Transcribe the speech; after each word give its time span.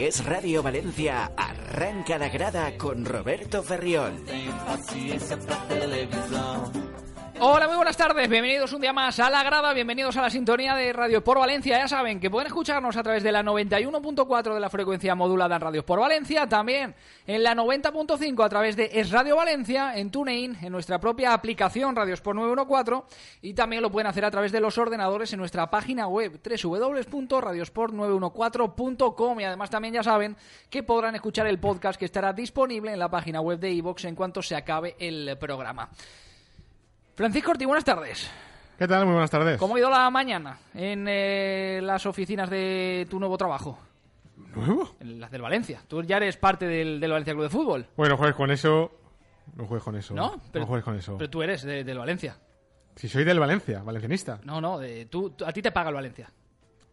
Es 0.00 0.24
Radio 0.24 0.62
Valencia, 0.62 1.30
arranca 1.36 2.16
la 2.16 2.30
grada 2.30 2.78
con 2.78 3.04
Roberto 3.04 3.62
Ferriol. 3.62 4.14
Hola, 7.42 7.68
muy 7.68 7.76
buenas 7.76 7.96
tardes. 7.96 8.28
Bienvenidos 8.28 8.70
un 8.74 8.82
día 8.82 8.92
más 8.92 9.18
a 9.18 9.30
la 9.30 9.42
grada. 9.42 9.72
Bienvenidos 9.72 10.14
a 10.18 10.20
la 10.20 10.28
sintonía 10.28 10.74
de 10.74 10.92
Radio 10.92 11.24
por 11.24 11.38
Valencia. 11.38 11.78
Ya 11.78 11.88
saben 11.88 12.20
que 12.20 12.28
pueden 12.28 12.48
escucharnos 12.48 12.98
a 12.98 13.02
través 13.02 13.22
de 13.22 13.32
la 13.32 13.42
91.4 13.42 14.52
de 14.52 14.60
la 14.60 14.68
frecuencia 14.68 15.14
modulada 15.14 15.54
en 15.54 15.62
Radio 15.62 15.82
por 15.82 16.00
Valencia. 16.00 16.46
También 16.46 16.94
en 17.26 17.42
la 17.42 17.54
90.5 17.54 18.44
a 18.44 18.48
través 18.50 18.76
de 18.76 18.90
Es 18.92 19.10
Radio 19.10 19.36
Valencia, 19.36 19.96
en 19.96 20.10
TuneIn, 20.10 20.58
en 20.60 20.70
nuestra 20.70 21.00
propia 21.00 21.32
aplicación 21.32 21.96
Radio 21.96 22.12
Sport 22.12 22.36
914. 22.36 23.04
Y 23.40 23.54
también 23.54 23.80
lo 23.80 23.90
pueden 23.90 24.08
hacer 24.08 24.26
a 24.26 24.30
través 24.30 24.52
de 24.52 24.60
los 24.60 24.76
ordenadores 24.76 25.32
en 25.32 25.38
nuestra 25.38 25.70
página 25.70 26.08
web 26.08 26.38
www.radiosport914.com. 26.44 29.40
Y 29.40 29.44
además 29.44 29.70
también 29.70 29.94
ya 29.94 30.02
saben 30.02 30.36
que 30.68 30.82
podrán 30.82 31.14
escuchar 31.14 31.46
el 31.46 31.58
podcast 31.58 31.98
que 31.98 32.04
estará 32.04 32.34
disponible 32.34 32.92
en 32.92 32.98
la 32.98 33.08
página 33.08 33.40
web 33.40 33.58
de 33.58 33.72
iVox 33.72 34.04
en 34.04 34.14
cuanto 34.14 34.42
se 34.42 34.56
acabe 34.56 34.94
el 34.98 35.38
programa. 35.38 35.88
Francisco 37.20 37.50
Ortiz, 37.50 37.66
buenas 37.66 37.84
tardes. 37.84 38.30
¿Qué 38.78 38.88
tal? 38.88 39.04
Muy 39.04 39.12
buenas 39.12 39.30
tardes. 39.30 39.58
¿Cómo 39.58 39.76
ha 39.76 39.78
ido 39.78 39.90
la 39.90 40.08
mañana 40.08 40.58
en 40.72 41.04
eh, 41.06 41.78
las 41.82 42.06
oficinas 42.06 42.48
de 42.48 43.06
tu 43.10 43.18
nuevo 43.20 43.36
trabajo? 43.36 43.78
¿Nuevo? 44.56 44.96
En 45.00 45.20
las 45.20 45.30
del 45.30 45.42
Valencia. 45.42 45.82
Tú 45.86 46.02
ya 46.02 46.16
eres 46.16 46.38
parte 46.38 46.66
del, 46.66 46.98
del 46.98 47.10
Valencia 47.10 47.34
Club 47.34 47.42
de 47.42 47.50
Fútbol, 47.50 47.86
Bueno, 47.94 48.16
juegues 48.16 48.34
con 48.34 48.50
eso. 48.50 48.90
No 49.54 49.66
juegues 49.66 49.84
con 49.84 49.96
eso. 49.96 50.14
¿no? 50.14 50.40
no 50.54 50.66
juegues 50.66 50.82
con 50.82 50.96
eso. 50.96 51.18
Pero 51.18 51.28
tú 51.28 51.42
eres 51.42 51.62
de- 51.62 51.84
del 51.84 51.98
Valencia. 51.98 52.38
Si 52.96 53.06
soy 53.06 53.24
del 53.24 53.38
Valencia, 53.38 53.82
valencianista. 53.82 54.40
No, 54.44 54.58
no, 54.62 54.78
de, 54.78 55.04
tú- 55.04 55.34
a 55.44 55.52
ti 55.52 55.60
te 55.60 55.72
paga 55.72 55.90
el 55.90 55.96
Valencia. 55.96 56.32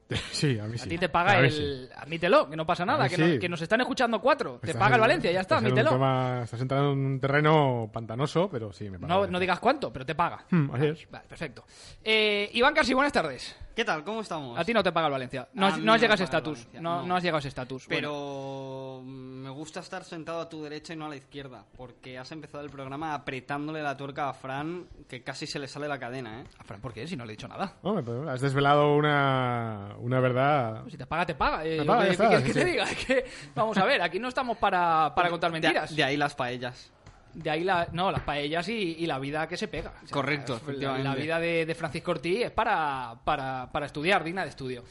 sí, 0.31 0.57
a 0.59 0.65
mí 0.65 0.77
sí. 0.77 0.85
A 0.85 0.89
ti 0.89 0.97
te 0.97 1.09
paga 1.09 1.31
A 1.31 1.39
el... 1.39 1.51
sí. 1.51 1.89
Admítelo, 1.95 2.49
que 2.49 2.55
no 2.55 2.65
pasa 2.65 2.85
nada, 2.85 3.09
que, 3.09 3.15
sí. 3.15 3.21
no- 3.33 3.39
que 3.39 3.49
nos 3.49 3.61
están 3.61 3.81
escuchando 3.81 4.21
cuatro. 4.21 4.59
Te 4.61 4.67
Estás 4.67 4.79
paga 4.79 4.95
el 4.95 4.99
en- 4.99 5.01
Valencia, 5.01 5.31
ya 5.31 5.41
está, 5.41 5.57
admítelo. 5.57 5.89
tema- 5.91 6.41
estás 6.43 6.61
entrando 6.61 6.93
en 6.93 6.99
un 7.05 7.19
terreno 7.19 7.89
pantanoso, 7.91 8.49
pero 8.49 8.71
sí, 8.71 8.89
me 8.89 8.99
paga. 8.99 9.13
No, 9.13 9.27
no 9.27 9.39
digas 9.39 9.59
cuánto, 9.59 9.91
pero 9.91 10.05
te 10.05 10.15
paga. 10.15 10.45
Hmm, 10.49 10.69
así 10.73 10.85
es. 10.87 11.11
Vale, 11.11 11.27
perfecto. 11.27 11.65
Eh, 12.03 12.49
Iván 12.53 12.73
Casi, 12.73 12.93
buenas 12.93 13.11
tardes. 13.13 13.55
¿Qué 13.77 13.85
tal? 13.85 14.03
¿Cómo 14.03 14.21
estamos? 14.21 14.57
A 14.57 14.65
ti 14.65 14.73
no 14.73 14.81
te 14.81 14.91
paga 14.91 15.05
el 15.05 15.11
Valencia. 15.13 15.47
No, 15.53 15.67
A 15.67 15.69
has- 15.69 15.77
no 15.77 15.93
has 15.93 16.01
llegado 16.01 16.13
a 16.13 16.15
ese 16.15 16.23
estatus. 16.23 16.67
No, 16.73 16.81
no. 16.81 17.05
no 17.05 17.15
has 17.15 17.21
llegado 17.21 17.35
a 17.37 17.39
ese 17.41 17.49
estatus. 17.49 17.85
Bueno. 17.85 17.95
Pero 17.95 19.01
me 19.05 19.51
gusta 19.51 19.81
estar 19.81 20.03
sentado 20.03 20.41
a 20.41 20.49
tu 20.49 20.63
derecha 20.63 20.93
y 20.93 20.95
no 20.95 21.05
a 21.05 21.09
la 21.09 21.15
izquierda, 21.15 21.63
porque 21.77 22.17
has 22.17 22.31
empezado 22.31 22.63
el 22.63 22.71
programa 22.71 23.13
apretándole 23.13 23.83
la 23.83 23.95
tuerca 23.95 24.29
a 24.29 24.33
Fran, 24.33 24.87
que 25.07 25.21
casi 25.21 25.45
se 25.45 25.59
le 25.59 25.67
sale 25.67 25.87
la 25.87 25.99
cadena, 25.99 26.41
¿eh? 26.41 26.43
Ah, 26.57 26.63
Fran, 26.65 26.81
¿por 26.81 26.91
qué? 26.91 27.05
Si 27.07 27.15
no 27.15 27.23
le 27.23 27.33
he 27.33 27.35
dicho 27.35 27.47
nada. 27.47 27.75
Hombre, 27.83 28.03
pero 28.03 28.27
has 28.27 28.41
desvelado 28.41 28.95
una, 28.95 29.91
una 29.99 30.19
verdad. 30.21 30.81
Pues 30.81 30.93
si 30.93 30.97
te 30.97 31.05
paga, 31.05 31.27
te 31.27 31.35
paga. 31.35 31.63
Eh, 31.63 31.83
paga, 31.85 31.99
que- 32.01 32.05
ya 32.07 32.11
está, 32.13 32.23
¿qué 32.23 32.29
quieres 32.29 32.45
que 32.47 32.53
sí, 32.53 32.59
te 32.59 32.65
diga? 32.65 32.83
Es 32.85 33.05
que, 33.05 33.25
vamos 33.53 33.77
a 33.77 33.85
ver, 33.85 34.01
aquí 34.01 34.17
no 34.17 34.27
estamos 34.29 34.57
para, 34.57 35.13
para 35.13 35.29
contar 35.29 35.51
De- 35.51 35.59
mentiras. 35.61 35.95
De, 35.95 36.03
ahí 36.03 36.17
las 36.17 36.33
paellas. 36.33 36.91
De 37.37 37.49
ahí 37.51 37.63
la, 37.63 37.87
no, 37.91 38.11
las 38.11 38.21
paellas 38.21 38.67
y, 38.67 38.95
y 38.97 39.05
la 39.05 39.19
vida 39.19 39.47
que 39.47 39.57
se 39.57 39.67
pega. 39.67 39.91
O 40.03 40.07
sea, 40.07 40.11
Correcto, 40.13 40.53
la, 40.53 40.59
efectivamente. 40.59 41.03
la 41.07 41.15
vida 41.15 41.39
de, 41.39 41.65
de 41.67 41.75
Francisco 41.75 42.09
Ortiz 42.11 42.45
es 42.45 42.51
para, 42.51 43.13
para, 43.23 43.69
para 43.71 43.85
estudiar, 43.85 44.23
digna 44.23 44.41
de 44.43 44.49
estudio. 44.49 44.83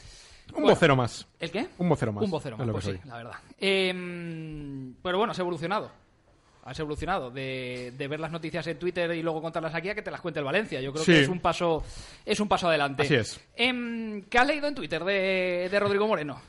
Un 0.49 0.53
Bueno, 0.61 0.69
vocero 0.69 0.95
más. 0.95 1.27
¿El 1.41 1.51
qué? 1.51 1.67
Un 1.77 1.89
vocero 1.89 2.13
más. 2.13 2.23
Un 2.23 2.31
vocero 2.31 2.57
más, 2.57 2.67
pues 2.69 2.85
sí, 2.85 2.93
la 3.03 3.17
verdad. 3.17 3.33
Em, 3.59 4.93
pero 5.03 5.17
bueno, 5.17 5.31
has 5.31 5.39
evolucionado. 5.39 5.91
Has 6.63 6.79
evolucionado 6.79 7.31
de, 7.31 7.93
de 7.97 8.07
ver 8.07 8.19
las 8.19 8.31
noticias 8.31 8.65
en 8.67 8.77
Twitter 8.79 9.11
y 9.13 9.21
luego 9.21 9.41
contarlas 9.41 9.73
aquí 9.75 9.89
a 9.89 9.95
que 9.95 10.01
te 10.01 10.11
las 10.11 10.19
cuente 10.21 10.39
el 10.39 10.45
Valencia. 10.45 10.81
Yo 10.81 10.91
creo 10.91 11.03
Sí. 11.05 11.11
que 11.13 11.21
es 11.21 11.29
un 11.29 11.39
paso 11.39 11.83
es 12.25 12.39
un 12.39 12.47
paso 12.47 12.67
adelante. 12.69 13.03
Así 13.03 13.15
es. 13.15 13.39
Em, 13.55 14.23
¿Qué 14.23 14.37
has 14.37 14.47
leído 14.47 14.67
en 14.67 14.75
Twitter 14.75 15.03
de, 15.03 15.67
de 15.71 15.79
Rodrigo 15.79 16.07
Moreno? 16.07 16.41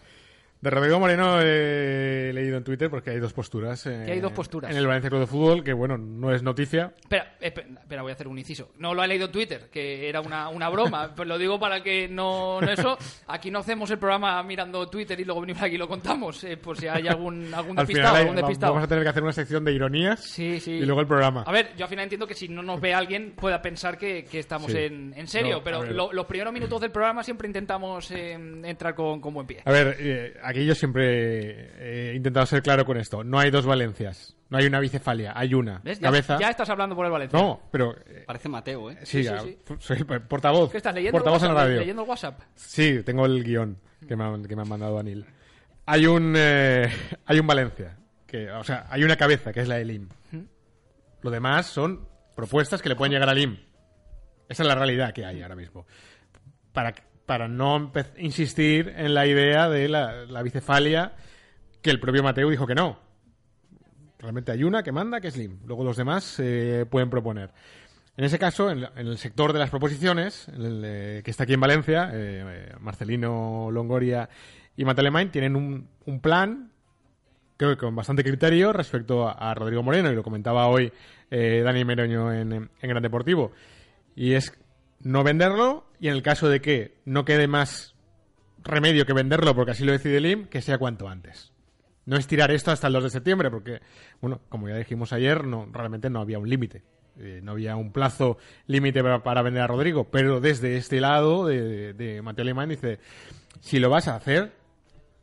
De 0.60 0.70
Rodrigo 0.70 0.98
Moreno 0.98 1.40
he 1.40 2.32
leído 2.34 2.56
en 2.56 2.64
Twitter 2.64 2.90
porque 2.90 3.10
hay 3.10 3.20
dos 3.20 3.32
posturas. 3.32 3.86
eh, 3.86 4.02
Que 4.06 4.12
hay 4.12 4.20
dos 4.20 4.32
posturas. 4.32 4.70
En 4.70 4.76
el 4.76 4.86
Valencia 4.88 5.08
Club 5.08 5.20
de 5.20 5.26
Fútbol, 5.28 5.62
que 5.62 5.72
bueno, 5.72 5.96
no 5.96 6.32
es 6.34 6.42
noticia. 6.42 6.92
Espera, 7.00 7.36
espera, 7.40 8.02
voy 8.02 8.10
a 8.10 8.14
hacer 8.14 8.26
un 8.26 8.38
inciso. 8.38 8.72
No 8.78 8.92
lo 8.92 9.04
he 9.04 9.06
leído 9.08 9.26
en 9.26 9.32
Twitter, 9.32 9.68
que 9.70 10.08
era 10.08 10.20
una, 10.20 10.48
una 10.48 10.68
broma. 10.68 11.12
Pues 11.16 11.28
lo 11.28 11.38
digo 11.38 11.60
para 11.60 11.80
que 11.82 12.08
no, 12.08 12.60
no 12.60 12.70
eso. 12.72 12.98
Aquí 13.28 13.50
no 13.52 13.60
hacemos 13.60 13.88
el 13.92 13.98
programa 13.98 14.42
mirando 14.42 14.88
Twitter 14.88 15.18
y 15.20 15.24
luego 15.24 15.40
venimos 15.42 15.62
aquí 15.62 15.76
y 15.76 15.78
lo 15.78 15.86
contamos. 15.88 16.42
eh, 16.42 16.56
por 16.56 16.76
si 16.76 16.88
hay 16.88 17.06
algún, 17.06 17.54
algún 17.54 17.78
Al 17.78 17.86
despistado. 17.86 17.86
final 17.86 18.14
hay- 18.16 18.20
algún 18.22 18.36
despistado. 18.36 18.72
vamos 18.72 18.84
a 18.84 18.88
tener 18.88 19.04
que 19.04 19.10
hacer 19.10 19.22
una 19.22 19.32
sección 19.32 19.64
de 19.64 19.72
ironías 19.72 20.24
Sí, 20.24 20.58
sí. 20.58 20.72
y 20.72 20.84
luego 20.84 21.00
el 21.00 21.06
programa. 21.06 21.44
A 21.46 21.52
ver, 21.52 21.70
yo 21.76 21.84
al 21.84 21.88
final 21.88 22.02
entiendo 22.04 22.26
que 22.26 22.34
si 22.34 22.48
no 22.48 22.62
nos 22.62 22.80
ve 22.80 22.94
alguien 22.94 23.32
pueda 23.36 23.62
pensar 23.62 23.96
que, 23.96 24.24
que 24.24 24.40
estamos 24.40 24.72
Sí. 24.72 24.78
en, 24.78 25.14
en 25.16 25.28
serio, 25.28 25.56
No, 25.58 25.62
pero 25.62 25.84
lo- 25.84 26.12
los 26.12 26.26
primeros 26.26 26.52
minutos 26.52 26.80
del 26.80 26.90
programa 26.90 27.22
siempre 27.22 27.46
intentamos 27.46 28.10
eh, 28.10 28.32
entrar 28.64 28.94
con, 28.96 29.20
con 29.20 29.32
buen 29.34 29.46
pie. 29.46 29.62
A 29.64 29.70
ver, 29.70 29.96
eh, 30.00 30.34
aquí 30.48 30.64
yo 30.66 30.74
siempre 30.74 32.10
he 32.12 32.14
intentado 32.14 32.46
ser 32.46 32.62
claro 32.62 32.84
con 32.84 32.96
esto. 32.96 33.22
No 33.24 33.38
hay 33.38 33.50
dos 33.50 33.66
Valencias. 33.66 34.34
No 34.50 34.58
hay 34.58 34.66
una 34.66 34.80
bicefalia. 34.80 35.32
Hay 35.36 35.52
una. 35.54 35.78
¿Ves? 35.84 35.98
Ya, 36.00 36.08
Cabeza. 36.08 36.38
ya 36.40 36.48
estás 36.50 36.68
hablando 36.70 36.96
por 36.96 37.04
el 37.04 37.12
Valencia. 37.12 37.38
No, 37.38 37.60
pero... 37.70 37.94
eh, 38.06 38.24
Parece 38.26 38.48
Mateo, 38.48 38.90
¿eh? 38.90 38.96
sí, 39.02 39.18
sí, 39.18 39.22
ya, 39.24 39.40
sí. 39.40 39.58
soy 39.78 40.02
portavoz. 40.04 40.70
¿Qué 40.70 40.78
estás 40.78 40.94
leyendo? 40.94 41.18
el 41.18 41.22
Portavoz 41.22 41.42
en 41.42 41.48
la 41.48 41.54
WhatsApp? 41.54 41.66
radio. 41.68 41.80
¿Leyendo 41.80 42.02
el 42.02 42.08
WhatsApp? 42.08 42.40
Sí, 42.54 43.02
tengo 43.04 43.26
el 43.26 43.44
guion 43.44 43.78
que 44.06 44.16
me, 44.16 44.24
han- 44.24 44.44
que 44.44 44.56
me 44.56 44.62
han 44.62 44.68
mandado 44.68 44.98
Anil. 44.98 45.26
Hay 45.86 46.06
un, 46.06 46.34
eh, 46.36 46.88
hay 47.26 47.38
un 47.38 47.46
Valencia. 47.46 47.96
Que, 48.26 48.50
o 48.50 48.64
sea, 48.64 48.86
hay 48.90 49.04
una 49.04 49.16
cabeza, 49.16 49.52
que 49.52 49.60
es 49.60 49.68
la 49.68 49.76
del 49.76 49.90
IM. 49.90 50.08
Lo 51.22 51.30
demás 51.30 51.66
son 51.66 52.06
propuestas 52.36 52.80
que 52.82 52.88
le 52.88 52.96
pueden 52.96 53.12
llegar 53.12 53.28
al 53.28 53.38
IM. 53.38 53.58
Esa 54.48 54.62
es 54.62 54.66
la 54.66 54.74
realidad 54.74 55.12
que 55.12 55.24
hay 55.26 55.42
ahora 55.42 55.56
mismo. 55.56 55.86
Para, 56.72 56.94
para 57.28 57.46
no 57.46 57.92
insistir 58.16 58.94
en 58.96 59.12
la 59.12 59.26
idea 59.26 59.68
de 59.68 59.86
la, 59.86 60.24
la 60.24 60.42
bicefalia 60.42 61.12
que 61.82 61.90
el 61.90 62.00
propio 62.00 62.22
Mateo 62.22 62.48
dijo 62.48 62.66
que 62.66 62.74
no. 62.74 62.98
Realmente 64.18 64.50
hay 64.50 64.64
una 64.64 64.82
que 64.82 64.92
manda, 64.92 65.20
que 65.20 65.28
es 65.28 65.36
LIM. 65.36 65.58
Luego 65.66 65.84
los 65.84 65.98
demás 65.98 66.40
eh, 66.40 66.86
pueden 66.90 67.10
proponer. 67.10 67.50
En 68.16 68.24
ese 68.24 68.38
caso, 68.38 68.70
en, 68.70 68.78
en 68.96 69.06
el 69.06 69.18
sector 69.18 69.52
de 69.52 69.58
las 69.58 69.68
proposiciones, 69.68 70.50
eh, 70.56 71.20
que 71.22 71.30
está 71.30 71.42
aquí 71.44 71.52
en 71.52 71.60
Valencia, 71.60 72.10
eh, 72.14 72.72
Marcelino 72.80 73.68
Longoria 73.70 74.30
y 74.74 74.86
Matalemain 74.86 75.30
tienen 75.30 75.54
un, 75.54 75.86
un 76.06 76.20
plan, 76.20 76.72
creo 77.58 77.72
que 77.72 77.76
con 77.76 77.94
bastante 77.94 78.24
criterio, 78.24 78.72
respecto 78.72 79.28
a, 79.28 79.52
Rodrigo 79.52 79.82
Moreno, 79.82 80.10
y 80.10 80.14
lo 80.14 80.22
comentaba 80.22 80.66
hoy 80.66 80.90
Dani 81.30 81.84
Meroño 81.84 82.32
en 82.32 82.70
Gran 82.80 83.02
Deportivo. 83.02 83.52
Y 84.16 84.32
es 84.32 84.58
no 85.00 85.24
venderlo, 85.24 85.86
y 86.00 86.08
en 86.08 86.14
el 86.14 86.22
caso 86.22 86.48
de 86.48 86.60
que 86.60 86.98
no 87.04 87.24
quede 87.24 87.48
más 87.48 87.94
remedio 88.62 89.06
que 89.06 89.12
venderlo, 89.12 89.54
porque 89.54 89.72
así 89.72 89.84
lo 89.84 89.92
decide 89.92 90.18
el 90.18 90.26
IM, 90.26 90.46
que 90.46 90.62
sea 90.62 90.78
cuanto 90.78 91.08
antes. 91.08 91.52
No 92.06 92.16
estirar 92.16 92.50
esto 92.50 92.70
hasta 92.70 92.86
el 92.86 92.92
2 92.94 93.04
de 93.04 93.10
septiembre, 93.10 93.50
porque, 93.50 93.80
bueno, 94.20 94.40
como 94.48 94.68
ya 94.68 94.76
dijimos 94.76 95.12
ayer, 95.12 95.44
no, 95.44 95.68
realmente 95.72 96.10
no 96.10 96.20
había 96.20 96.38
un 96.38 96.48
límite. 96.48 96.82
Eh, 97.20 97.40
no 97.42 97.52
había 97.52 97.74
un 97.76 97.92
plazo 97.92 98.38
límite 98.66 99.02
para, 99.02 99.22
para 99.22 99.42
vender 99.42 99.62
a 99.62 99.66
Rodrigo, 99.66 100.04
pero 100.04 100.40
desde 100.40 100.76
este 100.76 101.00
lado 101.00 101.46
de, 101.46 101.92
de, 101.92 102.22
Mateo 102.22 102.44
Alemán 102.44 102.68
dice, 102.68 103.00
si 103.60 103.80
lo 103.80 103.90
vas 103.90 104.06
a 104.06 104.14
hacer, 104.14 104.52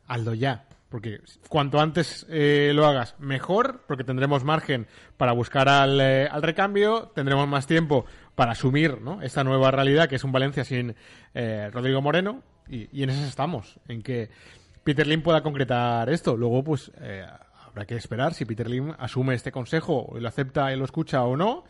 hazlo 0.06 0.34
ya. 0.34 0.66
Porque 0.90 1.20
cuanto 1.48 1.80
antes 1.80 2.26
eh, 2.30 2.70
lo 2.74 2.86
hagas, 2.86 3.16
mejor, 3.18 3.82
porque 3.88 4.04
tendremos 4.04 4.44
margen 4.44 4.86
para 5.16 5.32
buscar 5.32 5.68
al, 5.68 6.00
eh, 6.00 6.28
al, 6.30 6.42
recambio, 6.42 7.10
tendremos 7.14 7.48
más 7.48 7.66
tiempo 7.66 8.06
para 8.36 8.52
asumir 8.52 8.98
esta 9.22 9.42
nueva 9.42 9.72
realidad 9.72 10.08
que 10.08 10.16
es 10.16 10.24
un 10.24 10.30
Valencia 10.30 10.62
sin 10.62 10.94
eh, 11.34 11.70
Rodrigo 11.72 12.00
Moreno, 12.02 12.42
y, 12.68 13.02
en 13.02 13.10
eso 13.10 13.24
estamos, 13.24 13.80
en 13.88 14.02
que 14.02 14.28
Peter 14.84 15.06
Lim 15.06 15.22
pueda 15.22 15.42
concretar 15.42 16.08
esto. 16.10 16.36
Luego, 16.36 16.62
pues, 16.62 16.92
eh, 17.00 17.24
habrá 17.64 17.86
que 17.86 17.96
esperar 17.96 18.34
si 18.34 18.44
Peter 18.44 18.68
Lim 18.68 18.92
asume 18.98 19.34
este 19.34 19.50
consejo, 19.50 20.14
lo 20.18 20.28
acepta 20.28 20.72
y 20.72 20.76
lo 20.76 20.84
escucha 20.84 21.22
o 21.22 21.36
no, 21.36 21.64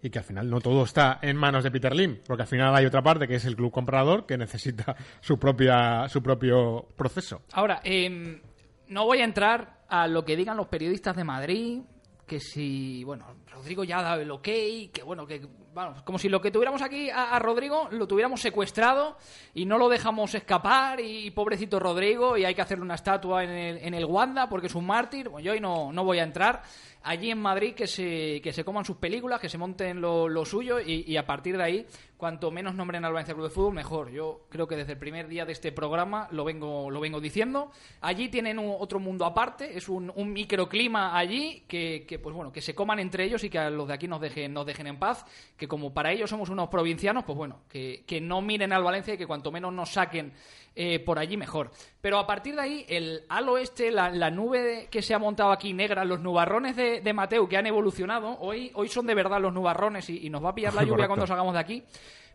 y 0.00 0.10
que 0.10 0.18
al 0.18 0.24
final 0.24 0.48
no 0.48 0.60
todo 0.60 0.84
está 0.84 1.18
en 1.22 1.36
manos 1.36 1.64
de 1.64 1.70
Peter 1.70 1.94
Lim, 1.94 2.18
porque 2.26 2.42
al 2.42 2.48
final 2.48 2.74
hay 2.76 2.86
otra 2.86 3.02
parte 3.02 3.26
que 3.26 3.34
es 3.34 3.44
el 3.44 3.56
club 3.56 3.72
comprador 3.72 4.26
que 4.26 4.38
necesita 4.38 4.94
su 5.20 5.38
propia 5.38 6.08
su 6.08 6.22
propio 6.22 6.86
proceso. 6.96 7.42
Ahora, 7.52 7.80
eh, 7.82 8.40
no 8.88 9.06
voy 9.06 9.18
a 9.18 9.24
entrar 9.24 9.84
a 9.88 10.06
lo 10.06 10.24
que 10.24 10.36
digan 10.36 10.56
los 10.56 10.68
periodistas 10.68 11.16
de 11.16 11.24
Madrid, 11.24 11.80
que 12.26 12.40
si, 12.40 13.04
bueno, 13.04 13.26
Rodrigo 13.52 13.84
ya 13.84 13.98
ha 13.98 14.02
dado 14.02 14.22
el 14.22 14.30
ok, 14.30 14.42
que 14.42 15.02
bueno, 15.04 15.26
que 15.26 15.46
vamos, 15.74 16.02
como 16.02 16.18
si 16.18 16.28
lo 16.28 16.40
que 16.40 16.50
tuviéramos 16.50 16.80
aquí 16.80 17.10
a, 17.10 17.38
Rodrigo 17.38 17.88
lo 17.90 18.06
tuviéramos 18.06 18.40
secuestrado 18.40 19.16
y 19.52 19.66
no 19.66 19.76
lo 19.76 19.88
dejamos 19.88 20.34
escapar 20.34 21.00
y 21.00 21.30
pobrecito 21.32 21.78
Rodrigo 21.78 22.36
y 22.36 22.44
hay 22.44 22.54
que 22.54 22.62
hacerle 22.62 22.84
una 22.84 22.94
estatua 22.94 23.44
en 23.44 23.50
el, 23.50 23.78
en 23.78 23.94
el 23.94 24.04
Wanda 24.06 24.48
porque 24.48 24.68
es 24.68 24.74
un 24.74 24.86
mártir, 24.86 25.28
bueno, 25.28 25.44
yo 25.44 25.52
hoy 25.52 25.60
no, 25.60 25.92
no 25.92 26.04
voy 26.04 26.18
a 26.18 26.22
entrar 26.22 26.62
allí 27.04 27.30
en 27.30 27.38
Madrid 27.38 27.74
que 27.74 27.86
se, 27.86 28.40
que 28.42 28.52
se 28.52 28.64
coman 28.64 28.84
sus 28.84 28.96
películas, 28.96 29.40
que 29.40 29.48
se 29.48 29.58
monten 29.58 30.00
lo, 30.00 30.28
lo 30.28 30.44
suyo 30.44 30.80
y, 30.80 31.16
a 31.16 31.26
partir 31.26 31.56
de 31.56 31.62
ahí, 31.62 31.86
cuanto 32.16 32.50
menos 32.50 32.74
nombren 32.74 33.04
al 33.04 33.12
Valencia 33.12 33.34
Club 33.34 33.46
de 33.46 33.50
Fútbol, 33.50 33.74
mejor. 33.74 34.10
Yo 34.10 34.46
creo 34.48 34.66
que 34.66 34.76
desde 34.76 34.92
el 34.92 34.98
primer 34.98 35.28
día 35.28 35.44
de 35.44 35.52
este 35.52 35.70
programa 35.70 36.26
lo 36.30 36.44
vengo, 36.44 36.90
lo 36.90 37.00
vengo 37.00 37.20
diciendo. 37.20 37.70
Allí 38.00 38.28
tienen 38.30 38.58
otro 38.58 38.98
mundo 38.98 39.26
aparte, 39.26 39.76
es 39.76 39.88
un, 39.88 40.10
un 40.16 40.32
microclima 40.32 41.16
allí 41.16 41.64
que, 41.68 42.04
que, 42.08 42.18
pues 42.18 42.34
bueno, 42.34 42.50
que 42.50 42.62
se 42.62 42.74
coman 42.74 42.98
entre 42.98 43.24
ellos 43.24 43.44
y 43.44 43.50
que 43.50 43.58
a 43.58 43.70
los 43.70 43.86
de 43.86 43.94
aquí 43.94 44.08
nos 44.08 44.20
dejen, 44.20 44.54
nos 44.54 44.64
dejen 44.64 44.86
en 44.86 44.98
paz, 44.98 45.24
que 45.56 45.68
como 45.68 45.92
para 45.92 46.10
ellos 46.10 46.30
somos 46.30 46.48
unos 46.48 46.68
provincianos, 46.68 47.24
pues 47.24 47.36
bueno, 47.36 47.60
que, 47.68 48.04
que 48.06 48.20
no 48.20 48.40
miren 48.40 48.72
al 48.72 48.82
Valencia 48.82 49.14
y 49.14 49.18
que 49.18 49.26
cuanto 49.26 49.52
menos 49.52 49.72
nos 49.72 49.92
saquen 49.92 50.32
eh, 50.76 50.98
por 50.98 51.18
allí 51.18 51.36
mejor. 51.36 51.70
Pero 52.00 52.18
a 52.18 52.26
partir 52.26 52.56
de 52.56 52.60
ahí, 52.60 52.86
el 52.88 53.24
halo 53.28 53.58
este, 53.58 53.90
la, 53.90 54.10
la 54.10 54.30
nube 54.30 54.88
que 54.90 55.02
se 55.02 55.14
ha 55.14 55.18
montado 55.18 55.52
aquí 55.52 55.72
negra, 55.72 56.04
los 56.04 56.20
nubarrones 56.20 56.76
de, 56.76 57.00
de, 57.00 57.12
Mateu 57.12 57.48
que 57.48 57.56
han 57.56 57.66
evolucionado, 57.66 58.38
hoy, 58.40 58.70
hoy 58.74 58.88
son 58.88 59.06
de 59.06 59.14
verdad 59.14 59.40
los 59.40 59.52
nubarrones 59.52 60.10
y, 60.10 60.26
y 60.26 60.30
nos 60.30 60.44
va 60.44 60.50
a 60.50 60.54
pillar 60.54 60.74
la 60.74 60.82
lluvia 60.84 61.06
cuando 61.06 61.26
salgamos 61.26 61.54
de 61.54 61.60
aquí. 61.60 61.84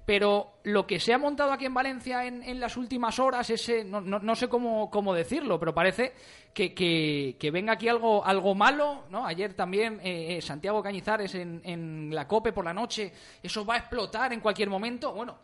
Pero 0.06 0.54
lo 0.64 0.88
que 0.88 1.00
se 1.00 1.14
ha 1.14 1.20
montado 1.20 1.52
aquí 1.52 1.66
en 1.66 1.74
Valencia 1.76 2.26
en, 2.26 2.42
en 2.42 2.60
las 2.60 2.78
últimas 2.78 3.20
horas, 3.20 3.48
ese, 3.52 3.84
no, 3.84 4.02
no, 4.02 4.18
no 4.18 4.36
sé 4.36 4.48
cómo, 4.48 4.90
cómo, 4.90 5.14
decirlo, 5.14 5.60
pero 5.60 5.72
parece 5.72 6.14
que, 6.52 6.74
que, 6.74 7.36
que, 7.38 7.52
venga 7.52 7.74
aquí 7.74 7.88
algo, 7.88 8.26
algo 8.26 8.56
malo, 8.56 9.04
¿no? 9.12 9.28
Ayer 9.28 9.54
también 9.54 10.00
eh, 10.02 10.38
eh, 10.38 10.42
Santiago 10.42 10.82
Cañizares 10.82 11.36
en, 11.36 11.62
en 11.64 12.10
la 12.16 12.28
COPE 12.28 12.54
por 12.54 12.66
la 12.66 12.74
noche, 12.74 13.14
eso 13.44 13.64
va 13.64 13.76
a 13.76 13.78
explotar 13.78 14.34
en 14.34 14.40
cualquier 14.40 14.70
momento. 14.70 15.14
Bueno, 15.14 15.38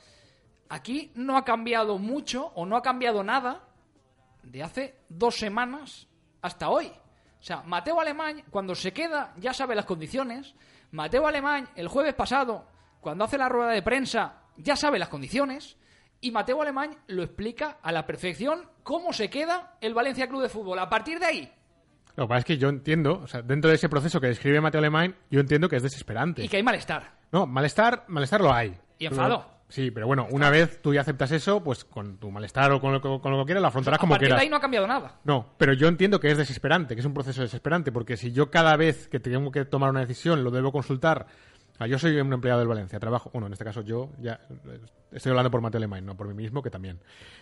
aquí 0.69 1.11
no 1.15 1.37
ha 1.37 1.45
cambiado 1.45 1.97
mucho 1.97 2.47
o 2.55 2.65
no 2.65 2.75
ha 2.75 2.81
cambiado 2.81 3.23
nada 3.23 3.63
de 4.43 4.63
hace 4.63 4.99
dos 5.09 5.35
semanas 5.35 6.07
hasta 6.41 6.69
hoy. 6.69 6.87
O 6.87 7.43
sea, 7.43 7.61
Mateo 7.63 7.99
Alemán, 7.99 8.43
cuando 8.49 8.75
se 8.75 8.93
queda, 8.93 9.33
ya 9.37 9.53
sabe 9.53 9.75
las 9.75 9.85
condiciones. 9.85 10.55
Mateo 10.91 11.27
Alemán, 11.27 11.69
el 11.75 11.87
jueves 11.87 12.13
pasado, 12.13 12.67
cuando 13.01 13.23
hace 13.23 13.37
la 13.37 13.49
rueda 13.49 13.71
de 13.71 13.81
prensa, 13.81 14.41
ya 14.57 14.75
sabe 14.75 14.99
las 14.99 15.09
condiciones. 15.09 15.77
Y 16.21 16.31
Mateo 16.31 16.61
Alemán 16.61 16.97
lo 17.07 17.23
explica 17.23 17.77
a 17.81 17.91
la 17.91 18.05
perfección 18.05 18.67
cómo 18.83 19.13
se 19.13 19.29
queda 19.29 19.77
el 19.81 19.93
Valencia 19.93 20.27
Club 20.27 20.41
de 20.41 20.49
Fútbol. 20.49 20.79
A 20.79 20.89
partir 20.89 21.19
de 21.19 21.25
ahí, 21.25 21.53
lo 22.15 22.25
que 22.25 22.29
pasa 22.29 22.39
es 22.39 22.45
que 22.45 22.57
yo 22.57 22.69
entiendo, 22.69 23.19
o 23.23 23.27
sea, 23.27 23.41
dentro 23.41 23.69
de 23.69 23.75
ese 23.75 23.89
proceso 23.89 24.21
que 24.21 24.27
describe 24.27 24.61
Mateo 24.61 24.79
Alemán, 24.79 25.15
yo 25.29 25.41
entiendo 25.41 25.67
que 25.67 25.75
es 25.75 25.83
desesperante. 25.83 26.43
Y 26.43 26.47
que 26.47 26.57
hay 26.57 26.63
malestar. 26.63 27.11
No, 27.31 27.45
malestar, 27.45 28.05
malestar 28.07 28.41
lo 28.41 28.53
hay. 28.53 28.77
Y 28.97 29.05
enfado. 29.05 29.54
Sí, 29.67 29.89
pero 29.91 30.05
bueno, 30.05 30.27
una 30.29 30.49
vez 30.49 30.81
tú 30.81 30.93
ya 30.93 31.01
aceptas 31.01 31.31
eso, 31.31 31.63
pues 31.63 31.83
con 31.83 32.17
tu 32.17 32.29
malestar 32.31 32.71
o 32.71 32.79
con 32.79 32.93
lo, 32.93 33.01
con 33.01 33.31
lo 33.31 33.39
que 33.39 33.45
quieras, 33.45 33.61
lo 33.61 33.67
afrontarás 33.67 33.99
como 33.99 34.15
quieras. 34.17 34.37
de 34.37 34.43
ahí 34.43 34.49
no 34.49 34.57
ha 34.57 34.61
cambiado 34.61 34.85
nada. 34.85 35.19
No, 35.23 35.53
pero 35.57 35.73
yo 35.73 35.87
entiendo 35.87 36.19
que 36.19 36.29
es 36.29 36.37
desesperante, 36.37 36.95
que 36.95 36.99
es 36.99 37.05
un 37.05 37.13
proceso 37.13 37.41
desesperante, 37.41 37.91
porque 37.91 38.15
si 38.15 38.31
yo 38.31 38.51
cada 38.51 38.75
vez 38.77 39.07
que 39.07 39.19
tengo 39.19 39.51
que 39.51 39.65
tomar 39.65 39.89
una 39.89 40.01
decisión 40.01 40.43
lo 40.43 40.51
debo 40.51 40.71
consultar 40.71 41.25
Ah, 41.77 41.87
yo 41.87 41.99
soy 41.99 42.17
un 42.19 42.31
empleado 42.31 42.59
del 42.59 42.69
Valencia, 42.69 42.99
trabajo, 42.99 43.29
bueno, 43.33 43.47
en 43.47 43.53
este 43.53 43.65
caso 43.65 43.81
yo 43.81 44.09
ya 44.19 44.39
estoy 45.11 45.31
hablando 45.31 45.51
por 45.51 45.59
Mateo 45.59 45.79
Alemán, 45.79 46.05
no 46.05 46.15
por 46.15 46.27
mí 46.27 46.33
mismo, 46.33 46.61
que 46.61 46.69
también. 46.69 46.99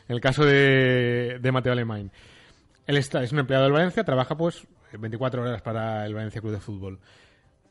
En 0.07 0.15
el 0.15 0.21
caso 0.21 0.43
de, 0.43 1.37
de 1.39 1.51
Mateo 1.51 1.71
Alemán, 1.71 2.11
él 2.87 2.97
está, 2.97 3.21
es 3.21 3.31
un 3.31 3.39
empleado 3.39 3.65
del 3.65 3.73
Valencia, 3.73 4.03
trabaja 4.03 4.35
pues 4.35 4.65
24 4.91 5.43
horas 5.43 5.61
para 5.61 6.05
el 6.07 6.15
Valencia 6.15 6.41
Club 6.41 6.53
de 6.53 6.59
Fútbol. 6.59 6.99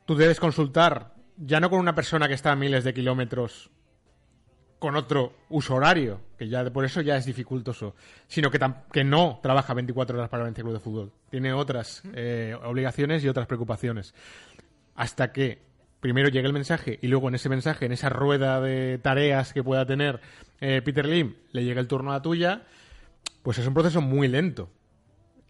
Tú 0.06 0.14
debes 0.14 0.38
consultar, 0.38 1.14
ya 1.36 1.58
no 1.58 1.68
con 1.68 1.80
una 1.80 1.96
persona 1.96 2.28
que 2.28 2.34
está 2.34 2.52
a 2.52 2.56
miles 2.56 2.84
de 2.84 2.94
kilómetros 2.94 3.70
con 4.82 4.96
otro 4.96 5.32
uso 5.50 5.76
horario, 5.76 6.20
que 6.36 6.48
ya 6.48 6.68
por 6.72 6.84
eso 6.84 7.02
ya 7.02 7.16
es 7.16 7.24
dificultoso, 7.24 7.94
sino 8.26 8.50
que, 8.50 8.58
que 8.90 9.04
no 9.04 9.38
trabaja 9.40 9.74
24 9.74 10.18
horas 10.18 10.28
para 10.28 10.48
el 10.48 10.52
Club 10.52 10.72
de 10.72 10.80
Fútbol. 10.80 11.12
Tiene 11.30 11.52
otras 11.52 12.02
eh, 12.14 12.56
obligaciones 12.64 13.22
y 13.22 13.28
otras 13.28 13.46
preocupaciones. 13.46 14.12
Hasta 14.96 15.30
que 15.30 15.62
primero 16.00 16.30
llega 16.30 16.48
el 16.48 16.52
mensaje 16.52 16.98
y 17.00 17.06
luego 17.06 17.28
en 17.28 17.36
ese 17.36 17.48
mensaje, 17.48 17.86
en 17.86 17.92
esa 17.92 18.08
rueda 18.08 18.60
de 18.60 18.98
tareas 18.98 19.52
que 19.52 19.62
pueda 19.62 19.86
tener 19.86 20.18
eh, 20.60 20.82
Peter 20.84 21.06
Lim, 21.06 21.36
le 21.52 21.62
llega 21.62 21.80
el 21.80 21.86
turno 21.86 22.10
a 22.10 22.14
la 22.14 22.22
tuya, 22.22 22.62
pues 23.44 23.58
es 23.58 23.66
un 23.68 23.74
proceso 23.74 24.00
muy 24.00 24.26
lento. 24.26 24.68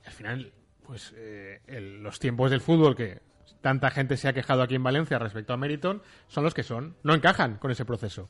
Al 0.04 0.12
final, 0.12 0.52
pues 0.86 1.14
eh, 1.16 1.62
el, 1.68 2.02
los 2.02 2.18
tiempos 2.18 2.50
del 2.50 2.60
fútbol 2.60 2.94
que 2.94 3.22
tanta 3.62 3.90
gente 3.90 4.18
se 4.18 4.28
ha 4.28 4.34
quejado 4.34 4.60
aquí 4.60 4.74
en 4.74 4.82
Valencia 4.82 5.18
respecto 5.18 5.54
a 5.54 5.56
Meriton 5.56 6.02
son 6.28 6.44
los 6.44 6.52
que 6.52 6.64
son. 6.64 6.96
No 7.02 7.14
encajan 7.14 7.56
con 7.56 7.70
ese 7.70 7.86
proceso. 7.86 8.28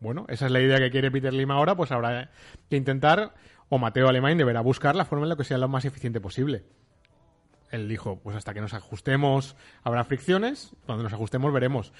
Bueno, 0.00 0.26
esa 0.28 0.46
es 0.46 0.52
la 0.52 0.60
idea 0.60 0.78
que 0.78 0.90
quiere 0.90 1.10
Peter 1.10 1.32
Lim 1.32 1.50
ahora, 1.50 1.74
pues 1.74 1.90
habrá 1.92 2.30
que 2.68 2.76
intentar, 2.76 3.34
o 3.68 3.78
Mateo 3.78 4.08
Alemán 4.08 4.36
deberá 4.36 4.60
buscar 4.60 4.94
la 4.94 5.04
forma 5.04 5.24
en 5.24 5.30
la 5.30 5.36
que 5.36 5.44
sea 5.44 5.58
lo 5.58 5.68
más 5.68 5.84
eficiente 5.84 6.20
posible 6.20 6.64
él 7.70 7.88
dijo, 7.88 8.20
pues 8.20 8.36
hasta 8.36 8.54
que 8.54 8.60
nos 8.60 8.74
ajustemos 8.74 9.56
habrá 9.82 10.04
fricciones, 10.04 10.72
cuando 10.86 11.04
nos 11.04 11.12
ajustemos 11.12 11.52
veremos. 11.52 11.92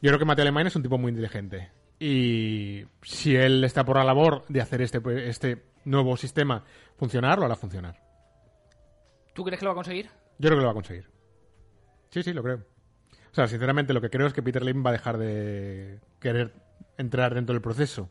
Yo 0.00 0.10
creo 0.10 0.18
que 0.18 0.24
Mateo 0.24 0.42
Alemán 0.42 0.66
es 0.66 0.76
un 0.76 0.82
tipo 0.82 0.98
muy 0.98 1.10
inteligente. 1.10 1.70
Y 1.98 2.84
si 3.02 3.34
él 3.34 3.64
está 3.64 3.84
por 3.84 3.96
la 3.96 4.04
labor 4.04 4.44
de 4.48 4.60
hacer 4.60 4.82
este, 4.82 5.00
este 5.28 5.64
nuevo 5.84 6.16
sistema 6.16 6.64
funcionar, 6.96 7.38
lo 7.38 7.46
hará 7.46 7.56
funcionar. 7.56 7.96
¿Tú 9.34 9.44
crees 9.44 9.58
que 9.58 9.64
lo 9.64 9.70
va 9.70 9.72
a 9.72 9.82
conseguir? 9.82 10.06
Yo 10.38 10.48
creo 10.48 10.58
que 10.58 10.62
lo 10.62 10.66
va 10.66 10.70
a 10.70 10.74
conseguir. 10.74 11.08
Sí, 12.10 12.22
sí, 12.22 12.32
lo 12.32 12.42
creo. 12.42 12.58
O 13.30 13.34
sea, 13.34 13.48
sinceramente 13.48 13.92
lo 13.92 14.00
que 14.00 14.10
creo 14.10 14.26
es 14.26 14.32
que 14.32 14.42
Peter 14.42 14.64
Lim 14.64 14.84
va 14.84 14.90
a 14.90 14.92
dejar 14.92 15.18
de 15.18 16.00
querer 16.20 16.52
entrar 16.98 17.34
dentro 17.34 17.54
del 17.54 17.62
proceso. 17.62 18.10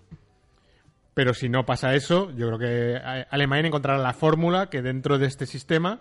Pero 1.14 1.34
si 1.34 1.50
no 1.50 1.66
pasa 1.66 1.94
eso, 1.96 2.32
yo 2.32 2.48
creo 2.48 2.60
que 2.60 3.26
Alemán 3.30 3.66
encontrará 3.66 3.98
la 3.98 4.14
fórmula 4.14 4.70
que 4.70 4.82
dentro 4.82 5.18
de 5.18 5.28
este 5.28 5.46
sistema 5.46 6.00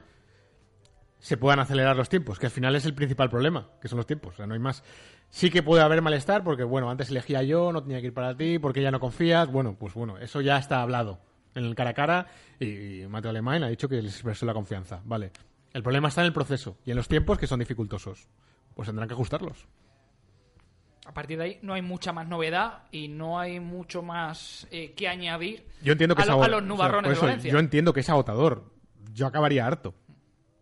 se 1.18 1.36
puedan 1.36 1.58
acelerar 1.58 1.96
los 1.96 2.08
tiempos, 2.08 2.38
que 2.38 2.46
al 2.46 2.52
final 2.52 2.76
es 2.76 2.84
el 2.84 2.94
principal 2.94 3.30
problema, 3.30 3.70
que 3.80 3.88
son 3.88 3.96
los 3.96 4.06
tiempos, 4.06 4.34
o 4.34 4.36
sea, 4.36 4.46
no 4.46 4.54
hay 4.54 4.60
más. 4.60 4.84
Sí 5.30 5.50
que 5.50 5.62
puede 5.62 5.82
haber 5.82 6.02
malestar 6.02 6.44
porque, 6.44 6.64
bueno, 6.64 6.90
antes 6.90 7.10
elegía 7.10 7.42
yo, 7.42 7.72
no 7.72 7.82
tenía 7.82 8.00
que 8.00 8.08
ir 8.08 8.14
para 8.14 8.36
ti, 8.36 8.58
porque 8.58 8.82
ya 8.82 8.90
no 8.90 9.00
confías, 9.00 9.50
bueno, 9.50 9.76
pues 9.78 9.94
bueno, 9.94 10.18
eso 10.18 10.40
ya 10.40 10.58
está 10.58 10.82
hablado 10.82 11.18
en 11.54 11.64
el 11.64 11.74
cara 11.74 11.90
a 11.90 11.94
cara 11.94 12.26
y 12.60 13.06
Mateo 13.08 13.30
Alemán 13.30 13.64
ha 13.64 13.68
dicho 13.68 13.88
que 13.88 14.02
les 14.02 14.12
expresó 14.12 14.44
la 14.46 14.54
confianza, 14.54 15.00
vale. 15.04 15.32
El 15.72 15.82
problema 15.82 16.08
está 16.08 16.20
en 16.20 16.26
el 16.26 16.32
proceso 16.32 16.76
y 16.84 16.90
en 16.90 16.96
los 16.96 17.08
tiempos 17.08 17.38
que 17.38 17.46
son 17.46 17.58
dificultosos, 17.58 18.28
pues 18.74 18.86
tendrán 18.86 19.08
que 19.08 19.14
ajustarlos. 19.14 19.66
A 21.06 21.14
partir 21.14 21.38
de 21.38 21.44
ahí 21.44 21.58
no 21.62 21.72
hay 21.74 21.82
mucha 21.82 22.12
más 22.12 22.26
novedad 22.28 22.82
y 22.90 23.08
no 23.08 23.38
hay 23.38 23.60
mucho 23.60 24.02
más 24.02 24.66
eh, 24.70 24.92
que 24.92 25.08
añadir 25.08 25.64
yo 25.82 25.92
entiendo 25.92 26.14
que 26.16 26.22
a, 26.22 26.26
lo, 26.26 26.42
a 26.42 26.48
los 26.48 26.62
nubarrones 26.62 27.12
o 27.12 27.14
sea, 27.14 27.18
eso, 27.18 27.20
de 27.26 27.30
Valencia. 27.32 27.52
Yo 27.52 27.58
entiendo 27.58 27.92
que 27.92 28.00
es 28.00 28.10
agotador. 28.10 28.70
Yo 29.14 29.26
acabaría 29.26 29.66
harto. 29.66 29.94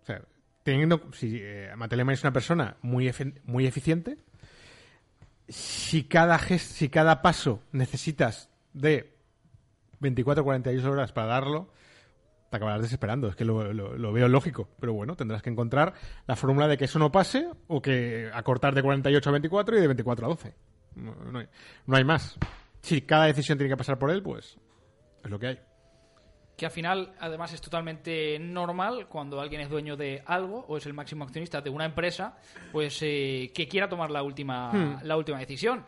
O 0.02 0.06
sea, 0.06 0.20
teniendo 0.62 1.00
si 1.12 1.38
eh, 1.40 1.72
Matelema 1.76 2.12
es 2.12 2.22
una 2.22 2.32
persona 2.32 2.76
muy 2.82 3.08
efe, 3.08 3.32
muy 3.44 3.66
eficiente 3.66 4.18
si 5.48 6.04
cada, 6.04 6.38
ges- 6.38 6.58
si 6.58 6.88
cada 6.88 7.20
paso 7.22 7.62
necesitas 7.72 8.48
de 8.72 9.14
24 10.00 10.42
o 10.42 10.44
48 10.44 10.90
horas 10.90 11.12
para 11.12 11.26
darlo, 11.28 11.70
te 12.54 12.56
acabarás 12.58 12.82
desesperando. 12.82 13.28
Es 13.28 13.36
que 13.36 13.44
lo, 13.44 13.72
lo- 13.72 13.96
lo 13.98 14.12
veo 14.12 14.28
lógico. 14.28 14.68
Pero 14.80 14.94
bueno, 14.94 15.16
tendrás 15.16 15.42
que 15.42 15.50
encontrar 15.50 15.92
la 16.26 16.36
fórmula 16.36 16.68
de 16.68 16.76
que 16.78 16.84
eso 16.86 16.98
no 16.98 17.10
pase 17.12 17.48
o 17.66 17.82
que 17.82 18.30
acortar 18.32 18.74
de 18.74 18.82
48 18.82 19.28
a 19.28 19.32
24 19.32 19.76
y 19.76 19.80
de 19.80 19.86
24 19.88 20.26
a 20.26 20.28
12. 20.28 20.54
No, 20.96 21.14
no 21.14 21.38
hay, 21.40 21.48
no 21.86 21.96
hay 21.96 22.04
más. 22.04 22.38
Si 22.80 23.02
cada 23.02 23.24
decisión 23.26 23.58
tiene 23.58 23.70
que 23.72 23.76
pasar 23.76 23.98
por 23.98 24.10
él, 24.10 24.22
pues 24.22 24.56
es 25.24 25.30
lo 25.30 25.38
que 25.38 25.46
hay. 25.48 25.58
que 26.56 26.66
al 26.66 26.70
final 26.70 27.12
además 27.18 27.52
es 27.52 27.60
totalmente 27.60 28.38
normal 28.38 29.08
cuando 29.08 29.40
alguien 29.40 29.60
es 29.62 29.68
dueño 29.68 29.96
de 29.96 30.22
algo 30.26 30.64
o 30.68 30.76
es 30.76 30.86
el 30.86 30.94
máximo 30.94 31.24
accionista 31.24 31.60
de 31.60 31.70
una 31.70 31.84
empresa, 31.86 32.36
pues 32.70 32.98
eh, 33.02 33.50
que 33.52 33.66
quiera 33.66 33.88
tomar 33.88 34.10
la 34.12 34.22
última, 34.22 34.70
Hmm. 34.72 34.98
la 35.02 35.16
última 35.16 35.38
decisión. 35.38 35.84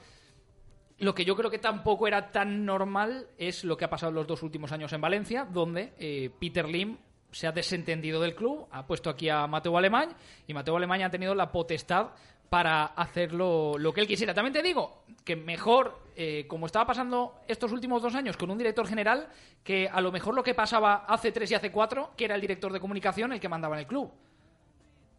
Lo 0.99 1.15
que 1.15 1.25
yo 1.25 1.37
creo 1.37 1.51
que 1.51 1.59
tampoco 1.59 2.09
era 2.09 2.33
tan 2.33 2.65
normal 2.65 3.27
es 3.37 3.65
lo 3.65 3.77
que 3.77 3.85
ha 3.85 3.91
pasado 3.91 4.13
los 4.13 4.27
dos 4.27 4.43
últimos 4.43 4.73
años 4.73 4.93
en 4.93 5.01
Valencia, 5.01 5.45
donde 5.45 5.93
eh, 5.99 6.31
Peter 6.41 6.67
Lim 6.67 6.97
se 7.31 7.47
ha 7.47 7.53
desentendido 7.53 8.21
del 8.21 8.35
club, 8.35 8.67
ha 8.71 8.87
puesto 8.87 9.11
aquí 9.11 9.29
a 9.29 9.47
Mateo 9.47 9.77
Alemán 9.77 10.15
y 10.47 10.55
Mateo 10.55 10.77
Alemán 10.77 11.03
ha 11.03 11.11
tenido 11.11 11.35
la 11.35 11.53
potestad 11.53 12.13
para 12.49 12.87
hacerlo 12.87 13.75
lo 13.79 13.93
que 13.93 14.01
él 14.01 14.07
quisiera. 14.07 14.33
También 14.33 14.55
te 14.55 14.63
digo 14.63 15.03
que 15.23 15.37
mejor, 15.37 16.01
eh, 16.15 16.47
como 16.49 16.65
estaba 16.65 16.87
pasando 16.87 17.41
estos 17.47 17.73
últimos 17.73 18.01
dos 18.01 18.15
años 18.15 18.39
con 18.39 18.51
un 18.51 18.57
director 18.57 18.87
general, 18.87 19.29
que 19.63 19.89
a 19.89 20.01
lo 20.01 20.13
mejor 20.13 20.35
lo 20.35 20.43
que 20.43 20.55
pasaba 20.55 21.05
hace 21.07 21.33
tres 21.33 21.51
y 21.51 21.55
hace 21.55 21.71
cuatro, 21.71 22.13
que 22.17 22.25
era 22.25 22.37
el 22.37 22.41
director 22.41 22.73
de 22.73 22.81
comunicación 22.81 23.33
el 23.33 23.41
que 23.41 23.49
mandaba 23.49 23.75
en 23.77 23.81
el 23.81 23.87
club. 23.87 24.11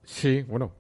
Sí, 0.04 0.42
bueno, 0.44 0.72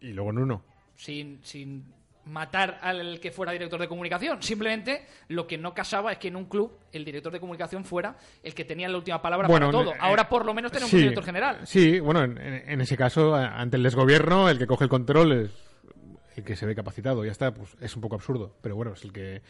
y 0.00 0.12
luego 0.12 0.30
en 0.30 0.38
uno. 0.38 0.62
sin, 0.94 1.40
sin 1.42 1.84
matar 2.26 2.78
al 2.82 3.20
que 3.20 3.30
fuera 3.30 3.52
director 3.52 3.80
de 3.80 3.88
comunicación. 3.88 4.42
Simplemente 4.42 5.06
lo 5.28 5.46
que 5.46 5.56
no 5.58 5.72
casaba 5.74 6.12
es 6.12 6.18
que 6.18 6.28
en 6.28 6.36
un 6.36 6.46
club 6.46 6.72
el 6.92 7.04
director 7.04 7.32
de 7.32 7.40
comunicación 7.40 7.84
fuera 7.84 8.16
el 8.42 8.54
que 8.54 8.64
tenía 8.64 8.88
la 8.88 8.96
última 8.98 9.22
palabra 9.22 9.46
Bueno, 9.48 9.66
para 9.70 9.78
todo. 9.84 9.92
eh, 9.94 9.98
Ahora 10.00 10.28
por 10.28 10.44
lo 10.44 10.52
menos 10.52 10.72
tenemos 10.72 10.90
sí, 10.90 10.96
un 10.96 11.02
director 11.02 11.24
general. 11.24 11.60
Sí, 11.66 12.00
bueno, 12.00 12.22
en, 12.24 12.36
en- 12.38 12.80
ese 12.80 12.96
caso, 12.96 13.34
ante 13.34 13.76
el 13.76 13.82
desgobierno, 13.82 14.48
el 14.48 14.58
que 14.58 14.66
coge 14.66 14.84
el 14.84 14.90
control 14.90 15.32
es 15.32 15.50
el 16.36 16.44
que 16.44 16.56
se 16.56 16.66
ve 16.66 16.74
capacitado. 16.74 17.24
Ya 17.24 17.32
está, 17.32 17.54
pues 17.54 17.76
es 17.80 17.94
un 17.96 18.02
poco 18.02 18.16
absurdo. 18.16 18.56
Pero 18.60 18.76
bueno, 18.76 18.92
es 18.92 19.04
el 19.04 19.12
que 19.12 19.42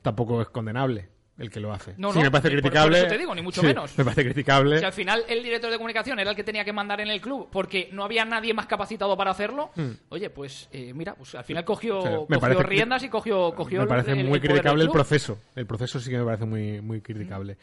tampoco 0.00 0.40
es 0.42 0.48
condenable 0.48 1.08
el 1.38 1.50
que 1.50 1.60
lo 1.60 1.72
hace. 1.72 1.94
No, 1.96 2.12
sí, 2.12 2.18
no, 2.18 2.24
me 2.24 2.30
parece 2.30 2.50
por 2.50 2.60
criticable. 2.60 2.98
eso 2.98 3.06
te 3.08 3.18
digo, 3.18 3.34
ni 3.34 3.42
mucho 3.42 3.60
sí, 3.62 3.66
menos. 3.66 3.96
Me 3.98 4.04
parece 4.04 4.24
criticable. 4.24 4.78
Si 4.78 4.84
al 4.84 4.92
final 4.92 5.24
el 5.28 5.42
director 5.42 5.70
de 5.70 5.76
comunicación 5.76 6.18
era 6.18 6.30
el 6.30 6.36
que 6.36 6.44
tenía 6.44 6.64
que 6.64 6.72
mandar 6.72 7.00
en 7.00 7.08
el 7.08 7.20
club 7.20 7.48
porque 7.50 7.88
no 7.92 8.04
había 8.04 8.24
nadie 8.24 8.52
más 8.54 8.66
capacitado 8.66 9.16
para 9.16 9.30
hacerlo, 9.30 9.70
oye, 10.10 10.30
pues 10.30 10.68
eh, 10.72 10.92
mira, 10.94 11.14
pues 11.14 11.34
al 11.34 11.44
final 11.44 11.64
cogió, 11.64 11.96
Hmm. 11.96 11.98
O 11.98 12.02
sea, 12.02 12.10
me 12.28 12.36
cogió 12.38 12.40
parece- 12.40 12.62
riendas 12.64 13.02
y 13.02 13.08
cogió, 13.08 13.54
cogió 13.54 13.80
me 13.80 13.86
parece 13.86 14.12
el- 14.12 14.18
el 14.20 14.28
muy 14.28 14.40
criticable 14.40 14.84
el 14.84 14.90
proceso. 14.90 15.38
El 15.56 15.66
proceso 15.66 15.98
sí 16.00 16.10
que 16.10 16.18
me 16.18 16.24
parece 16.24 16.44
muy, 16.44 16.80
muy 16.80 17.00
criticable. 17.00 17.56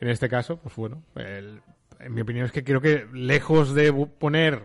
En 0.00 0.08
este 0.08 0.28
caso, 0.28 0.56
pues 0.58 0.74
bueno, 0.76 1.02
en 1.16 1.62
mi 2.12 2.20
opinión 2.22 2.44
es 2.46 2.52
que 2.52 2.64
creo 2.64 2.80
que 2.80 3.06
lejos 3.12 3.72
de 3.74 3.92
poner... 3.92 4.62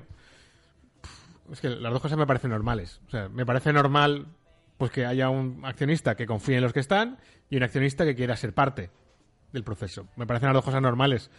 Es 1.51 1.61
que 1.61 1.69
las 1.69 1.93
dos 1.93 2.01
cosas 2.01 2.17
me 2.17 2.27
parecen 2.27 2.49
normales. 2.49 2.99
O 3.07 3.11
sea, 3.11 3.29
me 3.29 3.45
parece 3.45 3.71
normal 3.71 4.25
pues 4.77 4.91
que 4.91 5.05
haya 5.05 5.29
un 5.29 5.65
accionista 5.65 6.15
que 6.15 6.25
confíe 6.25 6.57
en 6.57 6.63
los 6.63 6.73
que 6.73 6.79
están 6.79 7.17
y 7.49 7.57
un 7.57 7.63
accionista 7.63 8.05
que 8.05 8.15
quiera 8.15 8.35
ser 8.35 8.53
parte 8.53 8.89
del 9.51 9.63
proceso. 9.63 10.07
Me 10.15 10.25
parecen 10.25 10.47
las 10.47 10.55
dos 10.55 10.65
cosas 10.65 10.81
normales. 10.81 11.31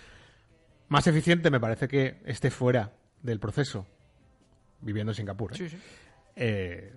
Más 0.88 1.06
eficiente 1.06 1.50
me 1.50 1.60
parece 1.60 1.86
que 1.86 2.20
esté 2.24 2.50
fuera 2.50 2.92
del 3.22 3.38
proceso, 3.38 3.86
viviendo 4.80 5.12
en 5.12 5.16
Singapur. 5.16 5.52
¿eh? 5.52 5.56
Sí, 5.56 5.68
sí. 5.68 5.78
Eh, 6.34 6.92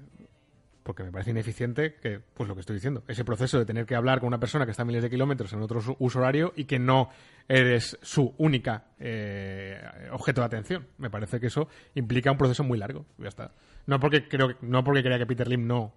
porque 0.83 1.03
me 1.03 1.11
parece 1.11 1.31
ineficiente 1.31 1.95
que, 1.95 2.19
pues 2.19 2.49
lo 2.49 2.55
que 2.55 2.61
estoy 2.61 2.75
diciendo, 2.75 3.03
ese 3.07 3.23
proceso 3.23 3.59
de 3.59 3.65
tener 3.65 3.85
que 3.85 3.95
hablar 3.95 4.19
con 4.19 4.27
una 4.27 4.39
persona 4.39 4.65
que 4.65 4.71
está 4.71 4.83
a 4.83 4.85
miles 4.85 5.03
de 5.03 5.09
kilómetros 5.09 5.53
en 5.53 5.61
otro 5.61 5.79
uso 5.99 6.19
horario 6.19 6.53
y 6.55 6.65
que 6.65 6.79
no 6.79 7.09
eres 7.47 7.97
su 8.01 8.33
única 8.37 8.85
eh, 8.99 9.79
objeto 10.11 10.41
de 10.41 10.47
atención. 10.47 10.87
Me 10.97 11.09
parece 11.09 11.39
que 11.39 11.47
eso 11.47 11.67
implica 11.93 12.31
un 12.31 12.37
proceso 12.37 12.63
muy 12.63 12.79
largo. 12.79 13.05
Ya 13.17 13.27
está. 13.27 13.51
No 13.85 13.99
porque 13.99 14.27
creo 14.27 14.55
no 14.61 14.83
porque 14.83 15.03
crea 15.03 15.19
que 15.19 15.25
Peter 15.25 15.47
Lim 15.47 15.67
no 15.67 15.93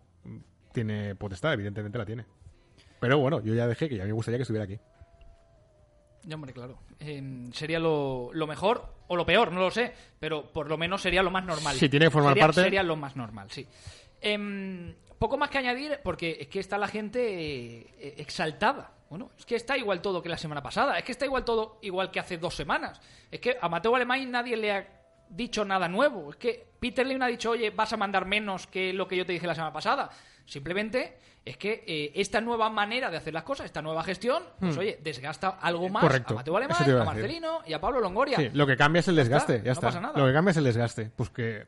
tiene 0.72 1.14
potestad, 1.14 1.52
evidentemente 1.52 1.98
la 1.98 2.04
tiene. 2.06 2.24
Pero 3.00 3.18
bueno, 3.18 3.40
yo 3.42 3.54
ya 3.54 3.66
dejé 3.66 3.88
que 3.88 3.96
ya 3.96 4.04
me 4.04 4.12
gustaría 4.12 4.38
que 4.38 4.42
estuviera 4.42 4.64
aquí. 4.64 4.78
Ya, 6.24 6.36
hombre, 6.36 6.52
claro. 6.54 6.78
Eh, 7.00 7.48
sería 7.52 7.78
lo, 7.78 8.30
lo 8.32 8.46
mejor 8.46 8.94
o 9.08 9.16
lo 9.16 9.26
peor, 9.26 9.52
no 9.52 9.60
lo 9.60 9.70
sé, 9.70 9.92
pero 10.18 10.50
por 10.52 10.68
lo 10.68 10.78
menos 10.78 11.02
sería 11.02 11.22
lo 11.22 11.30
más 11.30 11.44
normal. 11.44 11.76
Si 11.76 11.88
tiene 11.88 12.06
que 12.06 12.10
formar 12.10 12.30
Sería- 12.32 12.44
parte- 12.46 12.62
Sería 12.62 12.82
lo 12.82 12.96
más 12.96 13.14
normal, 13.14 13.50
sí. 13.50 13.66
Em, 14.22 14.94
poco 15.18 15.36
más 15.36 15.50
que 15.50 15.58
añadir, 15.58 16.00
porque 16.02 16.38
es 16.40 16.48
que 16.48 16.60
está 16.60 16.78
la 16.78 16.88
gente 16.88 17.20
eh, 17.22 18.14
exaltada. 18.16 18.92
Bueno, 19.10 19.30
es 19.38 19.44
que 19.44 19.54
está 19.56 19.76
igual 19.76 20.00
todo 20.00 20.22
que 20.22 20.30
la 20.30 20.38
semana 20.38 20.62
pasada. 20.62 20.98
Es 20.98 21.04
que 21.04 21.12
está 21.12 21.26
igual 21.26 21.44
todo 21.44 21.78
igual 21.82 22.10
que 22.10 22.20
hace 22.20 22.38
dos 22.38 22.54
semanas. 22.54 23.00
Es 23.30 23.38
que 23.40 23.56
a 23.60 23.68
Mateo 23.68 23.94
Alemán 23.94 24.30
nadie 24.30 24.56
le 24.56 24.72
ha 24.72 25.03
dicho 25.34 25.64
nada 25.64 25.88
nuevo. 25.88 26.30
Es 26.30 26.36
que 26.36 26.66
Peter 26.80 27.06
Lim 27.06 27.22
ha 27.22 27.26
dicho, 27.28 27.50
oye, 27.50 27.70
vas 27.70 27.92
a 27.92 27.96
mandar 27.96 28.26
menos 28.26 28.66
que 28.66 28.92
lo 28.92 29.06
que 29.08 29.16
yo 29.16 29.26
te 29.26 29.32
dije 29.32 29.46
la 29.46 29.54
semana 29.54 29.72
pasada. 29.72 30.10
Simplemente 30.46 31.16
es 31.44 31.56
que 31.56 31.84
eh, 31.86 32.12
esta 32.14 32.40
nueva 32.40 32.70
manera 32.70 33.10
de 33.10 33.16
hacer 33.16 33.34
las 33.34 33.42
cosas, 33.42 33.66
esta 33.66 33.82
nueva 33.82 34.02
gestión, 34.02 34.42
pues 34.60 34.76
oye, 34.76 34.98
desgasta 35.02 35.48
algo 35.60 35.88
más 35.88 36.02
Hmm. 36.02 36.06
Correcto. 36.06 36.34
a 36.34 36.36
Mateo 36.36 36.56
Alemán, 36.56 36.76
a. 37.00 37.04
Marcelino 37.04 37.60
y 37.66 37.72
a 37.72 37.80
Pablo 37.80 38.00
Longoria. 38.00 38.36
Sí, 38.38 38.50
lo 38.52 38.66
que 38.66 38.76
cambia 38.76 39.00
es 39.00 39.08
el 39.08 39.16
desgaste, 39.16 39.56
está, 39.56 39.64
ya 39.64 39.68
no 39.70 39.72
está. 39.72 39.86
pasa 39.88 40.00
nada. 40.00 40.18
Lo 40.18 40.26
que 40.26 40.32
cambia 40.32 40.50
es 40.52 40.56
el 40.56 40.64
desgaste. 40.64 41.10
Pues 41.14 41.30
que. 41.30 41.66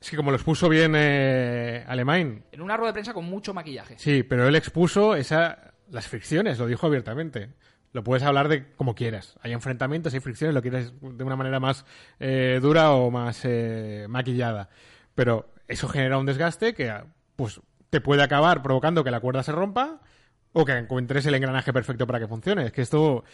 Es 0.00 0.08
que 0.10 0.16
como 0.16 0.30
lo 0.30 0.36
expuso 0.38 0.66
bien 0.70 0.94
eh, 0.96 1.84
Alemán, 1.86 2.42
En 2.52 2.62
una 2.62 2.74
rueda 2.76 2.88
de 2.90 2.94
prensa 2.94 3.12
con 3.12 3.26
mucho 3.26 3.52
maquillaje. 3.52 3.98
Sí, 3.98 4.22
pero 4.22 4.48
él 4.48 4.56
expuso 4.56 5.14
esa, 5.14 5.74
las 5.90 6.08
fricciones, 6.08 6.58
lo 6.58 6.66
dijo 6.66 6.86
abiertamente. 6.86 7.50
Lo 7.92 8.04
puedes 8.04 8.22
hablar 8.22 8.48
de 8.48 8.72
como 8.74 8.94
quieras. 8.94 9.36
Hay 9.42 9.52
enfrentamientos, 9.52 10.14
hay 10.14 10.20
fricciones, 10.20 10.54
lo 10.54 10.62
quieres 10.62 10.92
de 11.00 11.24
una 11.24 11.36
manera 11.36 11.58
más 11.58 11.84
eh, 12.20 12.60
dura 12.62 12.92
o 12.92 13.10
más 13.10 13.40
eh, 13.44 14.06
maquillada. 14.08 14.68
Pero 15.14 15.52
eso 15.66 15.88
genera 15.88 16.18
un 16.18 16.26
desgaste 16.26 16.74
que 16.74 16.94
pues 17.36 17.60
te 17.90 18.00
puede 18.00 18.22
acabar 18.22 18.62
provocando 18.62 19.02
que 19.02 19.10
la 19.10 19.20
cuerda 19.20 19.42
se 19.42 19.52
rompa 19.52 20.00
o 20.52 20.64
que 20.64 20.72
encuentres 20.72 21.26
el 21.26 21.34
engranaje 21.34 21.72
perfecto 21.72 22.06
para 22.06 22.20
que 22.20 22.28
funcione. 22.28 22.66
Es 22.66 22.72
que 22.72 22.82
esto 22.82 23.24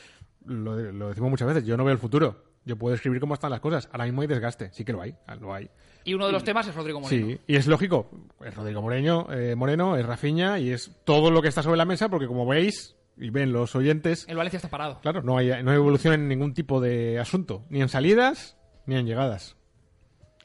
lo, 0.47 0.77
lo 0.93 1.09
decimos 1.09 1.31
muchas 1.31 1.49
veces. 1.49 1.65
Yo 1.65 1.77
no 1.77 1.85
veo 1.85 1.93
el 1.93 1.99
futuro. 1.99 2.45
Yo 2.65 2.77
puedo 2.77 2.95
escribir 2.95 3.21
cómo 3.21 3.35
están 3.35 3.51
las 3.51 3.61
cosas. 3.61 3.89
Ahora 3.93 4.05
mismo 4.05 4.23
hay 4.23 4.27
desgaste. 4.27 4.71
Sí 4.73 4.85
que 4.85 4.93
lo 4.93 5.01
hay. 5.01 5.15
Lo 5.41 5.55
hay. 5.55 5.71
Y 6.05 6.15
uno 6.15 6.27
de 6.27 6.33
los 6.33 6.45
temas 6.45 6.67
es 6.67 6.75
Rodrigo 6.75 7.01
Moreno. 7.01 7.27
Sí, 7.27 7.41
y 7.47 7.57
es 7.57 7.67
lógico. 7.67 8.11
Es 8.45 8.55
Rodrigo 8.55 8.83
Moreno, 8.83 9.29
eh, 9.31 9.55
Moreno, 9.55 9.97
es 9.97 10.05
Rafiña 10.05 10.59
y 10.59 10.71
es 10.71 10.91
todo 11.05 11.31
lo 11.31 11.43
que 11.43 11.49
está 11.49 11.63
sobre 11.63 11.77
la 11.77 11.85
mesa 11.85 12.09
porque 12.09 12.27
como 12.27 12.47
veis 12.47 12.96
y 13.17 13.31
ven 13.31 13.53
los 13.53 13.75
oyentes, 13.75 14.27
El 14.29 14.37
Valencia 14.37 14.59
está 14.59 14.69
parado. 14.69 15.01
claro, 15.01 15.23
no 15.23 15.37
hay, 15.39 15.49
no 15.63 15.71
hay 15.71 15.77
evolución 15.77 16.15
en 16.15 16.29
ningún 16.29 16.53
tipo 16.55 16.81
de 16.81 17.19
asunto, 17.19 17.65
ni 17.71 17.81
en 17.81 17.89
salidas 17.89 18.57
ni 18.87 18.97
en 18.97 19.07
llegadas. 19.07 19.57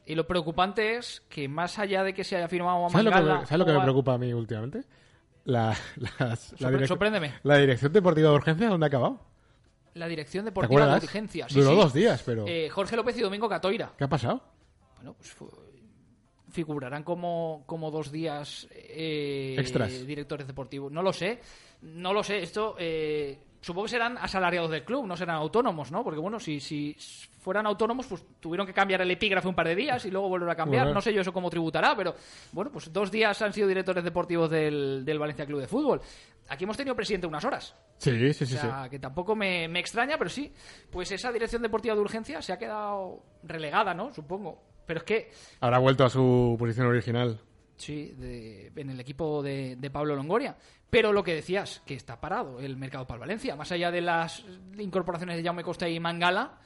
Y 0.06 0.14
lo 0.16 0.26
preocupante 0.26 0.96
es 0.96 1.20
que 1.28 1.48
más 1.48 1.78
allá 1.78 2.02
de 2.02 2.12
que 2.14 2.24
se 2.24 2.36
haya 2.36 2.48
firmado 2.48 2.84
a 2.86 2.90
¿Sabes 2.90 3.04
lo 3.04 3.12
que, 3.12 3.20
me- 3.20 3.46
¿sabes 3.46 3.58
lo 3.58 3.66
que 3.66 3.72
me 3.72 3.80
preocupa 3.82 4.14
a 4.14 4.18
mí 4.18 4.32
últimamente? 4.32 4.82
La, 5.44 5.76
la, 5.96 6.36
direc- 6.70 6.86
sorpréndeme. 6.88 7.34
la 7.42 7.56
dirección 7.58 7.92
deportiva 7.92 8.28
de 8.30 8.34
urgencia, 8.34 8.68
¿dónde 8.68 8.86
ha 8.86 8.88
acabado? 8.88 9.20
La 9.94 10.08
dirección 10.08 10.44
¿Te 10.44 10.50
deportiva 10.50 10.80
de 10.80 10.86
acuerdas? 10.86 11.04
urgencia. 11.04 11.46
Sí, 11.48 11.54
Duró 11.60 11.70
sí. 11.70 11.76
dos 11.76 11.92
días, 11.94 12.22
pero 12.24 12.44
Eh, 12.48 12.68
Jorge 12.70 12.96
López 12.96 13.16
y 13.18 13.20
Domingo 13.20 13.48
Catoira. 13.48 13.92
¿qué 13.98 14.04
ha 14.04 14.08
pasado? 14.08 14.42
Bueno, 14.96 15.14
pues 15.14 15.36
figurarán 16.52 17.02
como, 17.02 17.64
como 17.66 17.90
dos 17.90 18.12
días 18.12 18.68
eh, 18.70 19.56
Extras. 19.58 20.06
directores 20.06 20.46
deportivos. 20.46 20.92
No 20.92 21.02
lo 21.02 21.12
sé. 21.12 21.40
No 21.82 22.12
lo 22.12 22.22
sé. 22.22 22.42
Esto 22.42 22.76
eh, 22.78 23.38
supongo 23.60 23.86
que 23.86 23.90
serán 23.92 24.16
asalariados 24.18 24.70
del 24.70 24.84
club, 24.84 25.06
no 25.06 25.16
serán 25.16 25.36
autónomos, 25.36 25.90
¿no? 25.90 26.04
Porque 26.04 26.20
bueno, 26.20 26.38
si, 26.38 26.60
si 26.60 26.94
fueran 27.40 27.66
autónomos, 27.66 28.06
pues 28.06 28.24
tuvieron 28.38 28.66
que 28.66 28.72
cambiar 28.72 29.00
el 29.02 29.10
epígrafe 29.10 29.48
un 29.48 29.54
par 29.54 29.66
de 29.66 29.74
días 29.74 30.04
y 30.04 30.10
luego 30.10 30.28
volver 30.28 30.50
a 30.50 30.54
cambiar. 30.54 30.84
Bueno. 30.84 30.94
No 30.94 31.00
sé 31.00 31.12
yo 31.12 31.22
eso 31.22 31.32
cómo 31.32 31.50
tributará, 31.50 31.96
pero 31.96 32.14
bueno, 32.52 32.70
pues 32.70 32.92
dos 32.92 33.10
días 33.10 33.40
han 33.42 33.52
sido 33.52 33.66
directores 33.66 34.04
deportivos 34.04 34.50
del, 34.50 35.04
del 35.04 35.18
Valencia 35.18 35.46
Club 35.46 35.60
de 35.60 35.66
Fútbol. 35.66 36.00
Aquí 36.48 36.64
hemos 36.64 36.76
tenido 36.76 36.94
presidente 36.94 37.26
unas 37.26 37.44
horas. 37.44 37.74
Sí, 37.98 38.32
sí, 38.34 38.46
sí, 38.46 38.56
O 38.56 38.60
sea, 38.60 38.88
que 38.90 38.98
tampoco 38.98 39.34
me, 39.34 39.68
me 39.68 39.78
extraña, 39.78 40.18
pero 40.18 40.28
sí, 40.28 40.52
pues 40.90 41.10
esa 41.12 41.30
dirección 41.32 41.62
deportiva 41.62 41.94
de 41.94 42.00
urgencia 42.00 42.42
se 42.42 42.52
ha 42.52 42.58
quedado 42.58 43.22
relegada, 43.44 43.94
¿no? 43.94 44.12
Supongo. 44.12 44.71
Pero 44.86 44.98
es 44.98 45.04
que. 45.04 45.30
Habrá 45.60 45.78
vuelto 45.78 46.04
a 46.04 46.10
su 46.10 46.56
posición 46.58 46.86
original. 46.86 47.40
sí, 47.76 48.14
de- 48.16 48.70
en 48.76 48.90
el 48.90 49.00
equipo 49.00 49.42
de, 49.42 49.76
de 49.76 49.90
Pablo 49.90 50.14
Longoria. 50.16 50.56
Pero 50.90 51.12
lo 51.12 51.24
que 51.24 51.34
decías, 51.34 51.82
que 51.86 51.94
está 51.94 52.20
parado 52.20 52.60
el 52.60 52.76
mercado 52.76 53.06
para 53.06 53.16
el 53.16 53.20
Valencia. 53.20 53.56
Más 53.56 53.72
allá 53.72 53.90
de 53.90 54.00
las 54.02 54.44
incorporaciones 54.78 55.36
de 55.36 55.42
Jaume 55.42 55.64
Costa 55.64 55.88
y 55.88 55.98
Mangala, 55.98 56.58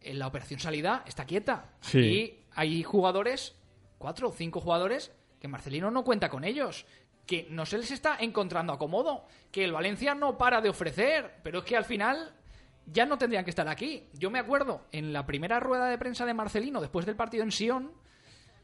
en 0.00 0.18
la 0.18 0.26
operación 0.26 0.58
salida 0.60 1.04
está 1.06 1.24
quieta. 1.26 1.72
Sí. 1.80 1.98
Y 1.98 2.44
hay 2.54 2.82
jugadores, 2.82 3.54
cuatro 3.98 4.28
o 4.28 4.32
cinco 4.32 4.60
jugadores, 4.60 5.12
que 5.40 5.48
Marcelino 5.48 5.90
no 5.90 6.02
cuenta 6.04 6.28
con 6.28 6.44
ellos. 6.44 6.86
Que 7.26 7.46
no 7.50 7.66
se 7.66 7.76
les 7.78 7.90
está 7.90 8.16
encontrando 8.20 8.72
acomodo. 8.72 9.26
Que 9.50 9.64
el 9.64 9.72
Valencia 9.72 10.14
no 10.14 10.38
para 10.38 10.60
de 10.60 10.70
ofrecer. 10.70 11.34
Pero 11.42 11.58
es 11.58 11.64
que 11.64 11.76
al 11.76 11.84
final 11.84 12.34
ya 12.86 13.06
no 13.06 13.18
tendrían 13.18 13.44
que 13.44 13.50
estar 13.50 13.68
aquí. 13.68 14.08
Yo 14.14 14.30
me 14.30 14.38
acuerdo 14.38 14.82
en 14.92 15.12
la 15.12 15.26
primera 15.26 15.60
rueda 15.60 15.86
de 15.86 15.98
prensa 15.98 16.24
de 16.24 16.34
Marcelino, 16.34 16.80
después 16.80 17.06
del 17.06 17.16
partido 17.16 17.44
en 17.44 17.52
Sion, 17.52 17.92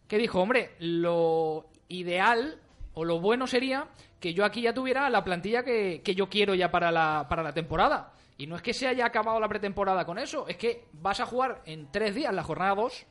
que 0.08 0.18
dijo, 0.18 0.40
hombre, 0.40 0.76
lo 0.78 1.66
ideal 1.88 2.60
o 2.94 3.04
lo 3.04 3.20
bueno 3.20 3.46
sería 3.46 3.88
que 4.20 4.34
yo 4.34 4.44
aquí 4.44 4.62
ya 4.62 4.74
tuviera 4.74 5.08
la 5.10 5.24
plantilla 5.24 5.62
que, 5.62 6.02
que 6.04 6.14
yo 6.14 6.28
quiero 6.28 6.54
ya 6.54 6.70
para 6.70 6.90
la, 6.90 7.26
para 7.28 7.42
la 7.42 7.52
temporada. 7.52 8.12
Y 8.38 8.46
no 8.46 8.56
es 8.56 8.62
que 8.62 8.72
se 8.72 8.88
haya 8.88 9.06
acabado 9.06 9.38
la 9.40 9.48
pretemporada 9.48 10.04
con 10.04 10.18
eso, 10.18 10.46
es 10.48 10.56
que 10.56 10.86
vas 10.92 11.20
a 11.20 11.26
jugar 11.26 11.62
en 11.64 11.90
tres 11.90 12.14
días 12.14 12.32
la 12.34 12.42
jornada 12.42 12.74
2 12.74 13.06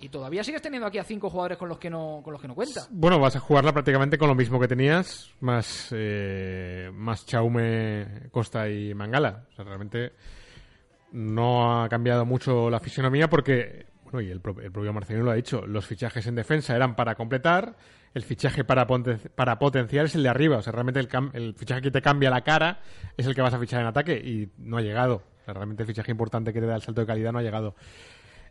y 0.00 0.08
todavía 0.08 0.44
sigues 0.44 0.62
teniendo 0.62 0.86
aquí 0.86 0.98
a 0.98 1.04
cinco 1.04 1.28
jugadores 1.30 1.58
con 1.58 1.68
los 1.68 1.78
que 1.78 1.90
no, 1.90 2.20
con 2.22 2.32
los 2.32 2.40
que 2.40 2.48
no 2.48 2.54
cuenta. 2.54 2.86
Bueno, 2.90 3.18
vas 3.18 3.36
a 3.36 3.40
jugarla 3.40 3.72
prácticamente 3.72 4.16
con 4.18 4.28
lo 4.28 4.34
mismo 4.34 4.60
que 4.60 4.68
tenías, 4.68 5.30
más, 5.40 5.88
eh, 5.92 6.90
más 6.94 7.26
Chaume, 7.26 8.28
Costa 8.30 8.68
y 8.68 8.94
Mangala. 8.94 9.44
O 9.50 9.54
sea, 9.56 9.64
realmente 9.64 10.12
no 11.12 11.82
ha 11.82 11.88
cambiado 11.88 12.24
mucho 12.24 12.70
la 12.70 12.80
fisionomía 12.80 13.28
porque, 13.28 13.86
bueno, 14.04 14.20
y 14.20 14.30
el, 14.30 14.40
pro- 14.40 14.60
el 14.60 14.70
propio 14.70 14.92
Marcelino 14.92 15.24
lo 15.24 15.30
ha 15.32 15.34
dicho, 15.34 15.66
los 15.66 15.86
fichajes 15.86 16.26
en 16.26 16.34
defensa 16.34 16.76
eran 16.76 16.94
para 16.94 17.14
completar, 17.14 17.76
el 18.14 18.22
fichaje 18.22 18.64
para, 18.64 18.86
para 18.86 19.58
potenciar 19.58 20.06
es 20.06 20.14
el 20.14 20.22
de 20.22 20.28
arriba. 20.28 20.58
O 20.58 20.62
sea, 20.62 20.72
realmente 20.72 21.00
el, 21.00 21.08
el 21.34 21.54
fichaje 21.54 21.82
que 21.82 21.90
te 21.90 22.02
cambia 22.02 22.30
la 22.30 22.42
cara 22.42 22.80
es 23.16 23.26
el 23.26 23.34
que 23.34 23.42
vas 23.42 23.54
a 23.54 23.58
fichar 23.58 23.80
en 23.80 23.86
ataque 23.86 24.16
y 24.16 24.50
no 24.58 24.76
ha 24.76 24.80
llegado. 24.80 25.16
O 25.16 25.44
sea, 25.44 25.54
realmente 25.54 25.82
el 25.82 25.86
fichaje 25.86 26.10
importante 26.10 26.52
que 26.52 26.60
te 26.60 26.66
da 26.66 26.76
el 26.76 26.82
salto 26.82 27.00
de 27.00 27.06
calidad 27.06 27.32
no 27.32 27.38
ha 27.38 27.42
llegado. 27.42 27.74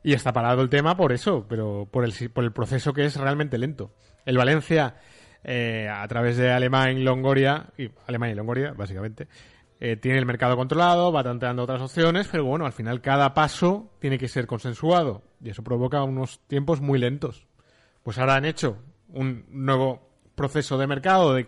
Y 0.04 0.14
está 0.14 0.34
parado 0.34 0.62
el 0.62 0.70
tema 0.70 0.96
por 0.96 1.12
eso, 1.12 1.46
pero 1.48 1.88
por 1.92 2.06
el, 2.06 2.30
por 2.30 2.44
el 2.44 2.52
proceso 2.52 2.94
que 2.94 3.06
es 3.06 3.16
realmente 3.16 3.58
lento. 3.58 3.92
El 4.26 4.38
Valencia, 4.38 4.96
eh, 5.44 5.90
a 5.90 6.08
través 6.08 6.38
de 6.38 6.52
Alemán, 6.52 7.04
Longoria, 7.04 7.68
y 7.78 7.90
Alemán 8.08 8.32
y 8.32 8.36
Longoria, 8.36 8.74
básicamente, 8.74 9.28
eh, 9.80 9.96
tiene 9.96 10.18
el 10.18 10.26
mercado 10.26 10.56
controlado, 10.56 11.12
va 11.12 11.24
tanteando 11.24 11.64
otras 11.64 11.82
opciones, 11.82 12.28
pero 12.32 12.46
bueno, 12.46 12.66
al 12.66 12.74
final 12.74 13.00
cada 13.02 13.34
paso 13.34 13.92
tiene 14.00 14.18
que 14.18 14.28
ser 14.28 14.48
consensuado 14.48 15.22
y 15.40 15.50
eso 15.50 15.64
provoca 15.64 16.04
unos 16.04 16.40
tiempos 16.48 16.82
muy 16.82 16.98
lentos. 16.98 17.46
Pues 18.02 18.18
ahora 18.18 18.36
han 18.36 18.46
hecho 18.46 18.80
un 19.10 19.46
nuevo 19.50 20.10
proceso 20.36 20.78
de 20.78 20.88
mercado 20.88 21.34
de 21.34 21.48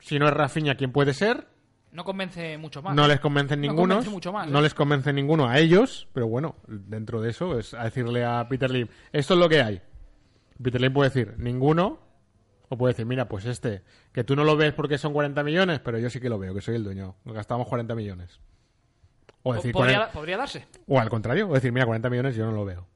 si 0.00 0.18
no 0.18 0.26
es 0.26 0.34
Rafinha, 0.34 0.76
¿quién 0.76 0.92
puede 0.92 1.14
ser? 1.14 1.46
No 1.90 2.04
convence 2.04 2.58
mucho 2.58 2.82
más. 2.82 2.94
No 2.94 3.08
les 3.08 3.18
convencen 3.20 3.60
No 3.60 3.68
ninguno. 3.68 3.94
convence 3.94 4.10
mucho 4.10 4.32
más, 4.32 4.48
no 4.48 4.58
¿eh? 4.58 4.62
les 4.62 4.74
convence 4.74 5.12
ninguno 5.12 5.48
a 5.48 5.58
ellos, 5.58 6.08
pero 6.12 6.28
bueno, 6.28 6.56
dentro 6.66 7.20
de 7.20 7.30
eso 7.30 7.58
es 7.58 7.74
a 7.74 7.84
decirle 7.84 8.24
a 8.24 8.46
Peter 8.48 8.70
Lim, 8.70 8.88
esto 9.12 9.34
es 9.34 9.40
lo 9.40 9.48
que 9.48 9.62
hay. 9.62 9.80
Peter 10.62 10.80
Lim 10.80 10.92
puede 10.92 11.10
decir, 11.10 11.34
ninguno, 11.38 12.00
o 12.68 12.76
puede 12.76 12.92
decir, 12.92 13.06
mira, 13.06 13.28
pues 13.28 13.46
este, 13.46 13.82
que 14.12 14.24
tú 14.24 14.36
no 14.36 14.44
lo 14.44 14.56
ves 14.56 14.74
porque 14.74 14.98
son 14.98 15.12
40 15.12 15.42
millones, 15.42 15.80
pero 15.80 15.98
yo 15.98 16.10
sí 16.10 16.20
que 16.20 16.28
lo 16.28 16.38
veo, 16.38 16.52
que 16.52 16.60
soy 16.60 16.74
el 16.76 16.84
dueño. 16.84 17.16
Gastamos 17.24 17.66
40 17.68 17.94
millones. 17.94 18.40
O 19.42 19.54
decir, 19.54 19.72
podría, 19.72 19.96
40 19.98 20.12
podría 20.12 20.36
darse. 20.36 20.66
o 20.86 21.00
al 21.00 21.08
contrario, 21.08 21.48
o 21.48 21.54
decir, 21.54 21.72
mira, 21.72 21.86
40 21.86 22.10
millones 22.10 22.36
yo 22.36 22.44
no 22.44 22.52
lo 22.52 22.64
veo. 22.66 22.86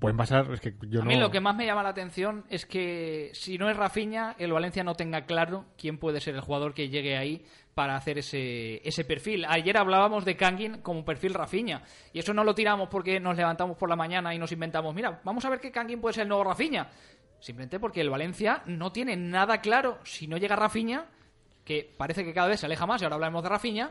Pueden 0.00 0.16
pasar, 0.16 0.50
es 0.52 0.60
que 0.60 0.74
yo 0.88 1.00
a 1.02 1.04
no... 1.04 1.08
mí 1.10 1.16
lo 1.16 1.30
que 1.30 1.40
más 1.40 1.54
me 1.54 1.66
llama 1.66 1.82
la 1.82 1.90
atención 1.90 2.44
es 2.48 2.64
que 2.64 3.30
si 3.34 3.58
no 3.58 3.68
es 3.68 3.76
Rafinha, 3.76 4.34
el 4.38 4.50
Valencia 4.50 4.82
no 4.82 4.94
tenga 4.94 5.26
claro 5.26 5.66
quién 5.76 5.98
puede 5.98 6.20
ser 6.20 6.34
el 6.34 6.40
jugador 6.40 6.72
que 6.72 6.88
llegue 6.88 7.18
ahí 7.18 7.44
para 7.80 7.96
hacer 7.96 8.18
ese, 8.18 8.86
ese 8.86 9.06
perfil. 9.06 9.46
Ayer 9.48 9.74
hablábamos 9.78 10.26
de 10.26 10.36
Kangin 10.36 10.82
como 10.82 11.02
perfil 11.02 11.32
Rafinha 11.32 11.80
y 12.12 12.18
eso 12.18 12.34
no 12.34 12.44
lo 12.44 12.54
tiramos 12.54 12.90
porque 12.90 13.18
nos 13.18 13.34
levantamos 13.38 13.74
por 13.78 13.88
la 13.88 13.96
mañana 13.96 14.34
y 14.34 14.38
nos 14.38 14.52
inventamos, 14.52 14.94
mira, 14.94 15.18
vamos 15.24 15.42
a 15.46 15.48
ver 15.48 15.60
que 15.60 15.70
Kangin 15.72 15.98
puede 15.98 16.12
ser 16.12 16.24
el 16.24 16.28
nuevo 16.28 16.44
Rafinha. 16.44 16.90
Simplemente 17.38 17.80
porque 17.80 18.02
el 18.02 18.10
Valencia 18.10 18.62
no 18.66 18.92
tiene 18.92 19.16
nada 19.16 19.62
claro 19.62 19.96
si 20.04 20.26
no 20.26 20.36
llega 20.36 20.56
Rafinha, 20.56 21.06
que 21.64 21.90
parece 21.96 22.22
que 22.22 22.34
cada 22.34 22.48
vez 22.48 22.60
se 22.60 22.66
aleja 22.66 22.84
más 22.84 23.00
y 23.00 23.04
ahora 23.06 23.14
hablamos 23.14 23.42
de 23.42 23.48
Rafinha, 23.48 23.90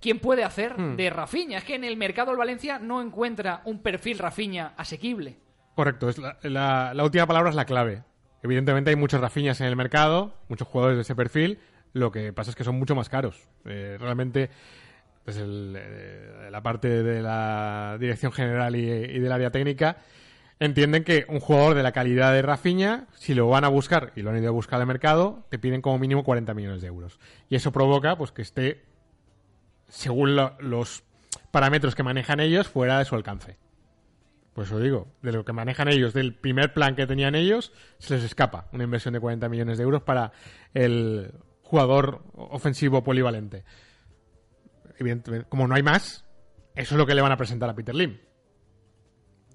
¿Quién 0.00 0.18
puede 0.20 0.42
hacer 0.44 0.78
Hmm. 0.80 0.96
de 0.96 1.10
Rafinha? 1.10 1.58
Es 1.58 1.64
que 1.64 1.74
en 1.74 1.84
el 1.84 1.98
mercado 1.98 2.30
del 2.30 2.38
Valencia 2.38 2.78
no 2.78 3.02
encuentra 3.02 3.60
un 3.66 3.82
perfil 3.82 4.18
Rafinha 4.18 4.72
asequible. 4.78 5.36
Correcto, 5.74 6.08
es 6.08 6.16
la, 6.16 6.38
la- 6.44 6.94
la 6.94 7.04
última 7.04 7.26
palabra 7.26 7.50
es 7.50 7.56
la 7.56 7.66
clave. 7.66 8.04
Evidentemente 8.42 8.88
hay 8.88 8.96
muchos 8.96 9.20
Rafiñas 9.20 9.60
en 9.60 9.66
el 9.66 9.76
mercado, 9.76 10.32
muchos 10.48 10.66
jugadores 10.66 10.96
de 10.96 11.02
ese 11.02 11.14
perfil, 11.14 11.58
lo 11.92 12.10
que 12.12 12.32
pasa 12.32 12.50
es 12.50 12.56
que 12.56 12.64
son 12.64 12.78
mucho 12.78 12.94
más 12.94 13.08
caros. 13.08 13.48
Eh, 13.64 13.96
realmente, 14.00 14.50
el, 15.26 15.74
eh, 15.78 16.48
la 16.50 16.62
parte 16.62 17.02
de 17.02 17.22
la 17.22 17.96
dirección 18.00 18.32
general 18.32 18.76
y, 18.76 18.80
y 18.88 19.18
del 19.20 19.32
área 19.32 19.50
técnica, 19.50 19.98
entienden 20.58 21.04
que 21.04 21.24
un 21.28 21.40
jugador 21.40 21.74
de 21.74 21.82
la 21.82 21.92
calidad 21.92 22.32
de 22.32 22.42
Rafinha, 22.42 23.06
si 23.14 23.34
lo 23.34 23.48
van 23.48 23.64
a 23.64 23.68
buscar, 23.68 24.12
y 24.16 24.22
lo 24.22 24.30
han 24.30 24.38
ido 24.38 24.48
a 24.48 24.52
buscar 24.52 24.80
al 24.80 24.86
mercado, 24.86 25.44
te 25.48 25.58
piden 25.58 25.80
como 25.82 25.98
mínimo 25.98 26.22
40 26.24 26.52
millones 26.54 26.82
de 26.82 26.88
euros. 26.88 27.18
Y 27.48 27.56
eso 27.56 27.72
provoca 27.72 28.16
pues 28.16 28.30
que 28.32 28.42
esté, 28.42 28.82
según 29.88 30.36
lo- 30.36 30.56
los 30.60 31.02
parámetros 31.50 31.94
que 31.94 32.02
manejan 32.02 32.40
ellos, 32.40 32.68
fuera 32.68 32.98
de 32.98 33.04
su 33.04 33.14
alcance. 33.14 33.56
Pues 34.52 34.68
eso 34.68 34.80
digo, 34.80 35.08
de 35.22 35.32
lo 35.32 35.44
que 35.44 35.52
manejan 35.52 35.88
ellos, 35.88 36.12
del 36.12 36.34
primer 36.34 36.74
plan 36.74 36.94
que 36.96 37.06
tenían 37.06 37.34
ellos, 37.34 37.72
se 37.98 38.14
les 38.16 38.24
escapa 38.24 38.66
una 38.72 38.84
inversión 38.84 39.14
de 39.14 39.20
40 39.20 39.48
millones 39.48 39.78
de 39.78 39.84
euros 39.84 40.02
para 40.02 40.32
el 40.74 41.32
jugador 41.70 42.22
ofensivo 42.34 43.02
polivalente. 43.04 43.64
Evidentemente, 44.98 45.48
como 45.48 45.66
no 45.68 45.74
hay 45.76 45.82
más, 45.82 46.24
eso 46.74 46.94
es 46.94 46.98
lo 46.98 47.06
que 47.06 47.14
le 47.14 47.22
van 47.22 47.32
a 47.32 47.36
presentar 47.36 47.70
a 47.70 47.74
Peter 47.74 47.94
Lim. 47.94 48.18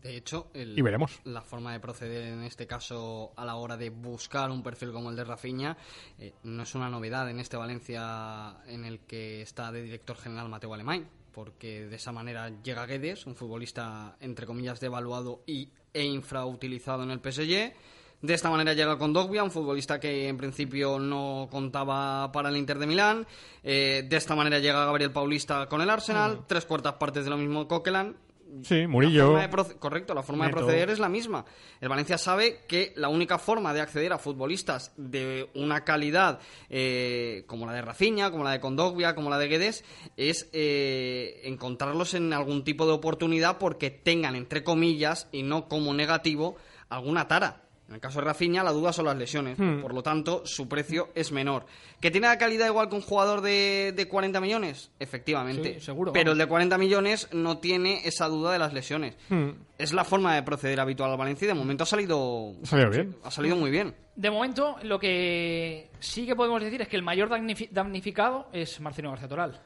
De 0.01 0.15
hecho, 0.17 0.49
el- 0.53 0.77
Y 0.77 0.81
veremos. 0.81 1.19
la 1.25 1.41
forma 1.41 1.73
de 1.73 1.79
proceder 1.79 2.23
en 2.31 2.43
este 2.43 2.67
caso 2.67 3.33
a 3.35 3.43
la 3.43 3.55
hora 3.55 3.75
de 3.75 3.89
buscar 3.89 4.51
un 4.51 4.61
perfil 4.63 4.91
como 4.91 5.09
el 5.09 5.15
de 5.15 5.23
Rafinha 5.23 5.77
eh, 6.19 6.33
no 6.43 6.63
es 6.63 6.75
una 6.75 6.89
novedad 6.89 7.27
en 7.29 7.39
este 7.39 7.57
Valencia 7.57 8.57
en 8.67 8.85
el 8.85 8.99
que 8.99 9.41
está 9.41 9.71
de 9.71 9.81
director 9.81 10.15
general 10.15 10.47
Mateo 10.47 10.73
Alemán, 10.73 11.09
porque 11.33 11.87
de 11.87 11.95
esa 11.95 12.11
manera 12.11 12.49
llega 12.61 12.85
Guedes, 12.85 13.25
un 13.25 13.35
futbolista 13.35 14.15
entre 14.21 14.45
comillas 14.45 14.79
devaluado 14.79 15.43
y, 15.47 15.71
e 15.91 16.03
infrautilizado 16.05 17.01
en 17.03 17.09
el 17.11 17.19
PSG. 17.19 17.73
De 18.21 18.33
esta 18.33 18.49
manera 18.49 18.73
llega 18.73 18.97
Condogbia, 18.97 19.43
un 19.43 19.51
futbolista 19.51 19.99
que 19.99 20.27
en 20.27 20.37
principio 20.37 20.97
no 20.99 21.47
contaba 21.51 22.31
para 22.31 22.49
el 22.49 22.57
Inter 22.57 22.79
de 22.79 22.87
Milán. 22.87 23.27
Eh, 23.63 24.03
de 24.07 24.17
esta 24.17 24.35
manera 24.35 24.57
llega 24.59 24.85
Gabriel 24.85 25.11
Paulista 25.11 25.67
con 25.67 25.81
el 25.81 25.89
Arsenal. 25.89 26.41
Tres 26.47 26.65
cuartas 26.65 26.93
partes 26.93 27.23
de 27.25 27.29
lo 27.29 27.37
mismo 27.37 27.67
Coquelin. 27.67 28.15
Sí, 28.63 28.81
La 28.83 28.87
Murillo. 28.87 29.25
forma 29.25 29.41
de 29.41 29.49
proce- 29.49 29.79
correcto, 29.79 30.13
la 30.13 30.23
forma 30.23 30.45
Neto. 30.45 30.59
de 30.59 30.63
proceder 30.63 30.89
es 30.89 30.99
la 30.99 31.09
misma. 31.09 31.43
El 31.81 31.89
Valencia 31.89 32.17
sabe 32.17 32.61
que 32.67 32.93
la 32.95 33.09
única 33.09 33.37
forma 33.37 33.73
de 33.73 33.81
acceder 33.81 34.13
a 34.13 34.17
futbolistas 34.17 34.93
de 34.95 35.49
una 35.55 35.83
calidad 35.83 36.39
eh, 36.69 37.43
como 37.47 37.65
la 37.65 37.73
de 37.73 37.81
Rafinha, 37.81 38.31
como 38.31 38.43
la 38.45 38.51
de 38.51 38.59
Condogbia, 38.61 39.13
como 39.13 39.29
la 39.29 39.37
de 39.39 39.47
Guedes, 39.49 39.83
es 40.15 40.49
eh, 40.53 41.41
encontrarlos 41.43 42.13
en 42.13 42.31
algún 42.33 42.63
tipo 42.63 42.85
de 42.85 42.93
oportunidad 42.93 43.57
porque 43.57 43.89
tengan, 43.91 44.35
entre 44.35 44.63
comillas, 44.63 45.27
y 45.33 45.43
no 45.43 45.67
como 45.67 45.93
negativo, 45.93 46.55
alguna 46.87 47.27
tara. 47.27 47.63
En 47.87 47.93
el 47.93 48.01
caso 48.01 48.17
de 48.19 48.25
Rafinha, 48.25 48.63
la 48.63 48.71
duda 48.71 48.91
son 48.91 49.05
las 49.05 49.15
lesiones. 49.15 49.59
Hmm. 49.59 49.79
Por 49.81 49.93
lo 49.93 50.01
tanto, 50.01 50.41
su 50.45 50.67
precio 50.67 51.09
es 51.13 51.31
menor. 51.31 51.67
¿Que 52.01 52.09
tiene 52.09 52.25
la 52.27 52.37
calidad 52.39 52.65
igual 52.65 52.89
que 52.89 52.95
un 52.95 53.01
jugador 53.01 53.41
de, 53.41 53.93
de 53.95 54.07
40 54.07 54.41
millones? 54.41 54.89
Efectivamente. 54.99 55.75
Sí, 55.75 55.81
seguro, 55.85 56.11
Pero 56.11 56.31
el 56.31 56.37
de 56.39 56.47
40 56.47 56.79
millones 56.79 57.29
no 57.31 57.59
tiene 57.59 58.01
esa 58.07 58.27
duda 58.27 58.51
de 58.53 58.57
las 58.57 58.73
lesiones. 58.73 59.15
Hmm. 59.29 59.49
Es 59.77 59.93
la 59.93 60.03
forma 60.03 60.33
de 60.33 60.41
proceder 60.41 60.79
habitual 60.79 61.11
al 61.11 61.17
Valencia 61.17 61.45
y 61.45 61.49
de 61.49 61.53
momento 61.53 61.83
ha 61.83 61.85
salido, 61.87 62.53
Ha 62.63 62.65
salido 62.65 62.89
bien. 62.89 63.15
ha 63.23 63.29
salido 63.29 63.55
muy 63.55 63.69
bien. 63.69 63.93
De 64.15 64.31
momento, 64.31 64.77
lo 64.81 64.97
que 64.97 65.91
sí 65.99 66.25
que 66.25 66.35
podemos 66.35 66.63
decir 66.63 66.81
es 66.81 66.87
que 66.87 66.95
el 66.95 67.03
mayor 67.03 67.29
damnifi- 67.29 67.69
damnificado 67.69 68.47
es 68.51 68.79
Marcelino 68.81 69.11
García 69.11 69.27
Toral. 69.29 69.61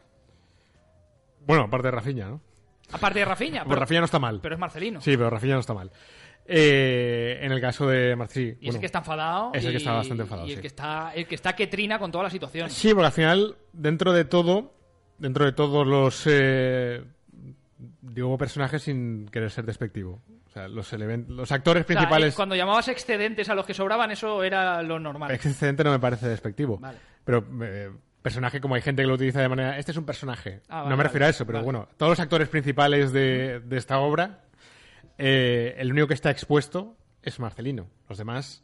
Bueno, 1.46 1.64
aparte 1.64 1.88
de 1.88 1.92
Rafinha, 1.92 2.28
¿no? 2.28 2.42
Aparte 2.92 3.20
de 3.20 3.26
Rafinha, 3.26 3.60
Pues 3.64 3.70
pero, 3.70 3.80
Rafinha 3.82 4.00
no 4.02 4.06
está 4.06 4.20
mal. 4.20 4.40
pero 4.42 4.56
es 4.56 4.60
Marcelino. 4.60 5.00
Sí, 5.02 5.16
pero 5.16 5.30
Rafinha 5.30 5.54
no 5.54 5.60
está 5.62 5.74
mal. 5.74 5.92
Eh, 6.52 7.38
en 7.42 7.52
el 7.52 7.62
caso 7.62 7.88
de 7.88 8.16
Marci, 8.16 8.58
Y 8.60 8.70
es 8.70 8.76
el 8.76 8.80
que 8.82 8.88
está 8.88 9.00
enfadado. 9.00 9.52
es 9.54 9.64
el 9.64 9.70
que 9.70 9.74
y- 9.74 9.78
está 9.78 9.92
bastante 9.94 10.24
enfadado, 10.24 10.48
Y 10.48 10.52
el 10.52 10.56
sí. 10.58 10.62
que 10.62 10.68
está, 10.68 11.12
el 11.14 11.28
que 11.28 11.36
está 11.36 11.56
que 11.56 11.68
trina 11.68 12.00
con 12.00 12.12
toda 12.12 12.24
la 12.24 12.30
situación. 12.32 12.70
Sí, 12.72 12.90
porque 12.94 13.06
al 13.06 13.12
final, 13.12 13.56
dentro 13.72 14.12
de 14.14 14.26
todo, 14.26 14.74
dentro 15.20 15.46
de 15.46 15.52
todos 15.52 15.86
los. 15.86 16.24
Eh, 16.28 17.04
digo 18.02 18.38
personajes 18.38 18.82
sin 18.84 19.28
querer 19.30 19.52
ser 19.52 19.66
despectivo. 19.66 20.22
O 20.48 20.52
sea, 20.52 20.68
los, 20.68 20.92
los 20.92 21.52
actores 21.52 21.84
O 21.84 21.88
sea, 21.88 21.96
principales. 21.96 22.34
cuando 22.34 22.56
llamabas 22.56 22.88
excedentes 22.88 23.48
a 23.50 23.56
los 23.56 23.66
que 23.66 23.74
sobraban, 23.76 24.10
eso 24.10 24.44
era 24.44 24.82
lo 24.82 25.00
normal. 25.00 25.30
Excedente 25.32 25.84
no 25.84 25.92
me 25.92 26.00
parece 26.00 26.28
despectivo. 26.28 26.80
Vale. 26.80 26.98
Pero 27.24 27.46
eh, 27.62 27.92
personaje, 28.22 28.60
como 28.60 28.74
hay 28.76 28.82
gente 28.82 29.04
que 29.04 29.08
lo 29.08 29.14
utiliza 29.14 29.42
de 29.42 29.48
manera. 29.50 29.78
Este 29.78 29.92
es 29.92 29.98
un 29.98 30.06
personaje. 30.06 30.62
Ah, 30.68 30.78
vale, 30.80 30.90
no 30.90 30.98
me 30.98 31.04
refiero 31.04 31.24
vale, 31.24 31.28
a 31.28 31.30
eso, 31.30 31.46
pero 31.46 31.62
bueno, 31.64 31.88
todos 31.98 32.10
los 32.12 32.20
actores 32.20 32.50
principales 32.50 33.14
de, 33.14 33.60
de 33.60 33.78
esta 33.78 34.00
obra, 34.00 34.42
eh, 35.20 35.76
el 35.78 35.92
único 35.92 36.08
que 36.08 36.14
está 36.16 36.32
expuesto 36.32 36.96
es 37.22 37.40
Marcelino. 37.40 37.88
Los 38.08 38.18
demás. 38.18 38.64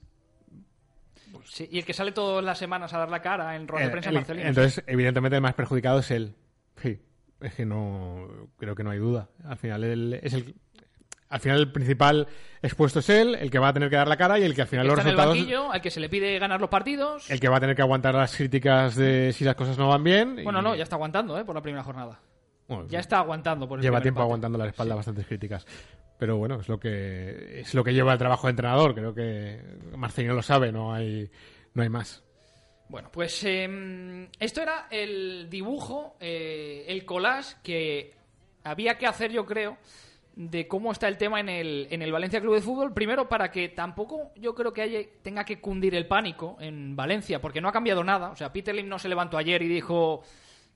Sí, 1.45 1.67
y 1.71 1.77
el 1.79 1.85
que 1.85 1.93
sale 1.93 2.11
todas 2.11 2.43
las 2.43 2.57
semanas 2.57 2.93
a 2.93 2.97
dar 2.97 3.09
la 3.11 3.21
cara 3.21 3.55
en 3.55 3.67
rueda 3.67 3.83
de 3.83 3.89
eh, 3.89 3.91
prensa 3.91 4.09
el- 4.09 4.15
es 4.15 4.19
Marcelino. 4.21 4.47
entonces, 4.49 4.83
evidentemente, 4.87 5.35
el 5.35 5.41
más 5.41 5.53
perjudicado 5.53 5.99
es 5.99 6.09
él. 6.11 6.33
Sí. 6.81 6.99
Es 7.41 7.53
que 7.53 7.65
no. 7.65 8.27
Creo 8.57 8.75
que 8.75 8.83
no 8.83 8.91
hay 8.91 8.97
duda. 8.99 9.29
Al 9.43 9.57
final, 9.57 9.83
él 9.83 10.19
es 10.23 10.33
el. 10.33 10.55
Al 11.27 11.39
final, 11.39 11.59
el 11.59 11.71
principal 11.71 12.27
expuesto 12.61 12.99
es 12.99 13.09
él, 13.09 13.35
el 13.35 13.51
que 13.51 13.59
va 13.59 13.69
a 13.69 13.73
tener 13.73 13.89
que 13.89 13.95
dar 13.97 14.07
la 14.07 14.15
cara 14.15 14.39
y 14.39 14.43
el 14.43 14.55
que 14.55 14.61
al 14.61 14.67
final 14.67 14.85
El 14.85 14.91
los 14.91 14.99
está 14.99 15.09
en 15.09 15.13
el 15.13 15.17
resultados. 15.17 15.37
banquillo, 15.37 15.71
al 15.71 15.81
que 15.81 15.91
se 15.91 15.99
le 15.99 16.07
pide 16.07 16.39
ganar 16.39 16.61
los 16.61 16.69
partidos. 16.69 17.29
El 17.29 17.39
que 17.39 17.49
va 17.49 17.57
a 17.57 17.59
tener 17.59 17.75
que 17.75 17.81
aguantar 17.81 18.15
las 18.15 18.35
críticas 18.35 18.95
de 18.95 19.33
si 19.33 19.43
las 19.43 19.55
cosas 19.55 19.77
no 19.77 19.89
van 19.89 20.03
bien. 20.03 20.39
Bueno, 20.43 20.59
y- 20.59 20.63
no, 20.63 20.75
ya 20.75 20.83
está 20.83 20.95
aguantando, 20.95 21.37
¿eh? 21.37 21.43
Por 21.43 21.55
la 21.55 21.61
primera 21.61 21.83
jornada. 21.83 22.19
Bueno, 22.67 22.87
Ya 22.87 22.99
está 22.99 23.19
aguantando 23.19 23.67
por 23.67 23.79
el 23.79 23.83
Lleva 23.83 24.01
tiempo 24.01 24.19
empate. 24.21 24.27
aguantando 24.29 24.57
la 24.57 24.67
espalda 24.67 24.95
bastantes 24.95 25.27
críticas. 25.27 25.65
Pero 26.17 26.37
bueno, 26.37 26.61
es 26.61 26.69
lo 26.69 26.79
que 26.79 27.59
es 27.59 27.73
lo 27.73 27.83
que 27.83 27.93
lleva 27.93 28.13
el 28.13 28.19
trabajo 28.19 28.47
de 28.47 28.51
entrenador. 28.51 28.95
Creo 28.95 29.13
que 29.13 29.59
Marcelino 29.97 30.33
lo 30.33 30.41
sabe, 30.41 30.71
no 30.71 30.93
hay, 30.93 31.29
no 31.73 31.83
hay 31.83 31.89
más. 31.89 32.23
Bueno, 32.87 33.09
pues 33.11 33.43
em, 33.43 34.29
esto 34.39 34.61
era 34.61 34.87
el 34.91 35.49
dibujo, 35.49 36.15
eh, 36.19 36.85
el 36.87 37.03
collage 37.03 37.55
que 37.63 38.13
había 38.63 38.97
que 38.97 39.07
hacer, 39.07 39.31
yo 39.31 39.45
creo, 39.45 39.77
de 40.35 40.67
cómo 40.67 40.91
está 40.91 41.07
el 41.07 41.17
tema 41.17 41.39
en 41.39 41.49
el, 41.49 41.87
en 41.89 42.01
el 42.01 42.11
Valencia 42.11 42.41
Club 42.41 42.55
de 42.55 42.61
Fútbol. 42.61 42.93
Primero, 42.93 43.27
para 43.27 43.51
que 43.51 43.69
tampoco 43.69 44.31
yo 44.35 44.53
creo 44.53 44.71
que 44.71 44.83
haya, 44.83 44.99
tenga 45.21 45.45
que 45.45 45.59
cundir 45.59 45.95
el 45.95 46.07
pánico 46.07 46.57
en 46.59 46.95
Valencia, 46.95 47.41
porque 47.41 47.59
no 47.59 47.69
ha 47.69 47.73
cambiado 47.73 48.03
nada. 48.03 48.29
O 48.29 48.35
sea, 48.35 48.53
Peter 48.53 48.75
Lim 48.75 48.87
no 48.87 48.99
se 48.99 49.09
levantó 49.09 49.37
ayer 49.37 49.61
y 49.63 49.67
dijo 49.67 50.23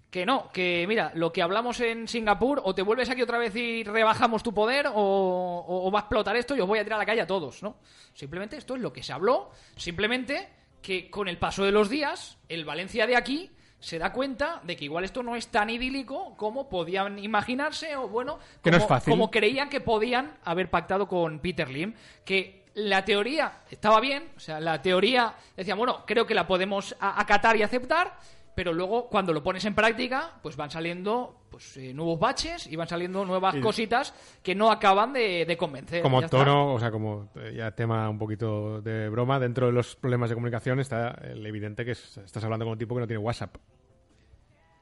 que 0.09 0.25
no, 0.25 0.49
que 0.51 0.85
mira, 0.87 1.11
lo 1.15 1.31
que 1.31 1.41
hablamos 1.41 1.79
en 1.81 2.07
Singapur, 2.07 2.61
o 2.63 2.73
te 2.73 2.81
vuelves 2.81 3.09
aquí 3.09 3.21
otra 3.21 3.37
vez 3.37 3.55
y 3.55 3.83
rebajamos 3.83 4.41
tu 4.41 4.53
poder, 4.53 4.87
o, 4.87 4.91
o- 4.93 5.87
o 5.87 5.91
va 5.91 5.99
a 5.99 6.01
explotar 6.01 6.35
esto 6.35 6.55
y 6.55 6.61
os 6.61 6.67
voy 6.67 6.79
a 6.79 6.83
tirar 6.83 6.97
a 6.97 7.03
la 7.03 7.05
calle 7.05 7.21
a 7.21 7.27
todos, 7.27 7.61
¿no? 7.61 7.77
Simplemente 8.13 8.57
esto 8.57 8.75
es 8.75 8.81
lo 8.81 8.91
que 8.91 9.03
se 9.03 9.13
habló, 9.13 9.51
simplemente 9.75 10.49
que 10.81 11.09
con 11.11 11.27
el 11.27 11.37
paso 11.37 11.63
de 11.63 11.71
los 11.71 11.89
días, 11.89 12.37
el 12.47 12.65
Valencia 12.65 13.05
de 13.05 13.15
aquí 13.17 13.51
se 13.79 13.97
da 13.99 14.11
cuenta 14.11 14.59
de 14.63 14.75
que 14.75 14.85
igual 14.85 15.03
esto 15.05 15.23
no 15.23 15.35
es 15.35 15.47
tan 15.47 15.69
idílico 15.69 16.35
como 16.37 16.67
podían 16.69 17.19
imaginarse, 17.19 17.95
o 17.95 18.07
bueno, 18.09 18.39
Que 18.63 18.71
no 18.71 18.77
como, 18.77 18.85
es 18.85 18.89
fácil. 18.89 19.11
como 19.11 19.31
creían 19.31 19.69
que 19.69 19.79
podían 19.79 20.37
haber 20.43 20.69
pactado 20.69 21.07
con 21.07 21.39
Peter 21.39 21.69
Lim, 21.69 21.93
que 22.25 22.65
la 22.75 23.03
teoría 23.05 23.61
estaba 23.69 23.99
bien, 23.99 24.31
o 24.35 24.39
sea, 24.39 24.59
la 24.59 24.81
teoría 24.81 25.33
decía, 25.55 25.75
bueno, 25.75 26.03
creo 26.05 26.25
que 26.25 26.33
la 26.33 26.47
podemos 26.47 26.95
acatar 26.99 27.55
y 27.57 27.63
aceptar, 27.63 28.17
pero 28.59 28.73
luego 28.73 29.07
cuando 29.07 29.31
lo 29.31 29.41
pones 29.41 29.63
en 29.63 29.73
práctica, 29.73 30.33
pues 30.43 30.57
van 30.57 30.69
saliendo 30.69 31.45
pues 31.49 31.77
eh, 31.77 31.93
nuevos 31.93 32.19
baches 32.19 32.67
y 32.67 32.75
van 32.75 32.89
saliendo 32.89 33.23
nuevas 33.23 33.55
cositas 33.55 34.13
que 34.43 34.53
no 34.53 34.69
acaban 34.69 35.13
de, 35.13 35.45
de 35.45 35.55
convencer. 35.55 36.01
Como 36.01 36.19
está. 36.21 36.39
tono, 36.39 36.73
o 36.73 36.77
sea, 36.77 36.91
como 36.91 37.29
eh, 37.35 37.53
ya 37.55 37.71
tema 37.71 38.09
un 38.09 38.17
poquito 38.19 38.81
de 38.81 39.07
broma, 39.07 39.39
dentro 39.39 39.67
de 39.67 39.71
los 39.71 39.95
problemas 39.95 40.29
de 40.29 40.35
comunicación 40.35 40.81
está 40.81 41.11
el 41.23 41.45
evidente 41.45 41.85
que 41.85 41.91
es- 41.91 42.17
estás 42.17 42.43
hablando 42.43 42.65
con 42.65 42.73
un 42.73 42.77
tipo 42.77 42.95
que 42.95 42.99
no 42.99 43.07
tiene 43.07 43.23
WhatsApp. 43.23 43.55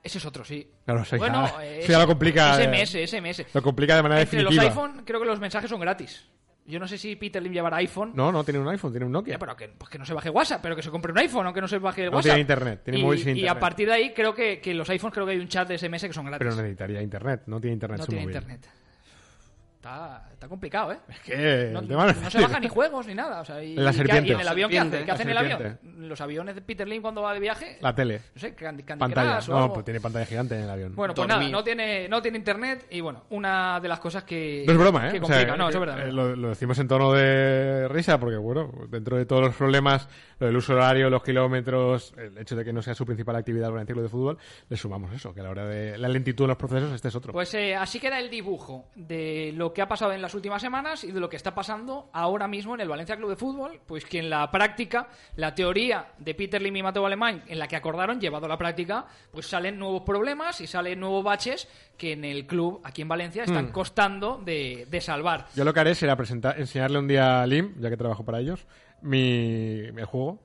Ese 0.02 0.18
es 0.18 0.26
otro, 0.26 0.44
sí. 0.44 0.68
Claro, 0.84 1.02
eso 1.02 1.18
ya- 1.18 1.20
bueno, 1.20 1.46
eso 1.46 1.62
eh, 1.62 1.86
ya 1.88 2.00
lo 2.00 2.08
complica, 2.08 2.56
SMS, 2.56 3.06
SMS. 3.08 3.46
Lo 3.54 3.62
complica 3.62 3.96
de 3.96 4.02
manera 4.02 4.22
Entre 4.22 4.42
los 4.42 4.56
definitiva. 4.56 4.84
iPhone, 4.84 5.04
creo 5.06 5.20
que 5.20 5.26
los 5.28 5.40
mensajes 5.40 5.70
son 5.70 5.80
gratis. 5.82 6.28
Yo 6.68 6.80
no 6.80 6.88
sé 6.88 6.98
si 6.98 7.16
Peter 7.16 7.42
Lim 7.42 7.54
llevará 7.54 7.78
iPhone. 7.78 8.12
No, 8.14 8.30
no 8.32 8.44
tiene 8.44 8.60
un 8.60 8.68
iPhone, 8.68 8.92
tiene 8.92 9.06
un 9.06 9.12
Nokia. 9.14 9.36
Ya, 9.36 9.40
pero 9.40 9.56
que, 9.56 9.70
pues 9.70 9.90
que 9.90 9.98
no 9.98 10.06
se 10.06 10.14
baje 10.14 10.30
WhatsApp, 10.30 10.62
pero 10.62 10.76
que 10.76 10.84
se 10.84 10.92
compre 10.92 11.14
un 11.14 11.18
iPhone, 11.18 11.46
aunque 11.46 11.62
no 11.62 11.68
se 11.68 11.78
baje 11.80 12.04
No 12.06 12.12
WhatsApp. 12.18 12.24
tiene 12.24 12.40
internet, 12.42 12.82
tiene 12.84 13.00
y, 13.00 13.04
móvil 13.04 13.20
sin 13.20 13.30
Y 13.30 13.32
a 13.32 13.36
internet. 13.44 13.60
partir 13.62 13.88
de 13.88 13.94
ahí, 13.94 14.14
creo 14.14 14.34
que, 14.36 14.60
que 14.60 14.74
los 14.74 14.90
iPhones 14.90 15.14
creo 15.14 15.26
que 15.26 15.32
hay 15.32 15.40
un 15.40 15.48
chat 15.48 15.68
de 15.68 15.78
SMS 15.78 16.04
que 16.08 16.14
son 16.14 16.26
gratis. 16.26 16.46
Pero 16.46 16.56
necesitaría 16.62 17.02
internet, 17.02 17.44
no 17.48 17.62
tiene 17.62 17.74
internet 17.76 18.00
no 18.00 18.04
su 18.06 18.10
tiene 18.12 18.26
móvil. 18.26 18.36
internet. 18.36 18.68
Está, 19.88 20.30
está 20.34 20.48
complicado, 20.50 20.92
¿eh? 20.92 20.98
Es 21.08 21.20
que 21.22 21.70
No, 21.72 21.80
el 21.80 21.88
tema 21.88 22.04
no 22.06 22.12
es 22.12 22.22
no 22.22 22.30
se 22.30 22.42
bajan 22.42 22.62
ni 22.62 22.68
juegos 22.68 23.08
ni 23.08 23.14
nada. 23.16 23.40
O 23.42 23.46
sea, 23.46 23.64
y, 23.64 23.74
La 23.76 23.84
y 23.92 23.94
qué- 23.94 23.98
serpiente. 23.98 24.30
y 24.30 24.34
en 24.34 24.40
el 24.42 24.48
avión, 24.48 24.70
¿qué 24.70 24.80
hace? 24.80 24.90
Serpiente. 24.90 25.06
¿Qué 25.06 25.12
hace 25.12 25.24
en 25.24 25.30
el 25.30 25.38
avión? 25.38 25.80
Los 26.10 26.20
aviones 26.22 26.56
de 26.56 26.62
Peter 26.62 26.88
Lim 26.88 27.02
cuando 27.02 27.22
va 27.22 27.34
de 27.34 27.40
viaje. 27.40 27.78
La 27.80 27.96
tele. 27.96 28.22
No 28.36 28.42
sé, 28.42 28.54
Candy, 28.54 28.84
Candy 28.84 29.00
Pantalla. 29.00 29.38
Crush 29.38 29.50
o 29.50 29.54
No, 29.54 29.58
algo. 29.64 29.74
pues 29.76 29.86
tiene 29.86 30.02
pantalla 30.02 30.26
gigante 30.26 30.56
en 30.56 30.64
el 30.64 30.70
avión. 30.70 30.94
Bueno, 30.96 31.14
pues 31.14 31.28
Dormir. 31.28 31.50
nada, 31.50 31.52
no 31.58 31.64
tiene, 31.64 32.10
no 32.10 32.22
tiene 32.22 32.38
internet 32.38 32.86
y 32.90 33.00
bueno, 33.02 33.24
una 33.30 33.80
de 33.80 33.88
las 33.88 34.00
cosas 34.00 34.24
que. 34.26 34.64
No 34.68 34.74
es 34.74 34.78
broma, 34.80 35.08
¿eh? 35.08 35.12
Que 35.14 35.20
O 35.20 35.26
sea, 35.26 35.36
complica, 35.38 35.58
no, 35.58 35.70
eso 35.70 35.78
es 35.78 35.86
verdad. 35.86 36.08
eh, 36.08 36.12
Lo, 36.12 36.36
lo 36.36 36.50
decimos 36.50 36.78
en 36.80 36.88
tono 36.90 37.14
de 37.14 37.88
risa 37.88 38.20
porque, 38.20 38.38
bueno, 38.38 38.70
dentro 38.90 39.16
de 39.18 39.26
todos 39.26 39.42
los 39.44 39.56
problemas, 39.56 40.08
lo 40.40 40.48
del 40.48 40.58
uso 40.58 40.74
horario, 40.74 41.10
los 41.10 41.24
kilómetros, 41.24 42.14
el 42.18 42.38
hecho 42.38 42.56
de 42.56 42.66
que 42.66 42.74
no 42.74 42.82
sea 42.82 42.94
su 42.94 43.06
principal 43.06 43.36
actividad 43.38 43.76
el 43.78 43.86
Club 43.86 44.04
de 44.04 44.10
fútbol, 44.10 44.38
le 44.70 44.76
sumamos 44.78 45.14
eso, 45.14 45.34
que 45.34 45.40
a 45.40 45.44
la 45.44 45.50
hora 45.52 45.66
de 45.66 45.98
la 45.98 46.10
lentitud 46.10 46.44
en 46.46 46.50
los 46.50 46.58
procesos, 46.58 46.92
este 46.92 47.08
es 47.08 47.16
otro. 47.16 47.32
Pues 47.32 47.54
eh, 47.54 47.74
así 47.76 48.00
queda 48.00 48.20
el 48.20 48.30
dibujo 48.30 48.90
de 48.96 49.52
lo 49.56 49.72
que 49.74 49.77
ha 49.82 49.88
pasado 49.88 50.14
en 50.14 50.22
las 50.22 50.34
últimas 50.34 50.62
semanas 50.62 51.04
y 51.04 51.12
de 51.12 51.20
lo 51.20 51.30
que 51.30 51.36
está 51.36 51.54
pasando 51.54 52.10
ahora 52.14 52.48
mismo 52.48 52.76
en 52.76 52.82
el 52.82 52.88
Valencia 52.90 53.16
Club 53.18 53.30
de 53.30 53.36
Fútbol, 53.36 53.80
pues 53.86 54.06
que 54.06 54.20
en 54.20 54.30
la 54.30 54.50
práctica, 54.52 55.08
la 55.36 55.54
teoría 55.54 56.14
de 56.18 56.34
Peter 56.36 56.62
Lim 56.62 56.76
y 56.78 56.84
Mateo 56.84 57.06
Alemán, 57.06 57.44
en 57.48 57.60
la 57.60 57.68
que 57.68 57.76
acordaron, 57.76 58.20
llevado 58.20 58.46
a 58.46 58.50
la 58.50 58.58
práctica, 58.58 59.06
pues 59.32 59.48
salen 59.48 59.78
nuevos 59.78 60.04
problemas 60.04 60.62
y 60.62 60.68
salen 60.68 61.00
nuevos 61.00 61.24
baches 61.24 61.68
que 61.98 62.14
en 62.14 62.26
el 62.26 62.46
club, 62.48 62.82
aquí 62.84 63.02
en 63.02 63.08
Valencia, 63.08 63.44
están 63.44 63.68
Hmm. 63.68 63.72
costando 63.72 64.38
de, 64.44 64.88
de 64.90 65.02
salvar. 65.02 65.46
Yo 65.56 65.64
lo 65.64 65.74
que 65.74 65.80
haré 65.80 65.96
será 65.96 66.16
presentar, 66.16 66.60
enseñarle 66.60 67.00
un 67.00 67.08
día 67.08 67.42
a 67.42 67.48
Lim, 67.48 67.74
ya 67.80 67.90
que 67.90 67.98
trabajo 67.98 68.24
para 68.24 68.40
ellos, 68.40 68.66
mi, 69.02 69.84
juego 70.06 70.40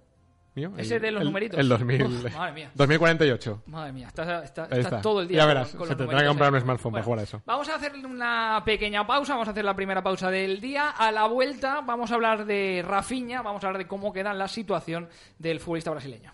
mío. 0.55 0.73
Ese 0.77 0.97
el- 0.97 1.03
de 1.03 1.11
los 1.13 1.21
el- 1.23 1.27
numeritos. 1.29 1.59
El 1.59 1.69
2000, 1.69 2.03
Uf, 2.05 2.35
madre 2.37 2.53
mía. 2.53 2.71
2048. 2.75 3.63
Madre 3.67 3.93
mía, 3.93 4.09
está, 4.09 4.23
está- 4.45 4.65
está 4.65 4.79
está. 4.79 5.01
todo 5.01 5.21
el 5.23 5.29
día 5.29 5.39
Ya 5.39 5.43
con- 5.45 5.49
verás, 5.49 5.69
con 5.71 5.87
se 5.87 5.93
los 5.95 5.97
tendrá 5.99 6.21
que 6.21 6.27
comprar 6.27 6.53
un 6.53 6.61
smartphone 6.61 6.93
para 6.93 7.05
jugar 7.05 7.21
a 7.21 7.23
eso. 7.23 7.43
Vamos 7.47 7.69
a 7.69 7.75
hacer 7.77 7.93
una 8.05 8.63
pequeña 8.65 9.07
pausa, 9.07 9.33
vamos 9.35 9.49
a 9.49 9.51
hacer 9.53 9.65
la 9.65 9.75
primera 9.75 10.03
pausa 10.03 10.31
del 10.31 10.61
día. 10.61 10.91
A 10.91 11.11
la 11.13 11.27
vuelta 11.27 11.81
vamos 11.81 12.11
a 12.11 12.15
hablar 12.15 12.45
de 12.45 12.85
Rafinha, 12.87 13.43
vamos 13.43 13.65
a 13.65 13.67
hablar 13.69 13.83
de 13.83 13.89
cómo 13.89 14.13
queda 14.13 14.33
la 14.35 14.49
situación 14.49 15.09
del 15.39 15.61
futbolista 15.61 15.91
brasileño. 15.91 16.33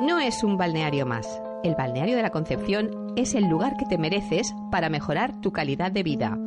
No 0.00 0.18
es 0.18 0.42
un 0.42 0.56
balneario 0.56 1.06
más. 1.06 1.28
El 1.62 1.76
balneario 1.76 2.16
de 2.16 2.22
la 2.22 2.30
Concepción 2.30 3.12
es 3.16 3.34
el 3.34 3.44
lugar 3.44 3.76
que 3.76 3.84
te 3.86 3.98
mereces 3.98 4.52
para 4.70 4.88
mejorar 4.88 5.40
tu 5.40 5.52
calidad 5.52 5.92
de 5.92 6.02
vida. 6.02 6.38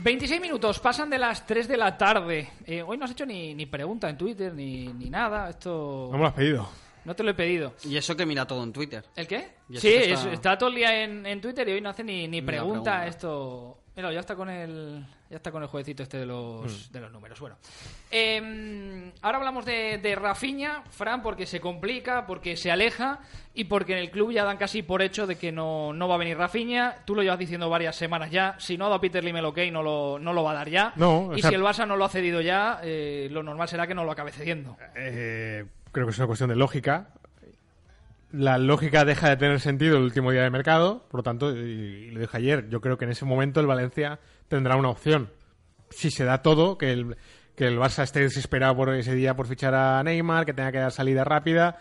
26 0.03 0.41
minutos, 0.41 0.79
pasan 0.79 1.09
de 1.09 1.17
las 1.19 1.45
3 1.45 1.67
de 1.67 1.77
la 1.77 1.97
tarde. 1.97 2.49
Eh, 2.65 2.81
hoy 2.81 2.97
no 2.97 3.05
has 3.05 3.11
hecho 3.11 3.25
ni, 3.25 3.53
ni 3.53 3.65
pregunta 3.65 4.09
en 4.09 4.17
Twitter 4.17 4.53
ni, 4.53 4.87
ni 4.87 5.09
nada. 5.09 5.49
Esto 5.49 6.07
No 6.11 6.17
me 6.17 6.23
lo 6.23 6.27
has 6.27 6.33
pedido. 6.33 6.69
no 7.05 7.15
te 7.15 7.23
lo 7.23 7.31
he 7.31 7.33
pedido. 7.33 7.73
Y 7.83 7.97
eso 7.97 8.15
que 8.15 8.25
mira 8.25 8.45
todo 8.45 8.63
en 8.63 8.73
Twitter. 8.73 9.03
¿El 9.15 9.27
qué? 9.27 9.51
Sí, 9.75 9.89
es- 9.89 10.19
está- 10.19 10.31
está... 10.33 10.57
todo 10.57 10.69
el 10.69 10.75
día 10.75 11.03
en, 11.03 11.25
en 11.25 11.39
Twitter 11.41 11.67
y 11.69 11.73
hoy 11.73 11.81
no 11.81 11.89
hace 11.89 12.03
ni, 12.03 12.27
ni 12.27 12.41
pregunta. 12.41 13.05
esto. 13.05 13.77
Mira, 13.95 14.11
ya 14.11 14.21
está 14.21 14.35
con 14.35 14.49
el 14.49 15.05
ya 15.31 15.37
está 15.37 15.49
con 15.51 15.63
el 15.63 15.69
jueguecito 15.69 16.03
este 16.03 16.17
de 16.19 16.25
los, 16.27 16.89
Mm. 16.89 16.91
de 16.93 16.99
los 16.99 17.11
números. 17.11 17.39
Bueno, 17.39 17.55
Em, 18.11 19.11
ahora 19.21 19.37
hablamos 19.37 19.65
de, 19.65 19.97
de 19.97 20.15
Rafinha, 20.15 20.83
Fran, 20.91 21.23
porque 21.23 21.45
se 21.45 21.59
complica, 21.61 22.27
porque 22.27 22.57
se 22.57 22.69
aleja 22.69 23.19
y 23.53 23.63
porque 23.63 23.93
en 23.93 23.99
el 23.99 24.11
club 24.11 24.31
ya 24.33 24.43
dan 24.43 24.57
casi 24.57 24.83
por 24.83 25.01
hecho 25.01 25.25
de 25.25 25.37
que 25.37 25.51
no, 25.53 25.93
no 25.93 26.07
va 26.09 26.15
a 26.15 26.17
venir 26.17 26.37
Rafinha. 26.37 26.97
Tú 27.05 27.15
lo 27.15 27.23
llevas 27.23 27.39
diciendo 27.39 27.69
varias 27.69 27.95
semanas 27.95 28.29
ya. 28.29 28.55
Si 28.59 28.77
no 28.77 28.85
ha 28.85 28.89
dado 28.89 28.99
Peter 29.01 29.23
Lim 29.23 29.37
el 29.37 29.45
ok, 29.45 29.59
no 29.71 29.81
lo, 29.81 30.19
no 30.19 30.33
lo 30.33 30.43
va 30.43 30.51
a 30.51 30.55
dar 30.55 30.69
ya. 30.69 30.91
No, 30.97 31.31
y 31.35 31.41
si 31.41 31.53
el 31.55 31.61
Barça 31.63 31.87
no 31.87 31.95
lo 31.95 32.03
ha 32.05 32.09
cedido 32.09 32.41
ya, 32.41 32.79
eh, 32.83 33.29
lo 33.31 33.41
normal 33.41 33.69
será 33.69 33.87
que 33.87 33.95
no 33.95 34.03
lo 34.03 34.11
acabe 34.11 34.31
cediendo. 34.33 34.77
Eh, 34.95 35.65
creo 35.93 36.05
que 36.05 36.11
es 36.11 36.17
una 36.17 36.27
cuestión 36.27 36.49
de 36.49 36.57
lógica. 36.57 37.07
La 38.33 38.57
lógica 38.57 39.03
deja 39.03 39.27
de 39.29 39.35
tener 39.37 39.59
sentido 39.59 39.97
el 39.97 40.03
último 40.03 40.31
día 40.31 40.41
de 40.43 40.49
mercado, 40.49 41.05
por 41.09 41.19
lo 41.19 41.23
tanto, 41.23 41.55
y, 41.55 41.59
y 41.59 42.11
lo 42.11 42.21
dije 42.21 42.37
ayer, 42.37 42.69
yo 42.69 42.79
creo 42.79 42.97
que 42.97 43.03
en 43.05 43.11
ese 43.11 43.25
momento 43.25 43.59
el 43.59 43.67
Valencia 43.67 44.19
tendrá 44.51 44.75
una 44.75 44.89
opción. 44.89 45.29
Si 45.89 46.11
se 46.11 46.23
da 46.23 46.41
todo, 46.41 46.77
que 46.77 46.91
el, 46.91 47.17
que 47.55 47.65
el 47.65 47.79
Barça 47.79 48.03
esté 48.03 48.19
desesperado 48.19 48.75
por 48.75 48.93
ese 48.93 49.15
día 49.15 49.35
por 49.35 49.47
fichar 49.47 49.73
a 49.73 50.03
Neymar, 50.03 50.45
que 50.45 50.53
tenga 50.53 50.71
que 50.71 50.77
dar 50.77 50.91
salida 50.91 51.23
rápida, 51.23 51.79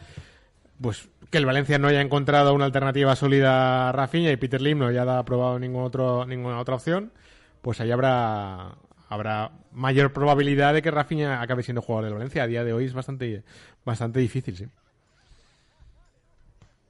pues 0.80 1.08
que 1.30 1.38
el 1.38 1.46
Valencia 1.46 1.78
no 1.78 1.88
haya 1.88 2.00
encontrado 2.00 2.54
una 2.54 2.64
alternativa 2.64 3.14
sólida 3.14 3.88
a 3.88 3.92
Rafinha 3.92 4.32
y 4.32 4.36
Peter 4.36 4.60
Lim 4.60 4.78
no 4.78 4.86
haya 4.86 5.18
aprobado 5.18 5.58
ningún 5.58 5.84
otro, 5.84 6.24
ninguna 6.26 6.58
otra 6.58 6.76
opción, 6.76 7.12
pues 7.60 7.80
ahí 7.80 7.90
habrá 7.90 8.76
habrá 9.08 9.50
mayor 9.72 10.12
probabilidad 10.12 10.72
de 10.72 10.82
que 10.82 10.90
Rafinha 10.90 11.42
acabe 11.42 11.64
siendo 11.64 11.82
jugador 11.82 12.04
del 12.04 12.14
Valencia. 12.14 12.44
A 12.44 12.46
día 12.46 12.64
de 12.64 12.72
hoy 12.72 12.84
es 12.86 12.94
bastante, 12.94 13.42
bastante 13.84 14.20
difícil, 14.20 14.56
sí. 14.56 14.66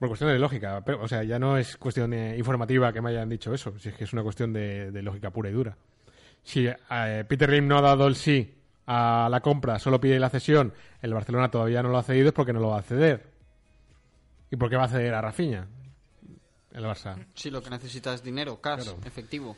Por 0.00 0.08
cuestión 0.08 0.30
de 0.32 0.38
lógica, 0.40 0.82
pero, 0.84 1.02
o 1.02 1.06
sea, 1.06 1.22
ya 1.22 1.38
no 1.38 1.56
es 1.56 1.76
cuestión 1.76 2.12
eh, 2.14 2.36
informativa 2.36 2.92
que 2.92 3.00
me 3.02 3.10
hayan 3.10 3.28
dicho 3.28 3.54
eso, 3.54 3.78
si 3.78 3.90
es 3.90 3.94
que 3.94 4.04
es 4.04 4.12
una 4.12 4.22
cuestión 4.24 4.52
de, 4.52 4.90
de 4.90 5.02
lógica 5.02 5.30
pura 5.30 5.50
y 5.50 5.52
dura. 5.52 5.76
Si 6.42 6.66
eh, 6.66 7.24
Peter 7.28 7.48
Lim 7.50 7.68
no 7.68 7.78
ha 7.78 7.82
dado 7.82 8.06
el 8.08 8.16
sí 8.16 8.54
a 8.86 9.28
la 9.30 9.40
compra, 9.40 9.78
solo 9.78 10.00
pide 10.00 10.18
la 10.18 10.30
cesión, 10.30 10.72
el 11.02 11.12
Barcelona 11.14 11.50
todavía 11.50 11.82
no 11.82 11.90
lo 11.90 11.98
ha 11.98 12.02
cedido, 12.02 12.28
es 12.28 12.34
porque 12.34 12.52
no 12.54 12.60
lo 12.60 12.70
va 12.70 12.78
a 12.78 12.82
ceder. 12.82 13.28
¿Y 14.50 14.56
por 14.56 14.68
qué 14.70 14.76
va 14.76 14.84
a 14.84 14.88
ceder 14.88 15.14
a 15.14 15.20
Rafinha? 15.20 15.68
El 16.72 16.84
Barça. 16.84 17.16
Sí, 17.34 17.50
lo 17.50 17.62
que 17.62 17.70
necesita 17.70 18.14
es 18.14 18.22
dinero, 18.22 18.60
cash, 18.60 18.84
Claro. 18.84 18.98
efectivo, 19.04 19.54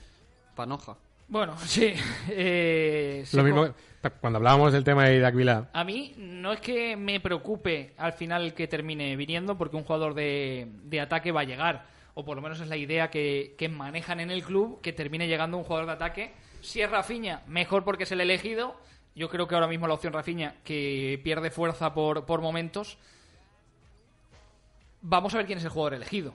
panoja. 0.57 0.97
Bueno, 1.33 1.57
sí. 1.65 1.95
eh, 2.29 3.23
se 3.25 3.37
Lo 3.39 3.43
mismo, 3.43 3.65
que- 4.03 4.11
cuando 4.21 4.37
hablábamos 4.37 4.71
del 4.75 4.85
tema 4.85 5.07
de 5.07 5.17
Idak 5.17 5.71
A 5.73 5.83
mí 5.83 6.13
no 6.19 6.53
es 6.53 6.61
que 6.61 6.95
me 6.95 7.21
preocupe 7.21 7.95
al 7.97 8.13
final 8.13 8.53
que 8.53 8.69
termine 8.69 9.17
viniendo, 9.17 9.57
porque 9.57 9.77
un 9.77 9.85
jugador 9.85 10.13
de, 10.13 10.69
de 10.85 11.01
ataque 11.01 11.33
va 11.33 11.41
a 11.41 11.45
llegar. 11.45 11.87
O 12.13 12.23
por 12.27 12.37
lo 12.37 12.43
menos 12.43 12.61
es 12.61 12.69
la 12.69 12.77
idea 12.77 13.09
que, 13.09 13.55
que 13.57 13.71
manejan 13.71 14.21
en 14.21 14.31
el 14.31 14.43
club, 14.45 14.83
que 14.83 14.93
termine 14.93 15.27
llegando 15.27 15.57
un 15.57 15.65
jugador 15.65 15.87
de 15.87 15.93
ataque. 15.93 16.33
Si 16.61 16.83
es 16.83 16.91
Rafinha, 16.91 17.41
mejor 17.47 17.83
porque 17.83 18.05
es 18.05 18.13
el 18.13 18.21
elegido. 18.21 18.77
Yo 19.15 19.31
creo 19.31 19.49
que 19.49 19.55
ahora 19.55 19.69
mismo 19.69 19.89
la 19.89 19.95
opción 19.95 20.13
Rafinha, 20.13 20.57
que 20.65 21.19
pierde 21.25 21.51
fuerza 21.51 21.95
por, 21.95 22.27
por 22.27 22.43
momentos. 22.43 22.99
Vamos 25.01 25.33
a 25.33 25.39
ver 25.39 25.47
quién 25.47 25.57
es 25.59 25.65
el 25.65 25.71
jugador 25.71 25.95
elegido. 25.95 26.35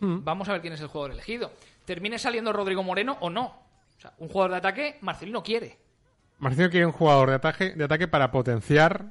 Vamos 0.00 0.48
a 0.48 0.52
ver 0.52 0.60
quién 0.60 0.72
es 0.72 0.80
el 0.80 0.88
jugador 0.88 1.12
elegido. 1.12 1.52
¿Termine 1.88 2.18
saliendo 2.18 2.52
Rodrigo 2.52 2.82
Moreno 2.82 3.16
o 3.22 3.30
no? 3.30 3.46
O 3.96 4.00
sea, 4.00 4.12
un 4.18 4.28
jugador 4.28 4.50
de 4.50 4.56
ataque, 4.58 4.98
Marcelino 5.00 5.42
quiere. 5.42 5.78
Marcelo 6.38 6.68
quiere 6.68 6.84
un 6.84 6.92
jugador 6.92 7.30
de 7.30 7.36
ataque, 7.36 7.70
de 7.70 7.82
ataque 7.82 8.06
para 8.06 8.30
potenciar 8.30 9.06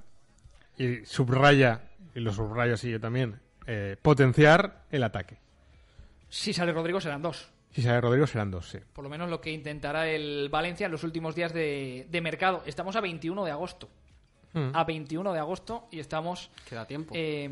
y 0.78 1.04
subraya, 1.04 1.82
y 2.14 2.20
lo 2.20 2.32
subrayo 2.32 2.76
así 2.76 2.92
yo 2.92 3.00
también, 3.00 3.40
eh, 3.66 3.98
potenciar 4.00 4.84
el 4.92 5.02
ataque. 5.02 5.40
Si 6.30 6.54
sale 6.54 6.72
Rodrigo 6.72 7.02
serán 7.02 7.24
dos. 7.24 7.50
Si 7.72 7.82
sale 7.82 8.00
Rodrigo 8.00 8.28
serán 8.28 8.52
dos, 8.52 8.70
sí. 8.70 8.78
Por 8.94 9.04
lo 9.04 9.10
menos 9.10 9.28
lo 9.28 9.42
que 9.42 9.50
intentará 9.50 10.08
el 10.08 10.50
Valencia 10.50 10.86
en 10.86 10.92
los 10.92 11.04
últimos 11.04 11.34
días 11.34 11.54
de, 11.54 12.06
de 12.12 12.22
mercado. 12.22 12.62
Estamos 12.68 12.96
a 12.96 13.02
21 13.02 13.44
de 13.44 13.50
agosto. 13.50 13.90
Mm. 14.54 14.70
A 14.76 14.84
21 14.84 15.34
de 15.34 15.40
agosto 15.40 15.88
y 15.90 16.00
estamos... 16.00 16.52
Queda 16.70 16.86
tiempo. 16.86 17.16
eh, 17.18 17.50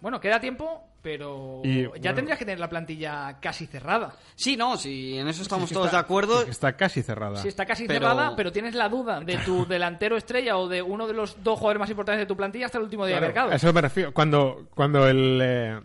bueno, 0.00 0.20
queda 0.20 0.38
tiempo, 0.40 0.82
pero 1.00 1.60
Y, 1.64 1.82
ya 1.82 1.88
bueno. 1.88 2.14
tendrías 2.14 2.38
que 2.38 2.44
tener 2.44 2.58
la 2.60 2.68
plantilla 2.68 3.38
casi 3.40 3.66
cerrada. 3.66 4.14
Sí, 4.34 4.56
no, 4.56 4.76
sí, 4.76 5.16
en 5.18 5.28
eso 5.28 5.42
estamos 5.42 5.68
que 5.68 5.74
todos 5.74 5.86
está- 5.86 5.98
de 5.98 6.02
acuerdo. 6.02 6.38
es 6.40 6.44
que 6.46 6.50
Está 6.50 6.76
casi 6.76 7.02
cerrada. 7.02 7.36
Si 7.36 7.48
está 7.48 7.64
casi 7.66 7.86
Pero- 7.86 8.08
cerrada, 8.08 8.36
pero 8.36 8.52
tienes 8.52 8.74
la 8.74 8.88
duda 8.88 9.20
de 9.20 9.36
tu 9.38 9.66
delantero 9.68 10.16
estrella 10.16 10.56
o 10.58 10.68
de 10.68 10.82
uno 10.82 11.06
de 11.06 11.14
los 11.14 11.42
dos 11.42 11.58
jugadores 11.58 11.80
más 11.80 11.90
importantes 11.90 12.20
de 12.22 12.26
tu 12.26 12.36
plantilla 12.36 12.66
hasta 12.66 12.78
el 12.78 12.84
último 12.84 13.06
día 13.06 13.14
Claro, 13.16 13.22
de 13.26 13.28
mercado. 13.28 13.50
A 13.52 13.54
eso 13.56 13.72
me 13.72 13.80
refiero. 13.80 14.12
Cuando, 14.12 14.66
cuando 14.74 15.06
el, 15.08 15.40
eh, 15.42 15.80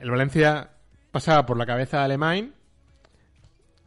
el 0.00 0.10
Valencia 0.10 0.70
pasaba 1.10 1.44
por 1.46 1.56
la 1.56 1.66
cabeza 1.66 1.98
de 1.98 2.04
Alemán, 2.04 2.54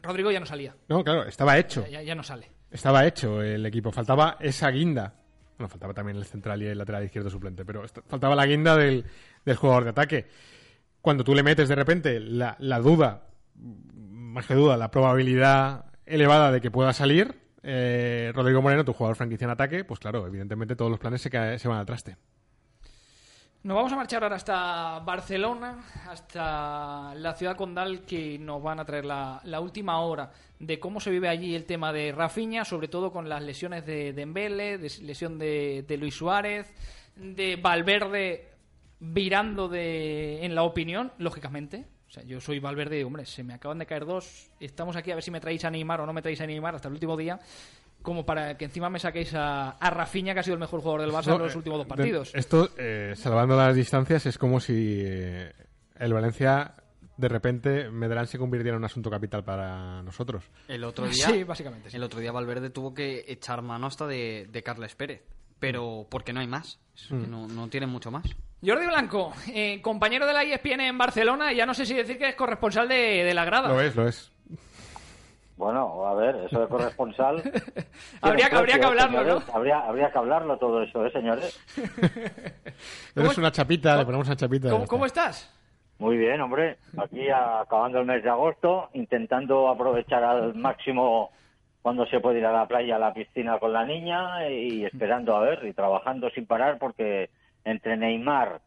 Rodrigo 0.03 0.31
ya 0.31 0.39
no 0.39 0.45
salía. 0.45 0.73
no, 0.87 1.03
claro, 1.03 1.23
estaba 1.25 1.57
hecho. 1.57 1.81
Ya, 1.85 1.99
ya- 1.99 2.01
ya 2.03 2.15
no 2.15 2.23
sale. 2.23 2.49
Estaba 2.71 3.05
hecho 3.05 3.41
el 3.41 3.65
equipo. 3.65 3.91
Faltaba 3.91 4.37
esa 4.39 4.69
guinda. 4.69 5.13
Bueno, 5.57 5.69
faltaba 5.69 5.93
también 5.93 6.17
el 6.17 6.25
central 6.25 6.61
y 6.61 6.67
el 6.67 6.77
lateral 6.77 7.03
izquierdo 7.03 7.29
suplente, 7.29 7.65
pero 7.65 7.83
faltaba 8.07 8.35
la 8.35 8.45
guinda 8.45 8.75
del, 8.75 9.05
del 9.43 9.55
jugador 9.55 9.83
de 9.85 9.89
ataque. 9.89 10.27
Cuando 11.01 11.23
tú 11.23 11.33
le 11.33 11.43
metes 11.43 11.67
de 11.69 11.75
repente 11.75 12.19
la, 12.19 12.55
la 12.59 12.79
duda, 12.79 13.27
más 13.55 14.45
que 14.45 14.53
duda, 14.53 14.77
la 14.77 14.91
probabilidad 14.91 15.85
elevada 16.05 16.51
de 16.51 16.61
que 16.61 16.69
pueda 16.69 16.93
salir, 16.93 17.35
eh, 17.63 18.31
Rodrigo 18.35 18.61
Moreno, 18.61 18.85
tu 18.85 18.93
jugador 18.93 19.15
franquicia 19.15 19.45
en 19.45 19.51
ataque, 19.51 19.83
pues 19.83 19.99
claro, 19.99 20.27
evidentemente 20.27 20.75
todos 20.75 20.91
los 20.91 20.99
planes 20.99 21.21
se, 21.21 21.29
cae- 21.31 21.57
se 21.57 21.67
van 21.67 21.79
al 21.79 21.85
traste. 21.85 22.17
Nos 23.67 23.75
vamos 23.75 23.91
a 23.91 23.97
marchar 23.97 24.23
ahora 24.23 24.37
hasta 24.37 24.99
Barcelona, 24.99 25.83
hasta 26.07 27.13
la 27.15 27.33
ciudad 27.33 27.57
condal, 27.57 28.05
que 28.05 28.39
nos 28.39 28.63
van 28.63 28.79
a 28.79 28.85
traer 28.85 29.03
la, 29.03 29.41
la 29.43 29.59
última 29.59 29.99
hora 29.99 30.31
de 30.57 30.79
cómo 30.79 31.01
se 31.01 31.11
vive 31.11 31.27
allí 31.27 31.53
el 31.53 31.65
tema 31.65 31.91
de 31.91 32.13
Rafinha, 32.13 32.63
sobre 32.63 32.87
todo 32.87 33.11
con 33.11 33.27
las 33.27 33.43
lesiones 33.43 33.85
de 33.85 34.13
Dembele, 34.13 34.77
de 34.77 34.89
lesión 35.01 35.37
de, 35.37 35.83
de 35.85 35.97
Luis 35.97 36.15
Suárez, 36.15 36.73
de 37.17 37.57
Valverde 37.57 38.47
virando 39.01 39.67
de, 39.67 40.45
en 40.45 40.55
la 40.55 40.63
opinión, 40.63 41.11
lógicamente. 41.17 41.87
O 42.07 42.09
sea, 42.09 42.23
yo 42.23 42.39
soy 42.39 42.59
Valverde 42.59 43.01
y 43.01 43.03
hombre, 43.03 43.25
se 43.25 43.43
me 43.43 43.53
acaban 43.53 43.79
de 43.79 43.85
caer 43.85 44.05
dos, 44.05 44.49
estamos 44.61 44.95
aquí 44.95 45.11
a 45.11 45.15
ver 45.15 45.23
si 45.25 45.29
me 45.29 45.41
traéis 45.41 45.65
a 45.65 45.69
Neymar 45.69 45.99
o 45.99 46.05
no 46.05 46.13
me 46.13 46.21
traéis 46.21 46.39
a 46.39 46.47
Neymar 46.47 46.73
hasta 46.73 46.87
el 46.87 46.93
último 46.93 47.17
día, 47.17 47.37
como 48.01 48.25
para 48.25 48.57
que 48.57 48.65
encima 48.65 48.89
me 48.89 48.99
saquéis 48.99 49.33
a, 49.33 49.71
a 49.71 49.89
Rafinha, 49.89 50.33
que 50.33 50.39
ha 50.39 50.43
sido 50.43 50.53
el 50.55 50.59
mejor 50.59 50.79
jugador 50.81 51.01
del 51.01 51.11
Barça 51.11 51.33
en 51.35 51.39
los 51.41 51.53
eh, 51.53 51.57
últimos 51.57 51.79
dos 51.79 51.87
de- 51.87 51.89
partidos. 51.95 52.31
esto, 52.35 52.69
eh, 52.77 53.13
salvando 53.15 53.55
las 53.57 53.75
distancias, 53.75 54.25
es 54.25 54.37
como 54.37 54.59
si 54.59 55.01
eh, 55.03 55.51
el 55.99 56.13
Valencia 56.13 56.73
de 57.17 57.27
repente 57.27 57.89
Medellín 57.89 58.27
se 58.27 58.37
convirtiera 58.37 58.75
en 58.75 58.81
un 58.81 58.85
asunto 58.85 59.09
capital 59.09 59.43
para 59.43 60.03
nosotros. 60.03 60.43
El 60.67 60.83
otro 60.83 61.07
día, 61.07 61.25
Sí, 61.27 61.43
básicamente. 61.43 61.89
sí. 61.89 61.97
el 61.97 62.03
otro 62.03 62.19
día 62.19 62.31
Valverde 62.31 62.69
tuvo 62.69 62.93
que 62.93 63.25
echar 63.27 63.61
mano 63.63 63.87
hasta 63.87 64.05
de, 64.05 64.47
de 64.51 64.63
Carles 64.63 64.93
Pérez. 64.95 65.23
Pero 65.59 66.05
porque 66.07 66.31
no 66.33 66.39
hay 66.39 66.45
más. 66.47 66.79
Que 67.09 67.15
no, 67.15 67.47
no 67.47 67.67
tiene 67.67 67.87
mucho 67.87 68.11
más. 68.11 68.23
Jordi 68.63 68.85
Blanco, 68.85 69.33
eh, 69.51 69.81
compañero 69.81 70.27
de 70.27 70.33
la 70.33 70.43
ESPN 70.43 70.81
en 70.81 70.97
Barcelona, 70.99 71.51
ya 71.53 71.65
no 71.65 71.73
sé 71.73 71.87
si 71.87 71.95
decir 71.95 72.19
que 72.19 72.29
es 72.29 72.35
corresponsal 72.35 72.87
de, 72.87 73.23
de 73.23 73.33
la 73.33 73.43
grada. 73.45 73.67
Lo 73.69 73.81
es, 73.81 73.95
lo 73.95 74.07
es. 74.07 74.31
Bueno, 75.57 76.05
a 76.05 76.13
ver, 76.13 76.35
eso 76.45 76.61
de 76.61 76.67
corresponsal. 76.67 77.41
Habría 78.21 78.49
que- 78.49 78.55
habría 78.55 78.79
que 78.79 78.85
hablarlo, 78.85 79.19
señores. 79.19 79.47
¿no? 79.47 79.53
Habría, 79.55 79.79
habría 79.79 80.11
que 80.11 80.17
hablarlo 80.19 80.57
todo 80.57 80.83
eso, 80.83 81.03
¿eh, 81.05 81.11
señores? 81.11 81.59
Eres 83.15 83.37
una 83.37 83.51
chapita, 83.51 83.97
le 83.97 84.05
ponemos 84.05 84.27
una 84.27 84.35
chapita. 84.35 84.69
¿Cómo, 84.87 85.05
estás? 85.05 85.51
Muy 85.97 86.15
bien, 86.17 86.39
hombre. 86.41 86.77
Aquí 86.97 87.27
acabando 87.29 87.99
el 87.99 88.05
mes 88.05 88.23
de 88.23 88.29
agosto, 88.29 88.89
intentando 88.93 89.67
aprovechar 89.67 90.23
al 90.23 90.53
máximo 90.53 91.31
cuando 91.81 92.05
se 92.05 92.19
puede 92.19 92.37
ir 92.39 92.45
a 92.45 92.51
la 92.51 92.67
playa, 92.67 92.97
a 92.97 92.99
la 92.99 93.13
piscina 93.13 93.57
con 93.57 93.73
la 93.73 93.83
niña 93.83 94.47
y 94.49 94.85
esperando 94.85 95.35
a 95.35 95.39
ver 95.39 95.65
y 95.65 95.73
trabajando 95.73 96.29
sin 96.31 96.45
parar 96.45 96.77
porque 96.77 97.29
entre 97.65 97.97
Neymar, 97.97 98.59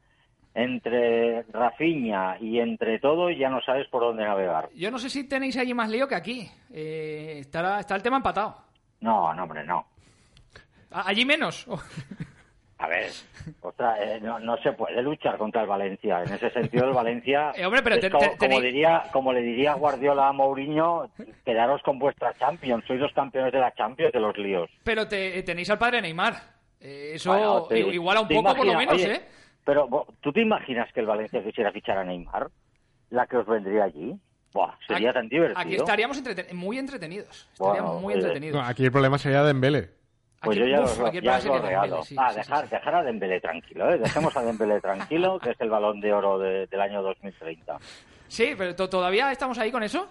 entre 0.55 1.43
Rafinha 1.53 2.37
y 2.41 2.59
entre 2.59 2.99
todo 2.99 3.31
ya 3.31 3.49
no 3.49 3.61
sabes 3.63 3.87
por 3.89 4.03
dónde 4.03 4.25
navegar. 4.25 4.69
Yo 4.75 4.91
no 4.91 4.99
sé 4.99 5.09
si 5.11 5.29
tenéis 5.29 5.57
allí 5.57 5.75
más 5.75 5.89
lío 5.89 6.09
que 6.09 6.15
aquí. 6.17 6.49
Eh, 6.73 7.37
estará, 7.41 7.81
está 7.81 7.95
el 7.97 8.03
tema 8.03 8.17
empatado. 8.17 8.57
No, 9.01 9.33
no, 9.35 9.43
hombre, 9.45 9.65
no. 9.65 9.87
Allí 10.91 11.25
menos. 11.25 11.67
A 12.83 12.89
ver, 12.89 13.11
otra, 13.61 14.03
eh, 14.03 14.19
no, 14.23 14.39
no 14.41 14.57
se 14.57 14.73
puede 14.73 15.03
luchar 15.03 15.37
contra 15.37 15.61
el 15.61 15.67
Valencia. 15.69 16.23
En 16.25 16.33
ese 16.33 16.49
sentido, 16.51 16.87
el 16.87 16.95
Valencia, 16.95 17.53
Eh, 17.55 17.67
hombre, 17.67 17.83
pero 17.83 17.99
te- 18.01 18.11
como, 18.11 18.25
te- 18.31 18.37
como 18.39 18.51
tenéis- 18.59 18.63
diría, 18.63 19.03
como 19.13 19.33
le 19.35 19.43
diría 19.43 19.75
Guardiola 19.75 20.29
a 20.29 20.33
Mourinho, 20.33 21.11
quedaros 21.45 21.83
con 21.83 21.99
vuestra 21.99 22.33
Champions. 22.39 22.83
Sois 22.87 22.99
los 22.99 23.13
campeones 23.13 23.53
de 23.53 23.59
la 23.61 23.75
Champions 23.75 24.13
de 24.15 24.21
los 24.21 24.37
líos. 24.39 24.71
Pero 24.83 25.07
te- 25.07 25.43
tenéis 25.43 25.69
al 25.69 25.79
padre 25.79 26.01
Neymar. 26.01 26.35
Eh, 26.81 27.11
eso 27.17 27.31
Bueno, 27.33 28.23
un 28.23 28.29
poco, 28.29 28.57
por 28.57 28.67
lo 28.67 28.75
menos, 28.75 28.95
oye, 28.95 29.13
¿eh? 29.13 29.21
Pero, 29.71 29.89
¿tú 30.21 30.33
te 30.33 30.41
imaginas 30.41 30.93
que 30.93 30.99
el 30.99 31.07
Valencia 31.07 31.45
quisiera 31.45 31.71
fichar 31.71 31.97
a 31.97 32.03
Neymar? 32.03 32.51
¿La 33.11 33.29
que 33.29 33.37
os 33.37 33.47
vendría 33.47 33.85
allí? 33.85 34.17
Buah, 34.53 34.75
sería 34.85 35.11
Aquí- 35.11 35.15
tan 35.15 35.29
divertido. 35.29 35.61
Aquí 35.61 35.75
estaríamos 35.77 36.21
entreten- 36.21 36.53
muy 36.55 36.77
entretenidos. 36.77 37.49
Estaríamos 37.53 37.93
Bueno, 37.93 38.01
muy 38.01 38.15
entretenidos. 38.15 38.61
No, 38.61 38.67
aquí 38.69 38.85
el 38.85 38.91
problema 38.91 39.17
sería 39.17 39.45
Dembélé. 39.45 39.91
Pues 40.43 40.59
Aquí- 40.59 40.69
yo 40.69 40.77
ya, 40.77 40.81
uf, 40.83 40.99
ya 41.23 41.37
os 41.37 41.45
lo 41.45 41.53
sería 41.55 41.69
regalo. 41.69 42.03
Sí, 42.03 42.17
ah, 42.19 42.31
sí, 42.33 42.37
dejar, 42.39 42.65
sí, 42.65 42.71
dejar 42.73 42.95
a 42.97 43.03
Dembélé 43.05 43.41
tranquilo, 43.41 43.91
¿eh? 43.93 43.99
Dejemos 43.99 44.37
a 44.37 44.43
Dembélé 44.43 44.81
tranquilo, 44.81 45.39
que 45.41 45.51
es 45.51 45.61
el 45.61 45.71
balón 45.71 46.01
de 46.01 46.13
oro 46.13 46.41
de- 46.41 46.67
del 46.67 46.81
año 46.81 47.01
2030. 47.01 47.79
Sí, 48.27 48.55
pero 48.59 48.75
to- 48.75 48.89
todavía 48.91 49.31
estamos 49.31 49.57
ahí 49.59 49.71
con 49.71 49.85
eso. 49.85 50.11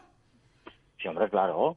Sí, 1.02 1.10
hombre, 1.10 1.28
claro. 1.30 1.76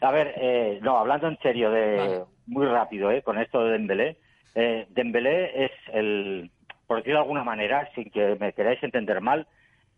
A 0.00 0.10
ver, 0.10 0.32
eh, 0.36 0.78
no, 0.82 0.96
hablando 0.96 1.28
en 1.28 1.38
serio, 1.40 1.70
de 1.70 1.96
Vale. 1.98 2.24
muy 2.46 2.64
rápido, 2.64 3.10
¿eh? 3.10 3.20
Con 3.22 3.36
esto 3.38 3.62
de 3.62 3.72
Dembélé. 3.72 4.16
Eh, 4.58 4.86
Dembélé 4.90 5.66
es 5.66 5.70
el, 5.92 6.50
por 6.86 6.96
decirlo 6.96 7.18
de 7.18 7.22
alguna 7.24 7.44
manera, 7.44 7.88
sin 7.94 8.10
que 8.10 8.36
me 8.40 8.52
queráis 8.54 8.82
entender 8.82 9.20
mal, 9.20 9.46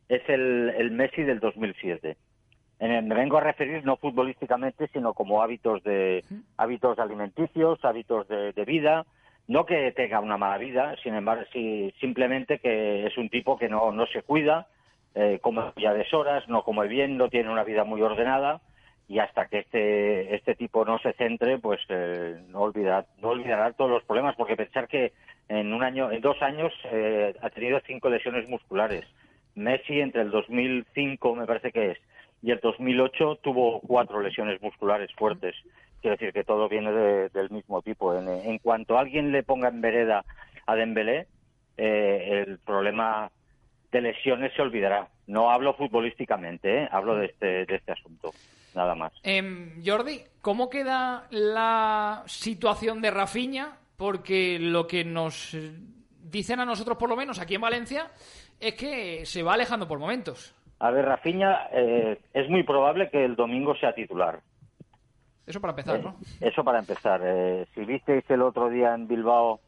es 0.08 0.22
el, 0.28 0.74
el 0.76 0.90
Messi 0.90 1.22
del 1.22 1.38
2007. 1.38 2.16
En 2.80 2.90
el- 2.90 3.04
me 3.04 3.14
vengo 3.14 3.38
a 3.38 3.40
referir 3.40 3.84
no 3.84 3.96
futbolísticamente, 3.96 4.88
sino 4.88 5.14
como 5.14 5.42
hábitos 5.42 5.82
de 5.84 6.24
hábitos 6.56 6.98
alimenticios, 6.98 7.84
hábitos 7.84 8.26
de, 8.28 8.52
de 8.52 8.64
vida. 8.64 9.06
No 9.46 9.64
que 9.64 9.92
tenga 9.92 10.20
una 10.20 10.36
mala 10.36 10.58
vida, 10.58 10.94
sin 11.02 11.14
embargo, 11.14 11.44
sí, 11.52 11.94
simplemente 12.00 12.58
que 12.58 13.06
es 13.06 13.16
un 13.16 13.30
tipo 13.30 13.56
que 13.56 13.68
no, 13.68 13.92
no 13.92 14.06
se 14.06 14.22
cuida, 14.22 14.66
eh, 15.14 15.38
come 15.40 15.62
ya 15.76 15.94
deshoras, 15.94 16.46
no 16.48 16.62
come 16.64 16.86
bien, 16.88 17.16
no 17.16 17.28
tiene 17.30 17.48
una 17.50 17.64
vida 17.64 17.84
muy 17.84 18.02
ordenada 18.02 18.60
y 19.08 19.18
hasta 19.20 19.46
que 19.48 19.60
este 19.60 20.34
este 20.36 20.54
tipo 20.56 20.84
no 20.84 20.98
se 21.00 21.14
centre, 21.14 21.58
pues 21.58 21.80
eh, 21.90 22.36
no 22.48 22.60
olvidará 22.62 23.06
no 23.18 23.30
olvidará 23.30 23.72
todos 23.74 23.90
los 23.90 24.04
problemas, 24.04 24.36
porque 24.36 24.56
pensar 24.56 24.88
que 24.88 25.14
en 25.48 25.72
un 25.72 25.82
año, 25.82 26.12
en 26.12 26.20
dos 26.22 26.40
años 26.42 26.72
eh, 26.92 27.34
ha 27.42 27.50
tenido 27.50 27.80
cinco 27.86 28.10
lesiones 28.10 28.48
musculares. 28.48 29.04
Messi 29.56 30.00
entre 30.00 30.22
el 30.22 30.30
2005 30.30 31.34
me 31.36 31.46
parece 31.46 31.72
que 31.72 31.92
es 31.92 31.98
y 32.42 32.52
el 32.52 32.60
2008 32.60 33.40
tuvo 33.42 33.80
cuatro 33.80 34.20
lesiones 34.20 34.60
musculares 34.62 35.10
fuertes. 35.16 35.56
Quiero 36.00 36.16
decir 36.16 36.32
que 36.32 36.44
todo 36.44 36.68
viene 36.68 36.92
de- 36.92 37.28
del 37.30 37.50
mismo 37.50 37.82
tipo. 37.82 38.14
En, 38.14 38.28
en 38.28 38.58
cuanto 38.60 38.98
alguien 38.98 39.32
le 39.32 39.42
ponga 39.42 39.68
en 39.68 39.80
vereda 39.80 40.24
a 40.66 40.76
Dembélé, 40.76 41.26
eh, 41.78 42.44
el 42.46 42.60
problema 42.60 43.30
de 43.92 44.00
lesiones 44.02 44.52
se 44.54 44.62
olvidará. 44.62 45.08
No 45.26 45.50
hablo 45.50 45.74
futbolísticamente, 45.74 46.84
¿eh? 46.84 46.88
hablo 46.92 47.16
de 47.16 47.26
este, 47.26 47.66
de 47.66 47.76
este 47.76 47.92
asunto, 47.92 48.34
nada 48.74 48.94
más. 48.94 49.12
Em, 49.22 49.82
Jordi, 49.84 50.22
¿cómo 50.40 50.68
queda 50.70 51.26
la 51.30 52.22
situación 52.26 53.00
de 53.00 53.10
Rafinha? 53.10 53.76
Porque 53.96 54.58
lo 54.60 54.86
que 54.86 55.04
nos 55.04 55.56
dicen 56.22 56.60
a 56.60 56.64
nosotros, 56.64 56.96
por 56.98 57.08
lo 57.08 57.16
menos 57.16 57.38
aquí 57.40 57.54
en 57.56 57.60
Valencia, 57.60 58.06
es 58.60 58.74
que 58.74 59.24
se 59.26 59.42
va 59.42 59.54
alejando 59.54 59.88
por 59.88 59.98
momentos. 59.98 60.54
A 60.80 60.90
ver, 60.90 61.04
Rafinha, 61.04 61.68
eh, 61.72 62.20
es 62.32 62.48
muy 62.48 62.62
probable 62.62 63.10
que 63.10 63.24
el 63.24 63.34
domingo 63.34 63.74
sea 63.76 63.92
titular. 63.94 64.40
Eso 65.46 65.60
para 65.60 65.72
empezar, 65.72 65.96
Eh, 65.96 66.02
¿no? 66.04 66.16
Eso 66.40 66.62
para 66.62 66.78
empezar. 66.78 67.20
Eh, 67.24 67.66
si 67.74 67.84
visteis 67.84 68.22
el 68.30 68.42
otro 68.42 68.68
día 68.68 68.94
en 68.94 69.08
Bilbao, 69.08 69.60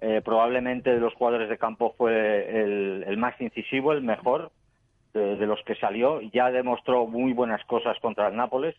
eh, 0.00 0.20
probablemente 0.24 0.90
de 0.92 1.00
los 1.00 1.14
jugadores 1.14 1.48
de 1.48 1.56
campo 1.58 1.94
fue 1.96 2.60
el, 2.62 3.04
el 3.06 3.16
más 3.16 3.40
incisivo, 3.40 3.92
el 3.92 4.02
mejor 4.02 4.50
de, 5.14 5.36
de 5.36 5.46
los 5.46 5.62
que 5.64 5.74
salió. 5.76 6.20
Ya 6.20 6.50
demostró 6.50 7.06
muy 7.06 7.32
buenas 7.32 7.64
cosas 7.64 7.98
contra 8.00 8.28
el 8.28 8.36
Nápoles. 8.36 8.74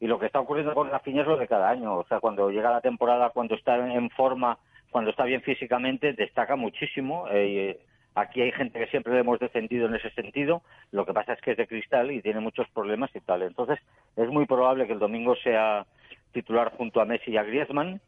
Y 0.00 0.08
lo 0.08 0.18
que 0.18 0.26
está 0.26 0.40
ocurriendo 0.40 0.74
con 0.74 0.90
Rafinha 0.90 1.22
es 1.22 1.28
lo 1.28 1.36
de 1.36 1.46
cada 1.46 1.70
año. 1.70 1.98
O 1.98 2.04
sea, 2.08 2.18
cuando 2.18 2.50
llega 2.50 2.72
la 2.72 2.80
temporada, 2.80 3.30
cuando 3.30 3.54
está 3.54 3.76
en 3.76 4.10
forma, 4.10 4.58
cuando 4.90 5.10
está 5.10 5.24
bien 5.24 5.42
físicamente, 5.42 6.12
destaca 6.12 6.56
muchísimo. 6.56 7.26
Eh, 7.30 7.78
aquí 8.16 8.42
hay 8.42 8.50
gente 8.50 8.80
que 8.80 8.88
siempre 8.88 9.12
le 9.12 9.20
hemos 9.20 9.38
defendido 9.38 9.86
en 9.86 9.94
ese 9.94 10.10
sentido. 10.10 10.62
Lo 10.90 11.06
que 11.06 11.12
pasa 11.12 11.34
es 11.34 11.40
que 11.40 11.52
es 11.52 11.56
de 11.56 11.68
cristal 11.68 12.10
y 12.10 12.20
tiene 12.20 12.40
muchos 12.40 12.68
problemas 12.70 13.14
y 13.14 13.20
tal. 13.20 13.42
Entonces, 13.42 13.78
es 14.16 14.28
muy 14.28 14.44
probable 14.44 14.88
que 14.88 14.92
el 14.92 14.98
domingo 14.98 15.36
sea 15.36 15.86
titular 16.32 16.72
junto 16.76 17.00
a 17.00 17.04
Messi 17.04 17.30
y 17.30 17.36
a 17.36 17.44
Griezmann. 17.44 18.00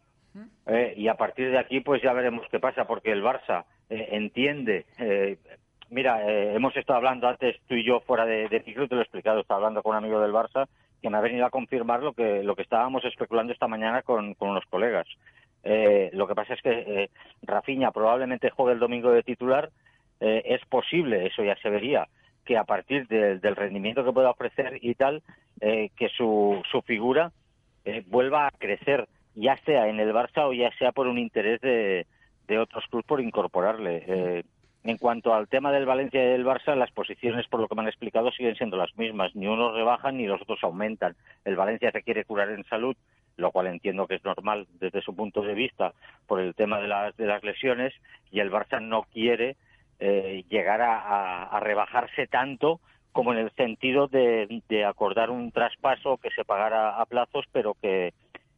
Eh, 0.67 0.95
y 0.97 1.07
a 1.07 1.15
partir 1.15 1.53
de 1.53 1.59
aquí, 1.59 1.79
pues 1.79 2.03
ya 2.03 2.13
veremos 2.13 2.45
qué 2.51 2.59
pasa, 2.59 2.89
porque 2.89 3.13
el 3.13 3.23
Barça 3.23 3.67
eh, 3.89 4.09
entiende. 4.11 4.85
eh, 4.99 5.39
mira, 5.95 6.23
eh, 6.29 6.55
hemos 6.55 6.77
estado 6.77 6.99
hablando 6.99 7.29
antes 7.29 7.57
tú 7.67 7.75
y 7.75 7.85
yo 7.85 8.01
fuera 8.01 8.27
de, 8.27 8.49
de 8.49 8.63
micro, 8.67 8.89
te 8.89 8.95
lo 8.97 9.01
he 9.01 9.05
explicado. 9.05 9.41
Estaba 9.41 9.59
hablando 9.59 9.83
con 9.83 9.93
un 9.93 9.99
amigo 10.05 10.21
del 10.21 10.33
Barça 10.33 10.67
que 11.01 11.09
me 11.11 11.17
ha 11.19 11.21
venido 11.21 11.47
a 11.47 11.51
confirmar 11.51 12.03
lo 12.03 12.13
que 12.13 12.43
lo 12.43 12.57
que 12.57 12.63
estábamos 12.63 13.05
especulando 13.05 13.53
esta 13.53 13.69
mañana 13.69 14.03
con, 14.03 14.35
unos 14.39 14.65
colegas. 14.67 15.07
Eh, 15.63 16.11
lo 16.13 16.27
que 16.27 16.35
pasa 16.35 16.55
es 16.55 16.63
que 16.63 16.71
eh, 16.71 17.11
Rafinha 17.43 17.91
probablemente 17.93 18.51
juegue 18.51 18.73
el 18.75 18.79
domingo 18.81 19.11
de 19.13 19.23
titular. 19.23 19.71
Eh, 20.21 20.43
es 20.47 20.65
posible, 20.67 21.27
eso 21.27 21.43
ya 21.45 21.57
se 21.57 21.71
vería, 21.71 22.07
que 22.45 22.57
a 22.59 22.65
partir 22.65 23.07
del- 23.09 23.41
del 23.41 23.57
rendimiento 23.57 24.05
que 24.05 24.13
pueda 24.13 24.31
ofrecer 24.31 24.79
y 24.83 24.95
tal, 24.95 25.23
eh, 25.61 25.91
que 25.97 26.09
su, 26.09 26.63
su 26.71 26.83
figura 26.83 27.33
eh, 27.85 28.03
vuelva 28.07 28.47
a 28.47 28.51
crecer, 28.51 29.07
ya 29.35 29.57
sea 29.65 29.89
en 29.89 30.01
el 30.01 30.13
Barça 30.13 30.47
o 30.49 30.53
ya 30.53 30.71
sea 30.79 30.93
por 30.93 31.07
un 31.07 31.19
interés 31.19 31.61
de, 31.61 32.07
de 32.47 32.59
otros 32.59 32.85
clubes 32.89 33.07
por 33.07 33.21
incorporarle. 33.21 34.45
En 34.85 34.99
cuanto 34.99 35.35
al 35.35 35.49
tema 35.49 35.73
del 35.73 35.87
Valencia 35.87 36.23
y 36.23 36.29
del 36.29 36.45
Barça, 36.45 36.77
las 36.77 36.91
posiciones, 36.91 37.49
por 37.49 37.61
lo 37.61 37.69
que 37.69 37.75
me 37.75 37.81
han 37.81 37.89
explicado, 37.89 38.31
siguen 38.31 38.55
siendo 38.57 38.77
las 38.77 38.95
mismas. 38.99 39.35
Ni 39.35 39.47
unos 39.47 39.75
rebajan 39.75 40.19
ni 40.19 40.27
los 40.27 40.43
otros 40.43 40.63
aumentan. 40.63 41.17
El 41.45 41.57
Valencia 41.57 41.91
se 41.91 42.03
quiere 42.03 42.25
curar 42.25 42.51
en 42.51 42.65
salud, 42.65 42.95
lo 43.37 43.51
cual 43.51 43.69
entiendo 43.69 44.07
que 44.07 44.17
es 44.17 44.25
normal 44.25 44.67
desde 44.79 45.01
su 45.01 45.17
punto 45.17 45.41
de 45.41 45.55
vista 45.55 45.95
por 46.27 46.41
el 46.41 46.55
tema 46.55 46.81
de 46.81 46.89
las, 46.89 47.17
de 47.17 47.27
las 47.27 47.43
lesiones, 47.43 47.95
y 48.31 48.41
el 48.41 48.53
Barça 48.53 48.81
no 48.81 49.05
quiere 49.05 49.57
eh, 50.01 50.45
llegar 50.51 50.83
a 50.83 51.59
rebajarse 51.61 52.27
tanto 52.27 52.81
como 53.15 53.33
en 53.33 53.39
el 53.39 53.53
sentido 53.53 54.09
de, 54.09 54.61
de 54.69 54.85
acordar 54.85 55.31
un 55.31 55.53
traspaso 55.53 56.17
que 56.19 56.31
se 56.31 56.45
pagara 56.45 57.01
a 57.01 57.07
plazos, 57.07 57.47
pero 57.53 57.75
que 57.81 58.13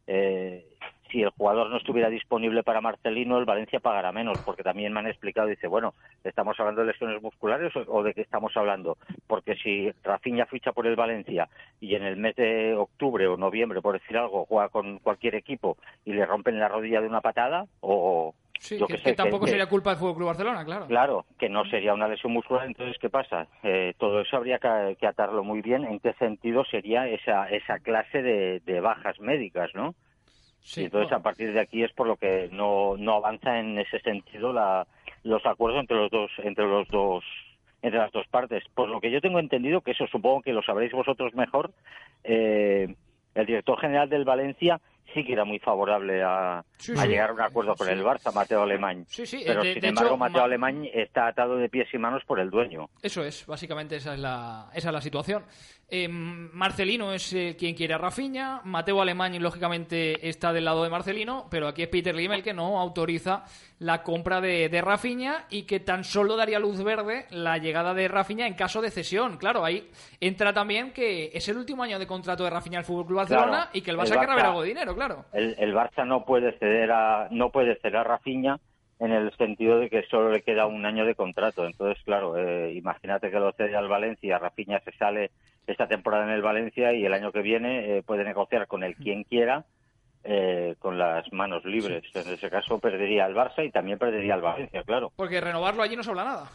eh, 0.07 0.65
si 1.11 1.21
el 1.21 1.29
jugador 1.31 1.69
no 1.69 1.77
estuviera 1.77 2.09
disponible 2.09 2.63
para 2.63 2.81
Marcelino, 2.81 3.37
el 3.37 3.45
Valencia 3.45 3.79
pagará 3.79 4.11
menos, 4.11 4.39
porque 4.43 4.63
también 4.63 4.93
me 4.93 4.99
han 4.99 5.07
explicado, 5.07 5.47
dice, 5.47 5.67
bueno, 5.67 5.93
¿estamos 6.23 6.59
hablando 6.59 6.81
de 6.81 6.87
lesiones 6.87 7.21
musculares 7.21 7.71
o, 7.87 8.03
de 8.03 8.13
qué 8.13 8.21
estamos 8.21 8.55
hablando? 8.55 8.97
Porque 9.27 9.55
si 9.55 9.91
Rafinha 10.03 10.45
ficha 10.45 10.71
por 10.71 10.87
el 10.87 10.95
Valencia 10.95 11.47
y 11.79 11.95
en 11.95 12.03
el 12.03 12.17
mes 12.17 12.35
de 12.35 12.75
octubre 12.75 13.27
o 13.27 13.37
noviembre, 13.37 13.81
por 13.81 13.99
decir 13.99 14.17
algo, 14.17 14.45
juega 14.45 14.69
con 14.69 14.99
cualquier 14.99 15.35
equipo 15.35 15.77
y 16.05 16.13
le 16.13 16.25
rompen 16.25 16.59
la 16.59 16.67
rodilla 16.67 17.01
de 17.01 17.07
una 17.07 17.21
patada, 17.21 17.65
o 17.81 18.33
Sí, 18.59 18.79
yo 18.79 18.87
que, 18.87 18.97
sé, 18.97 19.03
que 19.03 19.13
tampoco 19.13 19.45
que- 19.45 19.51
sería 19.51 19.69
culpa 19.69 19.91
del 19.91 19.99
Fútbol 19.99 20.15
Club 20.15 20.27
Barcelona, 20.29 20.65
claro. 20.65 20.87
Claro, 20.87 21.25
que 21.37 21.47
no 21.47 21.63
sería 21.65 21.93
una 21.93 22.07
lesión 22.07 22.33
muscular, 22.33 22.65
entonces, 22.65 22.97
¿qué 22.99 23.07
pasa? 23.09 23.47
Eh, 23.61 23.93
todo 23.99 24.21
eso 24.21 24.35
habría 24.35 24.57
que, 24.57 24.97
que 24.99 25.05
atarlo 25.05 25.43
muy 25.43 25.61
bien. 25.61 25.83
¿En 25.85 25.99
qué 25.99 26.13
sentido 26.13 26.65
sería 26.65 27.07
esa, 27.07 27.47
esa 27.49 27.77
clase 27.79 28.23
de, 28.23 28.59
de 28.61 28.79
bajas 28.81 29.19
médicas, 29.19 29.69
no? 29.75 29.93
Sí, 30.67 30.81
Y 30.81 30.83
entonces, 30.85 31.07
bueno. 31.09 31.17
a 31.17 31.23
partir 31.23 31.53
de 31.53 31.61
aquí 31.61 31.81
es 31.81 31.93
por 31.93 32.07
lo 32.07 32.17
que 32.17 32.49
no, 32.51 32.97
no 32.97 33.13
avanza 33.13 33.57
en 33.57 33.79
ese 33.79 34.01
sentido 34.01 34.51
la, 34.51 34.85
los 35.23 35.45
acuerdos 35.45 35.79
entre 35.79 35.95
los 35.95 36.11
dos, 36.11 36.29
entre 36.39 36.65
los 36.65 36.85
dos, 36.89 37.23
entre 37.81 37.99
las 38.01 38.11
dos 38.11 38.27
partes. 38.27 38.65
Por 38.75 38.89
lo 38.89 38.99
que 38.99 39.09
yo 39.09 39.21
tengo 39.21 39.39
entendido, 39.39 39.79
que 39.79 39.91
eso 39.91 40.05
supongo 40.07 40.41
que 40.41 40.51
lo 40.51 40.61
sabréis 40.61 40.91
vosotros 40.91 41.33
mejor, 41.35 41.71
eh, 42.25 42.93
el 43.33 43.45
director 43.45 43.79
general 43.79 44.09
del 44.09 44.25
Valencia 44.25 44.81
sí 45.13 45.23
que 45.23 45.31
era 45.31 45.45
muy 45.45 45.59
favorable 45.59 46.21
a, 46.21 46.65
Sí, 46.79 46.91
a 46.97 47.03
sí. 47.03 47.07
llegar 47.07 47.29
a 47.29 47.33
un 47.33 47.41
acuerdo 47.41 47.77
con 47.77 47.87
el 47.87 48.03
Barça, 48.03 48.33
Mateo 48.33 48.61
Alemán. 48.63 49.05
Pero 49.45 49.63
de- 49.63 49.73
sin 49.73 49.81
de 49.81 49.87
embargo, 49.87 50.09
hecho, 50.11 50.17
Mateo 50.17 50.39
Ma- 50.39 50.43
Alemán 50.45 50.85
está 50.93 51.27
atado 51.27 51.55
de 51.55 51.69
pies 51.69 51.87
y 51.93 51.97
manos 51.97 52.23
por 52.25 52.41
el 52.41 52.49
dueño. 52.49 52.89
Eso 53.01 53.23
es, 53.23 53.45
básicamente 53.45 53.95
esa 53.95 54.15
es 54.15 54.19
la, 54.19 54.69
esa 54.73 54.89
es 54.89 54.93
la 54.93 55.01
situación. 55.01 55.45
Eh, 55.89 56.09
Marcelino 56.09 57.13
es 57.13 57.31
eh, 57.31 57.55
quien 57.57 57.73
quiere 57.73 57.93
a 57.93 57.97
Rafinha, 57.97 58.59
Mateo 58.65 59.01
Alemán 59.01 59.41
lógicamente 59.41 60.27
está 60.27 60.51
del 60.51 60.65
lado 60.65 60.83
de 60.83 60.89
Marcelino, 60.89 61.47
pero 61.49 61.65
aquí 61.69 61.81
es 61.83 61.87
Peter 61.87 62.13
Lim 62.13 62.33
el 62.33 62.43
que 62.43 62.53
no 62.53 62.77
autoriza 62.77 63.45
la 63.79 64.03
compra 64.03 64.41
de, 64.41 64.67
de 64.67 64.81
Rafinha 64.81 65.45
y 65.49 65.63
que 65.63 65.79
tan 65.79 66.03
solo 66.03 66.35
daría 66.35 66.59
luz 66.59 66.83
verde 66.83 67.25
la 67.29 67.57
llegada 67.57 67.93
de 67.93 68.09
Rafinha 68.09 68.47
en 68.47 68.55
caso 68.55 68.81
de 68.81 68.91
cesión. 68.91 69.37
Claro, 69.37 69.63
ahí 69.63 69.89
entra 70.19 70.51
también 70.51 70.91
que 70.91 71.31
es 71.33 71.47
el 71.47 71.55
último 71.57 71.83
año 71.83 71.99
de 71.99 72.07
contrato 72.07 72.43
de 72.43 72.49
Rafinha 72.49 72.79
al 72.79 72.85
Fútbol 72.85 73.05
Club 73.05 73.17
Barcelona 73.19 73.47
Claro, 73.47 73.69
y 73.71 73.81
que 73.81 73.91
el 73.91 73.97
el 73.97 74.01
Barça 74.05 74.19
querrá 74.19 74.35
ver 74.35 74.43
Barça- 74.43 74.47
algo 74.49 74.61
de 74.63 74.67
dinero, 74.67 74.93
claro. 74.93 75.25
El, 75.31 75.55
el 75.57 75.73
Barça 75.73 76.05
no 76.05 76.25
puede 76.25 76.51
ceder 76.59 76.91
a 76.91 77.29
no 77.31 77.49
puede 77.49 77.77
ceder 77.79 77.95
a 77.95 78.03
Rafinha 78.03 78.59
en 78.99 79.11
el 79.11 79.31
sentido 79.37 79.79
de 79.79 79.89
que 79.89 80.03
solo 80.03 80.31
le 80.31 80.41
queda 80.41 80.65
un 80.65 80.85
año 80.85 81.05
de 81.05 81.15
contrato. 81.15 81.65
Entonces, 81.65 82.03
claro, 82.03 82.37
eh, 82.37 82.73
imagínate 82.73 83.29
que 83.29 83.39
lo 83.39 83.51
cede 83.53 83.75
al 83.75 83.87
Valencia, 83.87 84.39
Rafinha 84.39 84.79
se 84.79 84.91
sale 84.93 85.31
esta 85.67 85.87
temporada 85.87 86.23
en 86.23 86.31
el 86.31 86.41
Valencia 86.41 86.93
y 86.93 87.05
el 87.05 87.13
año 87.13 87.31
que 87.31 87.41
viene 87.41 87.97
eh, 87.97 88.03
puede 88.03 88.23
negociar 88.23 88.67
con 88.67 88.83
el 88.83 88.95
quien 88.95 89.23
quiera 89.23 89.65
eh, 90.23 90.75
con 90.79 90.97
las 90.97 91.31
manos 91.31 91.63
libres. 91.65 92.03
En 92.13 92.33
ese 92.33 92.49
caso 92.49 92.79
perdería 92.79 93.25
al 93.25 93.35
Barça 93.35 93.65
y 93.65 93.71
también 93.71 93.97
perdería 93.99 94.33
al 94.33 94.41
Valencia, 94.41 94.83
claro. 94.83 95.11
Porque 95.15 95.39
renovarlo 95.39 95.83
allí 95.83 95.95
no 95.95 96.03
se 96.03 96.09
habla 96.09 96.25
nada. 96.25 96.51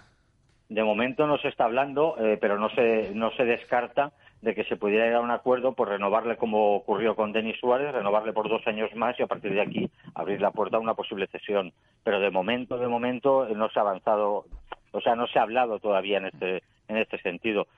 De 0.68 0.82
momento 0.82 1.26
no 1.26 1.38
se 1.38 1.49
está 1.49 1.64
hablando, 1.64 2.16
eh, 2.18 2.38
pero 2.40 2.59
no 2.59 2.70
se, 2.70 3.12
no 3.14 3.30
se 3.32 3.45
descarta 3.45 4.12
de 4.43 4.55
que 4.57 4.64
se 4.64 4.76
pudiera 4.76 5.05
llegar 5.05 5.20
a 5.20 5.24
un 5.24 5.30
acuerdo 5.30 5.72
por 5.72 5.88
renovarle 5.88 6.36
como 6.36 6.74
ocurrió 6.74 7.14
con 7.14 7.32
Denis 7.32 7.57
Suárez, 7.61 7.93
renovarle 7.93 8.32
por 8.32 8.49
dos 8.49 8.66
años 8.66 8.95
más 8.97 9.18
y 9.18 9.22
a 9.22 9.28
partir 9.28 9.55
de 9.55 9.61
aquí 9.61 9.88
abrir 10.14 10.40
la 10.40 10.51
puerta 10.51 10.76
a 10.76 10.80
una 10.80 10.95
posible 10.95 11.28
cesión. 11.28 11.72
Pero 12.03 12.18
de 12.18 12.30
momento, 12.30 12.76
de 12.76 12.88
momento 12.88 13.47
eh, 13.47 13.55
no 13.55 13.70
se 13.70 13.78
ha 13.78 13.82
avanzado, 13.82 14.45
o 14.90 15.01
sea, 15.01 15.14
no 15.14 15.28
se 15.28 15.38
ha 15.38 15.43
hablado 15.43 15.78
todavía 15.78 16.18
en 16.18 16.26
este, 16.26 16.62
en 16.88 16.97
este 16.97 17.18
sentido. 17.18 17.68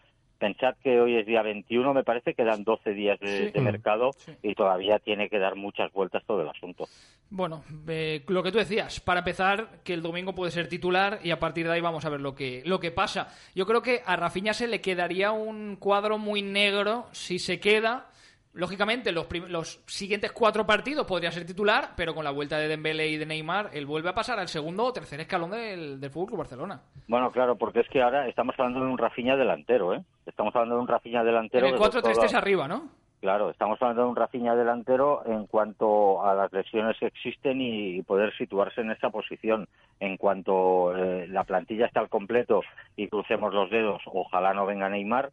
Pensad 0.44 0.74
que 0.82 1.00
hoy 1.00 1.16
es 1.16 1.24
día 1.24 1.40
21, 1.40 1.94
me 1.94 2.04
parece, 2.04 2.34
quedan 2.34 2.64
12 2.64 2.90
días 2.92 3.18
de, 3.18 3.46
Sí. 3.46 3.50
de 3.52 3.60
mercado 3.62 4.10
Sí. 4.12 4.32
y 4.42 4.54
todavía 4.54 4.98
tiene 4.98 5.30
que 5.30 5.38
dar 5.38 5.56
muchas 5.56 5.90
vueltas 5.90 6.22
todo 6.26 6.42
el 6.42 6.48
asunto. 6.50 6.86
Bueno, 7.30 7.64
eh, 7.88 8.22
lo 8.28 8.42
que 8.42 8.52
tú 8.52 8.58
decías, 8.58 9.00
para 9.00 9.20
empezar, 9.20 9.80
que 9.82 9.94
el 9.94 10.02
domingo 10.02 10.34
puede 10.34 10.50
ser 10.52 10.68
titular 10.68 11.18
y 11.24 11.30
a 11.30 11.38
partir 11.38 11.66
de 11.66 11.72
ahí 11.72 11.80
vamos 11.80 12.04
a 12.04 12.10
ver 12.10 12.20
lo 12.20 12.34
que, 12.34 12.62
lo 12.66 12.78
que 12.78 12.90
pasa. 12.90 13.28
Yo 13.54 13.64
creo 13.64 13.80
que 13.80 14.02
a 14.04 14.16
Rafinha 14.16 14.52
se 14.52 14.68
le 14.68 14.82
quedaría 14.82 15.32
un 15.32 15.76
cuadro 15.76 16.18
muy 16.18 16.42
negro 16.42 17.06
si 17.12 17.38
se 17.38 17.58
queda. 17.58 18.10
Lógicamente, 18.54 19.10
los, 19.12 19.26
los 19.48 19.82
siguientes 19.86 20.32
cuatro 20.32 20.64
partidos 20.64 21.06
podría 21.06 21.30
ser 21.32 21.44
titular, 21.44 21.90
pero 21.96 22.14
con 22.14 22.24
la 22.24 22.30
vuelta 22.30 22.56
de 22.56 22.68
Dembélé 22.68 23.08
y 23.08 23.16
de 23.16 23.26
Neymar, 23.26 23.70
él 23.72 23.84
vuelve 23.84 24.10
a 24.10 24.14
pasar 24.14 24.38
al 24.38 24.48
segundo 24.48 24.84
o 24.84 24.92
tercer 24.92 25.20
escalón 25.20 25.50
del, 25.50 26.00
del 26.00 26.10
Fútbol 26.10 26.26
Club 26.28 26.38
Barcelona. 26.38 26.80
Bueno, 27.08 27.30
claro, 27.32 27.56
porque 27.56 27.80
es 27.80 27.88
que 27.88 28.00
ahora 28.00 28.28
estamos 28.28 28.54
hablando 28.58 28.80
de 28.84 28.86
un 28.90 28.98
Rafinha 28.98 29.36
delantero, 29.36 29.92
¿eh? 29.94 30.02
Estamos 30.24 30.54
hablando 30.54 30.76
de 30.76 30.80
un 30.82 30.88
Rafinha 30.88 31.20
En 31.20 31.26
delantero. 31.26 31.66
el 31.66 31.74
que 31.74 31.78
4-3-3 31.80 32.12
toda- 32.26 32.38
arriba, 32.38 32.68
¿no? 32.68 32.88
Claro, 33.20 33.48
estamos 33.48 33.80
hablando 33.80 34.02
de 34.02 34.08
un 34.10 34.16
Rafinha 34.16 34.54
delantero 34.54 35.22
en 35.26 35.46
cuanto 35.46 36.22
a 36.24 36.34
las 36.34 36.52
lesiones 36.52 36.96
que 37.00 37.06
existen 37.06 37.58
y 37.60 38.02
poder 38.02 38.36
situarse 38.36 38.82
en 38.82 38.90
esa 38.90 39.08
posición. 39.08 39.66
En 39.98 40.18
cuanto 40.18 40.94
eh, 40.94 41.26
la 41.28 41.44
plantilla 41.44 41.86
está 41.86 42.00
al 42.00 42.10
completo 42.10 42.60
y 42.96 43.08
crucemos 43.08 43.54
los 43.54 43.70
dedos, 43.70 44.02
ojalá 44.12 44.52
no 44.52 44.66
venga 44.66 44.90
Neymar. 44.90 45.30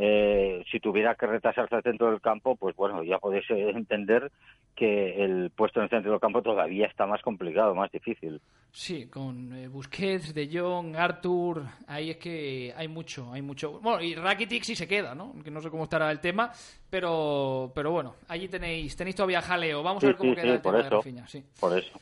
Eh, 0.00 0.64
si 0.70 0.78
tuviera 0.78 1.16
que 1.16 1.26
retrasarse 1.26 1.74
al 1.74 1.82
centro 1.82 2.08
del 2.10 2.20
campo, 2.20 2.54
pues 2.54 2.76
bueno, 2.76 3.02
ya 3.02 3.18
podéis 3.18 3.50
eh, 3.50 3.70
entender 3.70 4.30
que 4.76 5.24
el 5.24 5.50
puesto 5.50 5.80
en 5.80 5.84
el 5.84 5.90
centro 5.90 6.12
del 6.12 6.20
campo 6.20 6.40
todavía 6.40 6.86
está 6.86 7.04
más 7.04 7.20
complicado, 7.20 7.74
más 7.74 7.90
difícil. 7.90 8.40
Sí, 8.70 9.08
con 9.08 9.52
eh, 9.52 9.66
Busquets, 9.66 10.32
De 10.32 10.48
Jong, 10.52 10.94
Arthur, 10.94 11.64
ahí 11.88 12.10
es 12.10 12.16
que 12.18 12.72
hay 12.76 12.86
mucho, 12.86 13.32
hay 13.32 13.42
mucho. 13.42 13.80
Bueno, 13.80 14.00
y 14.00 14.14
Rakitic 14.14 14.62
sí 14.62 14.76
se 14.76 14.86
queda, 14.86 15.16
¿no? 15.16 15.34
Que 15.42 15.50
no 15.50 15.60
sé 15.60 15.68
cómo 15.68 15.82
estará 15.82 16.12
el 16.12 16.20
tema, 16.20 16.52
pero 16.88 17.72
pero 17.74 17.90
bueno, 17.90 18.14
allí 18.28 18.46
tenéis 18.46 18.96
tenéis 18.96 19.16
todavía 19.16 19.42
jaleo. 19.42 19.82
Vamos 19.82 20.04
a 20.04 20.06
ver 20.06 20.16
cómo 20.16 20.30
sí, 20.30 20.36
queda 20.36 20.44
sí, 20.44 20.50
el 20.52 20.60
por 20.60 20.72
tema 20.74 20.82
de 20.82 20.86
eso. 20.86 20.96
Rafinha, 20.98 21.26
sí. 21.26 21.42
Por 21.58 21.76
eso. 21.76 21.98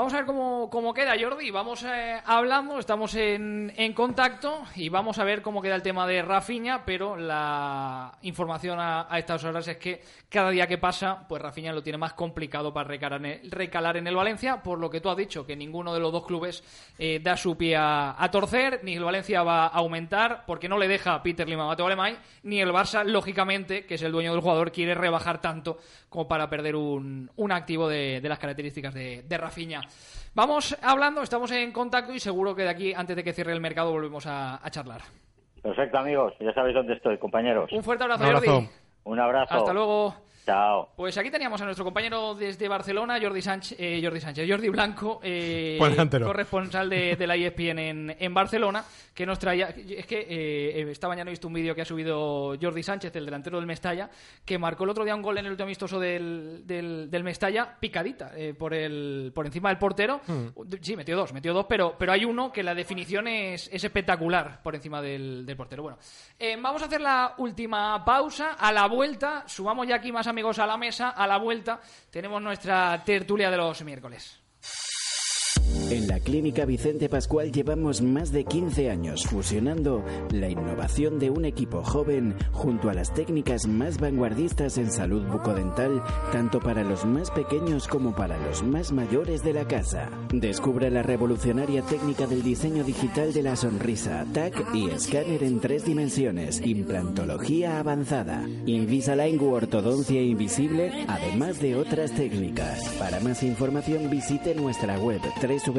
Vamos 0.00 0.14
a 0.14 0.16
ver 0.16 0.24
cómo, 0.24 0.70
cómo 0.70 0.94
queda, 0.94 1.14
Jordi. 1.20 1.50
Vamos 1.50 1.82
eh, 1.82 2.22
hablando, 2.24 2.78
estamos 2.78 3.14
en, 3.16 3.70
en 3.76 3.92
contacto 3.92 4.62
y 4.74 4.88
vamos 4.88 5.18
a 5.18 5.24
ver 5.24 5.42
cómo 5.42 5.60
queda 5.60 5.74
el 5.74 5.82
tema 5.82 6.06
de 6.06 6.22
Rafinha, 6.22 6.86
pero 6.86 7.16
la 7.16 8.16
información 8.22 8.80
a, 8.80 9.06
a 9.10 9.18
estas 9.18 9.44
horas 9.44 9.68
es 9.68 9.76
que 9.76 10.00
cada 10.30 10.48
día 10.48 10.66
que 10.66 10.78
pasa, 10.78 11.26
pues 11.28 11.42
Rafinha 11.42 11.74
lo 11.74 11.82
tiene 11.82 11.98
más 11.98 12.14
complicado 12.14 12.72
para 12.72 12.88
recalar 12.88 13.96
en 13.98 14.06
el, 14.06 14.16
Valencia, 14.16 14.62
por 14.62 14.78
lo 14.78 14.88
que 14.88 15.02
tú 15.02 15.10
has 15.10 15.18
dicho, 15.18 15.44
que 15.44 15.54
ninguno 15.54 15.92
de 15.92 16.00
los 16.00 16.12
dos 16.12 16.24
clubes 16.24 16.64
eh, 16.98 17.20
da 17.22 17.36
su 17.36 17.58
pie 17.58 17.76
a, 17.76 18.26
torcer, 18.32 18.80
ni 18.82 18.94
el 18.94 19.04
Valencia 19.04 19.42
va 19.42 19.66
a 19.66 19.68
aumentar, 19.68 20.44
porque 20.46 20.66
no 20.66 20.78
le 20.78 20.88
deja 20.88 21.12
a 21.12 21.22
Peter 21.22 21.46
Lima 21.46 21.66
Mateo 21.66 21.84
Alemán, 21.84 22.16
ni 22.44 22.58
el 22.58 22.70
Barça, 22.70 23.04
lógicamente, 23.04 23.84
que 23.84 23.96
es 23.96 24.02
el 24.02 24.12
dueño 24.12 24.32
del 24.32 24.40
jugador, 24.40 24.72
quiere 24.72 24.94
rebajar 24.94 25.42
tanto 25.42 25.78
como 26.08 26.26
para 26.26 26.48
perder 26.48 26.74
un, 26.74 27.30
un 27.36 27.52
activo 27.52 27.86
de, 27.86 28.20
de 28.22 28.28
las 28.30 28.38
características 28.38 28.94
de, 28.94 29.24
de 29.28 29.36
Rafinha. 29.36 29.82
Vamos 30.34 30.76
hablando, 30.82 31.22
estamos 31.22 31.50
en 31.50 31.72
contacto 31.72 32.12
y 32.12 32.20
seguro 32.20 32.54
que 32.54 32.62
de 32.62 32.68
aquí, 32.68 32.94
antes 32.94 33.16
de 33.16 33.24
que 33.24 33.32
cierre 33.32 33.52
el 33.52 33.60
mercado, 33.60 33.90
volvemos 33.90 34.26
a, 34.26 34.64
a 34.64 34.70
charlar. 34.70 35.00
Perfecto, 35.62 35.98
amigos. 35.98 36.34
Ya 36.40 36.52
sabéis 36.54 36.74
dónde 36.74 36.94
estoy, 36.94 37.18
compañeros. 37.18 37.70
Un 37.72 37.82
fuerte 37.82 38.04
abrazo, 38.04 38.22
Un 38.22 38.28
abrazo. 38.28 38.52
Jordi. 38.52 38.68
Un 39.04 39.20
abrazo. 39.20 39.54
Hasta 39.54 39.72
luego. 39.72 40.14
Chao. 40.44 40.88
Pues 40.96 41.16
aquí 41.18 41.30
teníamos 41.30 41.60
a 41.60 41.64
nuestro 41.64 41.84
compañero 41.84 42.34
desde 42.34 42.66
Barcelona, 42.66 43.18
Jordi 43.20 43.42
Sánchez, 43.42 43.78
eh, 43.78 44.00
Jordi 44.02 44.20
Sánchez, 44.20 44.48
Jordi 44.48 44.68
Blanco, 44.68 45.20
eh, 45.22 45.78
delantero. 45.80 46.26
corresponsal 46.26 46.88
de, 46.90 47.14
de 47.14 47.26
la 47.26 47.36
ESPN 47.36 47.78
en, 47.78 48.16
en 48.18 48.34
Barcelona, 48.34 48.84
que 49.14 49.26
nos 49.26 49.38
traía. 49.38 49.68
Es 49.68 50.06
que 50.06 50.26
eh, 50.28 50.90
esta 50.90 51.08
mañana 51.08 51.30
he 51.30 51.32
visto 51.32 51.46
un 51.46 51.54
vídeo 51.54 51.74
que 51.74 51.82
ha 51.82 51.84
subido 51.84 52.56
Jordi 52.60 52.82
Sánchez, 52.82 53.14
el 53.16 53.26
delantero 53.26 53.58
del 53.58 53.66
Mestalla, 53.66 54.08
que 54.44 54.58
marcó 54.58 54.84
el 54.84 54.90
otro 54.90 55.04
día 55.04 55.14
un 55.14 55.22
gol 55.22 55.38
en 55.38 55.44
el 55.46 55.52
último 55.52 55.66
amistoso 55.66 56.00
del, 56.00 56.62
del, 56.66 57.10
del 57.10 57.22
Mestalla, 57.22 57.76
picadita, 57.78 58.32
eh, 58.34 58.54
por, 58.58 58.74
el, 58.74 59.32
por 59.34 59.46
encima 59.46 59.68
del 59.68 59.78
portero. 59.78 60.20
Sí, 60.80 60.96
metió 60.96 61.16
dos, 61.16 61.32
metió 61.32 61.52
dos, 61.52 61.66
pero, 61.68 61.94
pero 61.98 62.12
hay 62.12 62.24
uno 62.24 62.50
que 62.50 62.62
la 62.62 62.74
definición 62.74 63.28
es, 63.28 63.68
es 63.72 63.84
espectacular 63.84 64.62
por 64.62 64.74
encima 64.74 65.00
del, 65.02 65.44
del 65.44 65.56
portero. 65.56 65.82
Bueno, 65.82 65.98
eh, 66.38 66.56
vamos 66.60 66.82
a 66.82 66.86
hacer 66.86 67.00
la 67.00 67.34
última 67.38 68.04
pausa. 68.04 68.54
A 68.58 68.72
la 68.72 68.86
vuelta, 68.86 69.44
sumamos 69.46 69.86
ya 69.86 69.96
aquí 69.96 70.10
más 70.10 70.26
amigos 70.30 70.58
a 70.58 70.66
la 70.66 70.76
mesa. 70.76 71.10
A 71.10 71.26
la 71.26 71.36
vuelta, 71.36 71.80
tenemos 72.10 72.40
nuestra 72.40 73.02
tertulia 73.04 73.50
de 73.50 73.56
los 73.56 73.82
miércoles. 73.82 74.40
En 75.90 76.06
la 76.06 76.20
Clínica 76.20 76.66
Vicente 76.66 77.08
Pascual 77.08 77.50
llevamos 77.50 78.00
más 78.00 78.30
de 78.30 78.44
15 78.44 78.90
años 78.90 79.26
fusionando 79.26 80.04
la 80.30 80.48
innovación 80.48 81.18
de 81.18 81.30
un 81.30 81.44
equipo 81.44 81.82
joven 81.82 82.36
junto 82.52 82.90
a 82.90 82.94
las 82.94 83.12
técnicas 83.12 83.66
más 83.66 83.98
vanguardistas 83.98 84.78
en 84.78 84.92
salud 84.92 85.26
bucodental, 85.26 86.00
tanto 86.30 86.60
para 86.60 86.84
los 86.84 87.04
más 87.04 87.32
pequeños 87.32 87.88
como 87.88 88.14
para 88.14 88.38
los 88.38 88.62
más 88.62 88.92
mayores 88.92 89.42
de 89.42 89.52
la 89.52 89.66
casa. 89.66 90.08
Descubra 90.32 90.90
la 90.90 91.02
revolucionaria 91.02 91.82
técnica 91.82 92.28
del 92.28 92.44
diseño 92.44 92.84
digital 92.84 93.32
de 93.32 93.42
la 93.42 93.56
sonrisa, 93.56 94.24
TAC 94.32 94.72
y 94.72 94.90
escáner 94.90 95.42
en 95.42 95.58
tres 95.58 95.84
dimensiones, 95.84 96.64
implantología 96.64 97.80
avanzada, 97.80 98.48
Invisalign 98.64 99.40
u 99.40 99.54
ortodoncia 99.54 100.22
invisible, 100.22 101.04
además 101.08 101.60
de 101.60 101.74
otras 101.74 102.12
técnicas. 102.12 102.88
Para 102.96 103.18
más 103.18 103.42
información 103.42 104.08
visite 104.08 104.54
nuestra 104.54 104.96
web 104.96 105.20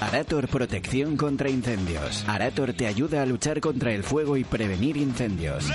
Arator 0.00 0.48
Protección 0.48 1.16
contra 1.16 1.48
Incendios. 1.48 2.24
Arator 2.26 2.72
te 2.72 2.86
ayuda 2.86 3.22
a 3.22 3.26
luchar 3.26 3.60
contra 3.60 3.92
el 3.92 4.02
fuego 4.02 4.36
y 4.36 4.44
prevenir 4.44 4.96
incendios. 4.96 5.66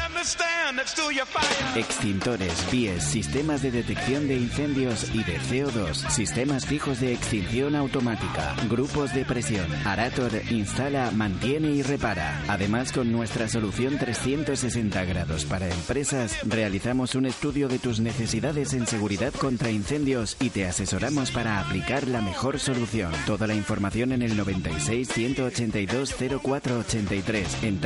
Extintores, 1.76 2.66
víes, 2.72 3.04
sistemas 3.04 3.62
de 3.62 3.72
detección 3.72 4.28
de 4.28 4.36
incendios 4.36 5.14
y 5.14 5.24
de 5.24 5.40
CO2, 5.40 6.10
sistemas 6.10 6.66
fijos 6.66 7.00
de 7.00 7.14
extinción 7.14 7.76
automática, 7.76 8.56
grupos 8.70 9.14
de 9.14 9.26
presión. 9.26 9.68
Arator 9.86 10.32
instala, 10.50 11.12
mantiene 11.12 11.70
y 11.72 11.84
repara. 11.84 12.42
Además, 12.48 12.92
con 12.92 13.12
nuestra 13.12 13.48
solución 13.48 13.98
360 13.98 15.06
grados 15.06 15.46
para 15.46 15.70
empresas, 15.70 16.38
realizamos 16.48 17.14
un 17.14 17.28
estudio 17.28 17.68
de 17.68 17.78
tus 17.78 18.00
necesidades 18.00 18.74
en 18.74 18.88
seguridad 18.88 19.34
contra 19.34 19.70
incendios 19.70 20.36
y 20.40 20.50
te 20.50 20.66
asesoramos 20.66 21.30
para 21.30 21.60
aplicar 21.60 22.08
la 22.08 22.22
mejor 22.22 22.60
solución. 22.60 23.12
Toda 23.28 23.46
la 23.46 23.54
información 23.54 24.14
en 24.14 24.24
el 24.24 24.36
96 24.36 25.10
182 25.10 26.16
0483 26.42 27.64
en 27.64 27.80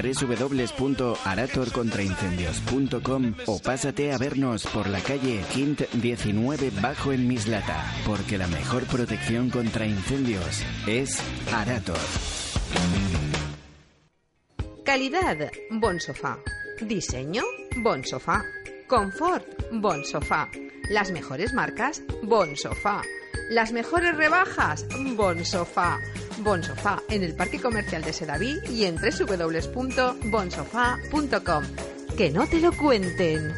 o 3.47 3.59
pásate 3.59 4.11
a 4.11 4.17
vernos 4.17 4.65
por 4.67 4.87
la 4.87 4.99
calle 4.99 5.43
Quint 5.51 5.81
19 5.93 6.71
bajo 6.81 7.11
en 7.11 7.27
Mislata, 7.27 7.83
porque 8.05 8.37
la 8.37 8.47
mejor 8.47 8.83
protección 8.83 9.49
contra 9.49 9.87
incendios 9.87 10.63
es 10.85 11.19
Arator. 11.51 11.97
Calidad, 14.85 15.49
bon 15.71 15.99
sofá. 15.99 16.37
Diseño, 16.81 17.41
bon 17.77 18.03
sofá. 18.03 18.43
Confort, 18.87 19.45
bon 19.71 20.05
sofá. 20.05 20.47
Las 20.91 21.11
mejores 21.11 21.53
marcas, 21.53 22.03
bon 22.21 22.55
sofá. 22.55 23.01
Las 23.49 23.71
mejores 23.71 24.15
rebajas. 24.15 24.85
Bon 25.15 25.43
sofá 26.63 27.01
en 27.09 27.23
el 27.23 27.35
Parque 27.35 27.59
Comercial 27.59 28.03
de 28.03 28.13
Sedaví 28.13 28.59
y 28.69 28.85
en 28.85 28.95
www.bonsofá.com. 28.95 31.88
Que 32.19 32.31
no 32.31 32.45
te 32.45 32.59
lo 32.59 32.73
cuenten. 32.73 33.53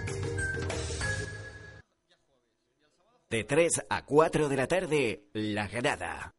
De 3.27 3.43
3 3.43 3.85
a 3.89 4.05
4 4.05 4.49
de 4.49 4.55
la 4.55 4.67
tarde, 4.67 5.23
La 5.33 5.67
Grada. 5.67 6.35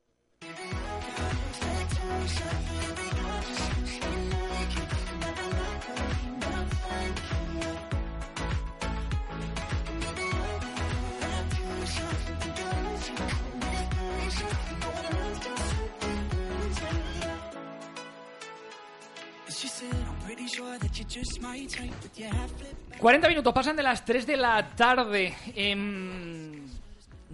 40 22.99 23.28
minutos 23.28 23.53
pasan 23.53 23.76
de 23.76 23.83
las 23.83 24.05
3 24.05 24.26
de 24.26 24.37
la 24.37 24.70
tarde. 24.74 25.35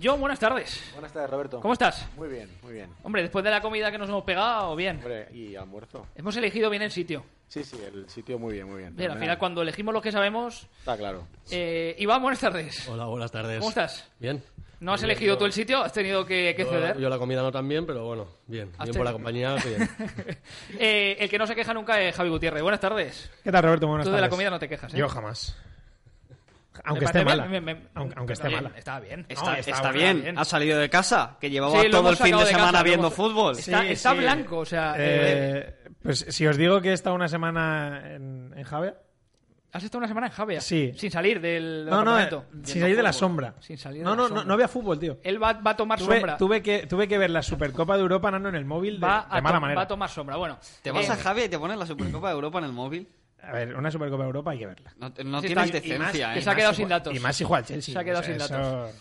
John, 0.03 0.21
buenas 0.21 0.39
tardes. 0.39 0.91
Buenas 0.93 1.13
tardes, 1.13 1.31
Roberto. 1.31 1.61
¿Cómo 1.61 1.73
estás? 1.73 2.09
Muy 2.17 2.29
bien, 2.29 2.49
muy 2.63 2.73
bien. 2.73 2.91
Hombre, 3.03 3.23
después 3.23 3.45
de 3.45 3.51
la 3.51 3.61
comida 3.61 3.91
que 3.91 3.99
nos 3.99 4.09
hemos 4.09 4.25
pegado, 4.25 4.75
bien. 4.77 4.97
Hombre, 4.99 5.29
y 5.33 5.57
almuerzo. 5.57 6.07
Hemos 6.15 6.37
elegido 6.37 6.71
bien 6.71 6.83
el 6.83 6.91
sitio. 6.91 7.25
Sí, 7.49 7.65
sí, 7.65 7.79
el 7.87 8.09
sitio 8.11 8.39
muy 8.39 8.53
bien, 8.55 8.69
muy 8.69 8.79
bien. 8.81 8.95
Bien, 8.95 9.11
al 9.11 9.19
final 9.19 9.39
cuando 9.39 9.63
elegimos 9.63 9.95
lo 9.95 10.03
que 10.03 10.13
sabemos... 10.13 10.67
Está 10.81 10.97
claro. 10.99 11.27
Eh, 11.51 11.97
Iván, 11.99 12.21
buenas 12.21 12.41
tardes. 12.41 12.87
Hola, 12.89 13.07
buenas 13.07 13.31
tardes. 13.33 13.59
¿Cómo 13.59 13.71
estás? 13.71 14.07
Bien. 14.19 14.43
¿No 14.81 14.93
has 14.93 15.01
Bien, 15.01 15.11
elegido 15.11 15.35
yo- 15.35 15.39
tú 15.39 15.45
el 15.47 15.53
sitio? 15.53 15.83
¿Has 15.83 15.93
tenido 15.93 16.25
que, 16.27 16.55
que 16.55 16.63
yo, 16.65 16.71
ceder? 16.71 16.99
yo 16.99 17.09
la 17.09 17.19
comida 17.19 17.43
no 17.43 17.51
tan 17.51 17.67
bien, 17.67 17.85
pero 17.87 18.05
bueno, 18.05 18.27
bien. 18.47 18.71
Bien 18.83 18.95
por 18.95 19.05
la 19.05 19.13
compañía, 19.13 19.55
bien. 19.65 19.89
Eh, 20.79 21.17
el 21.19 21.29
que 21.31 21.39
no 21.39 21.47
se 21.47 21.55
queja 21.57 21.73
nunca 21.75 22.01
es 22.01 22.15
Javi 22.15 22.29
Gutiérrez. 22.29 22.63
Buenas 22.63 22.81
tardes. 22.81 23.31
¿Qué 23.43 23.51
tal, 23.51 23.63
Roberto? 23.65 23.87
Buenas 23.89 24.05
Tú 24.05 24.11
de 24.11 24.17
la 24.17 24.21
tardes. 24.23 24.31
comida 24.31 24.51
no 24.51 24.59
te 24.59 24.69
quejas, 24.69 24.93
¿eh? 24.95 24.99
Yo 24.99 25.09
jamás. 25.09 25.57
Aunque 26.85 27.05
esté 27.05 27.25
mala. 27.25 27.47
me- 27.47 27.61
me- 27.61 27.87
aunque, 27.95 28.15
aunque 28.17 28.33
esté 28.35 28.49
mala. 28.49 28.71
Está 28.77 29.01
bien. 29.01 29.27
Está, 29.29 29.45
No, 29.45 29.53
está 29.55 29.71
está 29.71 29.93
bien. 29.93 30.23
bien. 30.23 30.39
Ha 30.39 30.45
salido 30.45 30.79
de 30.79 30.89
casa, 30.91 31.37
que 31.41 31.51
llevaba 31.51 31.81
Sí, 31.83 31.91
todo 31.91 32.11
el 32.11 32.17
fin 32.17 32.33
de 32.37 32.45
de 32.45 32.47
semana 32.47 32.73
casa, 32.73 32.83
viendo 32.85 33.07
hemos- 33.09 33.15
fútbol. 33.17 33.59
Está, 33.59 33.83
Sí, 33.83 33.89
está 33.89 34.13
sí. 34.13 34.19
blanco, 34.19 34.59
o 34.59 34.65
sea... 34.65 34.95
eh, 34.99 34.99
Eh, 35.69 35.75
pues 36.03 36.27
si 36.29 36.47
os 36.47 36.57
digo 36.57 36.81
que 36.81 36.91
he 36.91 36.93
estado 36.93 37.17
una 37.17 37.29
semana 37.29 38.03
en, 38.15 38.53
en 38.57 38.65
Javea. 38.65 38.95
¿Has 39.71 39.85
estado 39.85 39.99
una 39.99 40.09
semana 40.09 40.29
en 40.29 40.33
Javea? 40.33 40.61
Sí. 40.63 40.93
Sin 40.97 41.11
salir 41.11 41.43
del 41.43 41.85
No, 41.91 42.03
no, 42.03 42.19
eh, 42.19 42.27
sin 42.65 42.81
salir 42.81 42.97
de 42.97 43.03
la 43.03 43.13
sombra. 43.13 43.55
Sin 43.61 43.77
salir 43.77 43.99
de 43.99 44.05
No, 44.05 44.11
la 44.13 44.17
no, 44.17 44.23
no, 44.23 44.29
sombra. 44.29 44.45
no 44.47 44.55
había 44.55 44.67
fútbol, 44.67 44.99
tío. 44.99 45.19
Él 45.23 45.43
va, 45.43 45.53
va 45.53 45.73
a 45.73 45.77
tomar 45.77 45.99
Tuve, 45.99 46.15
sombra. 46.17 46.37
tuve 46.39 46.63
que, 46.63 46.87
tuve 46.87 47.07
que 47.07 47.19
ver 47.19 47.29
la 47.29 47.43
Supercopa 47.43 47.95
de 47.97 48.01
Europa 48.01 48.31
Nano 48.31 48.49
en 48.49 48.55
el 48.55 48.65
móvil 48.65 48.99
de, 48.99 49.07
va, 49.07 49.27
de 49.31 49.39
a 49.39 49.41
mala 49.43 49.61
manera. 49.61 49.77
va 49.81 49.83
a 49.85 49.89
tomar 49.89 50.09
sombra. 50.09 50.37
Bueno, 50.37 50.59
Te 50.81 50.91
vas 50.91 51.07
eh, 51.07 51.13
a 51.13 51.17
Javi 51.17 51.43
y 51.43 51.49
te 51.51 51.59
pones 51.59 51.77
la 51.77 51.85
Supercopa 51.85 52.29
de 52.29 52.35
Europa 52.35 52.59
en 52.61 52.65
el 52.65 52.73
móvil. 52.73 53.09
A 53.43 53.53
ver, 53.53 53.75
una 53.77 53.91
Supercopa 53.91 54.23
de 54.25 54.27
Europa 54.27 54.51
hay 54.51 54.59
que 54.59 54.67
verla. 54.67 54.93
No, 54.99 55.09
no 55.25 55.41
Sí, 55.41 55.47
tienes 55.47 55.73
decencia, 55.73 55.99
más- 55.99 56.15
¿eh? 56.15 56.27
que 56.35 56.43
se 56.43 56.51
ha 56.51 56.55
quedado 56.55 56.73
si 56.75 56.83
sin 56.83 56.89
datos. 56.89 57.15
Y 57.15 57.19
más 57.21 57.37
si 57.37 57.45
juega 57.45 57.59
al 57.59 57.65
Chelsea. 57.67 57.93
Se 57.93 57.99
ha 57.99 58.05
quedado 58.05 58.21
o 58.21 58.25
sea, 58.25 58.35
sin 58.35 58.43
eso- 58.43 58.55
datos. 58.55 58.95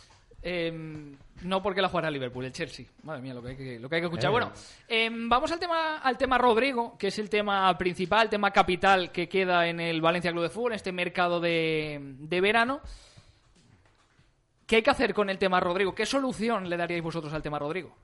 eh, 0.44 1.16
no 1.42 1.62
porque 1.62 1.82
la 1.82 1.90
jugará 1.90 2.10
Liverpool, 2.10 2.46
el 2.46 2.52
Chelsea. 2.52 2.86
Madre 3.04 3.22
mía, 3.22 3.34
lo 3.34 3.42
que 3.44 3.50
hay 3.50 3.56
que, 3.58 3.80
lo 3.80 3.90
que, 3.90 3.96
hay 3.96 4.02
que 4.02 4.06
escuchar. 4.08 4.30
Eh. 4.30 4.32
Bueno, 4.32 4.52
eh, 4.88 5.10
vamos 5.12 5.52
al 5.52 5.60
tema, 5.60 5.98
al 5.98 6.18
tema 6.18 6.38
Rodrigo, 6.38 6.98
que 6.98 7.08
es 7.08 7.20
el 7.20 7.30
tema 7.30 7.76
principal, 7.78 8.24
el 8.24 8.30
tema 8.30 8.52
capital 8.52 9.12
que 9.12 9.28
queda 9.28 9.68
en 9.68 9.80
el 9.80 10.02
Valencia 10.02 10.32
Club 10.32 10.44
de 10.44 10.50
Fútbol, 10.50 10.72
en 10.72 10.76
este 10.78 10.92
mercado 10.92 11.40
de, 11.40 12.00
de 12.02 12.42
verano. 12.42 12.80
¿Qué 14.66 14.78
hay 14.78 14.82
que 14.82 14.90
hacer 14.90 15.14
con 15.14 15.30
el 15.30 15.38
tema 15.38 15.60
Rodrigo? 15.60 15.96
¿Qué 15.96 16.06
solución 16.06 16.70
le 16.70 16.76
daríais 16.78 17.04
vosotros 17.04 17.32
al 17.34 17.42
tema 17.42 17.58
Rodrigo? 17.60 17.96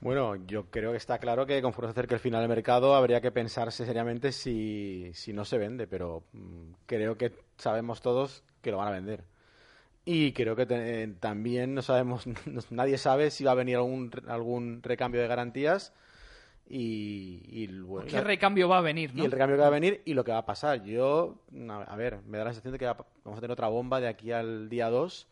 Bueno, 0.00 0.36
yo 0.46 0.66
creo 0.70 0.90
que 0.92 0.98
está 0.98 1.18
claro 1.18 1.46
que 1.46 1.62
conforme 1.62 1.88
se 1.88 1.92
acerque 1.92 2.14
el 2.14 2.20
final 2.20 2.40
del 2.40 2.48
mercado 2.48 2.94
habría 2.94 3.20
que 3.20 3.32
pensarse 3.32 3.86
seriamente 3.86 4.30
si, 4.32 5.10
si 5.14 5.32
no 5.32 5.44
se 5.44 5.58
vende, 5.58 5.86
pero 5.86 6.22
mm, 6.32 6.72
creo 6.86 7.16
que 7.16 7.32
sabemos 7.56 8.00
todos 8.02 8.42
que 8.62 8.70
lo 8.70 8.76
van 8.78 8.88
a 8.88 8.92
vender. 8.92 9.24
Y 10.04 10.32
creo 10.32 10.54
que 10.54 10.66
te- 10.66 11.08
también 11.18 11.74
no 11.74 11.82
sabemos, 11.82 12.26
nadie 12.70 12.98
sabe 12.98 13.30
si 13.30 13.42
va 13.44 13.52
a 13.52 13.56
venir 13.56 13.76
algún, 13.76 14.10
algún 14.28 14.82
recambio 14.82 15.20
de 15.20 15.28
garantías 15.28 15.92
y, 16.68 17.40
y, 17.48 17.66
bueno, 17.80 18.08
¿Qué 18.08 18.20
recambio 18.20 18.68
va 18.68 18.78
a 18.78 18.82
venir? 18.82 19.10
y 19.14 19.24
el 19.24 19.30
recambio 19.30 19.56
que 19.56 19.62
va 19.62 19.68
a 19.68 19.70
venir 19.70 20.02
y 20.04 20.14
lo 20.14 20.24
que 20.24 20.32
va 20.32 20.38
a 20.38 20.46
pasar. 20.46 20.82
Yo, 20.84 21.36
a 21.68 21.96
ver, 21.96 22.18
me 22.26 22.38
da 22.38 22.44
la 22.44 22.50
sensación 22.50 22.72
de 22.72 22.78
que 22.78 22.86
va- 22.86 23.06
vamos 23.24 23.38
a 23.38 23.40
tener 23.40 23.52
otra 23.52 23.68
bomba 23.68 24.00
de 24.00 24.08
aquí 24.08 24.30
al 24.32 24.68
día 24.68 24.90
2. 24.90 25.26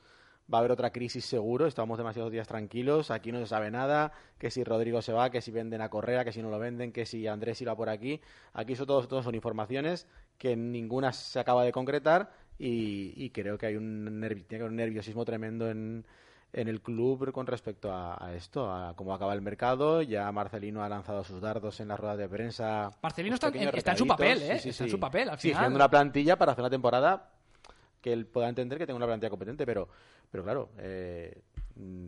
Va 0.52 0.58
a 0.58 0.60
haber 0.60 0.72
otra 0.72 0.90
crisis 0.90 1.24
seguro, 1.24 1.66
estamos 1.66 1.96
demasiados 1.96 2.30
días 2.30 2.46
tranquilos, 2.46 3.10
aquí 3.10 3.32
no 3.32 3.38
se 3.38 3.46
sabe 3.46 3.70
nada, 3.70 4.12
que 4.38 4.50
si 4.50 4.62
Rodrigo 4.62 5.00
se 5.00 5.12
va, 5.14 5.30
que 5.30 5.40
si 5.40 5.50
venden 5.50 5.80
a 5.80 5.88
Correa, 5.88 6.22
que 6.22 6.32
si 6.32 6.42
no 6.42 6.50
lo 6.50 6.58
venden, 6.58 6.92
que 6.92 7.06
si 7.06 7.26
Andrés 7.26 7.62
iba 7.62 7.74
por 7.74 7.88
aquí. 7.88 8.20
Aquí 8.52 8.74
eso 8.74 8.84
todos, 8.84 9.08
todos 9.08 9.24
son 9.24 9.34
informaciones 9.34 10.06
que 10.36 10.54
ninguna 10.54 11.12
se 11.14 11.40
acaba 11.40 11.64
de 11.64 11.72
concretar 11.72 12.30
y, 12.58 13.14
y 13.16 13.30
creo 13.30 13.56
que 13.56 13.66
hay 13.66 13.76
un, 13.76 14.06
un 14.06 14.76
nerviosismo 14.76 15.24
tremendo 15.24 15.70
en, 15.70 16.04
en 16.52 16.68
el 16.68 16.82
club 16.82 17.32
con 17.32 17.46
respecto 17.46 17.90
a, 17.90 18.22
a 18.22 18.34
esto, 18.34 18.70
a 18.70 18.94
cómo 18.94 19.14
acaba 19.14 19.32
el 19.32 19.40
mercado. 19.40 20.02
Ya 20.02 20.30
Marcelino 20.30 20.84
ha 20.84 20.88
lanzado 20.90 21.24
sus 21.24 21.40
dardos 21.40 21.80
en 21.80 21.88
las 21.88 21.98
ruedas 21.98 22.18
de 22.18 22.28
prensa. 22.28 22.90
Marcelino 23.02 23.34
está 23.36 23.48
en- 23.48 23.68
está 23.74 23.92
en 23.92 23.96
su 23.98 24.06
papel. 24.06 24.42
¿eh? 24.42 24.60
Está 24.62 24.84
en 24.84 24.90
su 24.90 25.00
papel, 25.00 25.30
al 25.30 25.38
Sí, 25.40 25.48
final. 25.54 25.72
una 25.72 25.88
plantilla 25.88 26.36
para 26.36 26.52
hacer 26.52 26.62
una 26.62 26.70
temporada 26.70 27.30
que 28.04 28.12
él 28.12 28.26
pueda 28.26 28.50
entender 28.50 28.76
que 28.76 28.84
tenga 28.84 28.98
una 28.98 29.06
plantilla 29.06 29.30
competente, 29.30 29.64
pero, 29.64 29.88
pero 30.30 30.44
claro, 30.44 30.68
eh, 30.76 31.40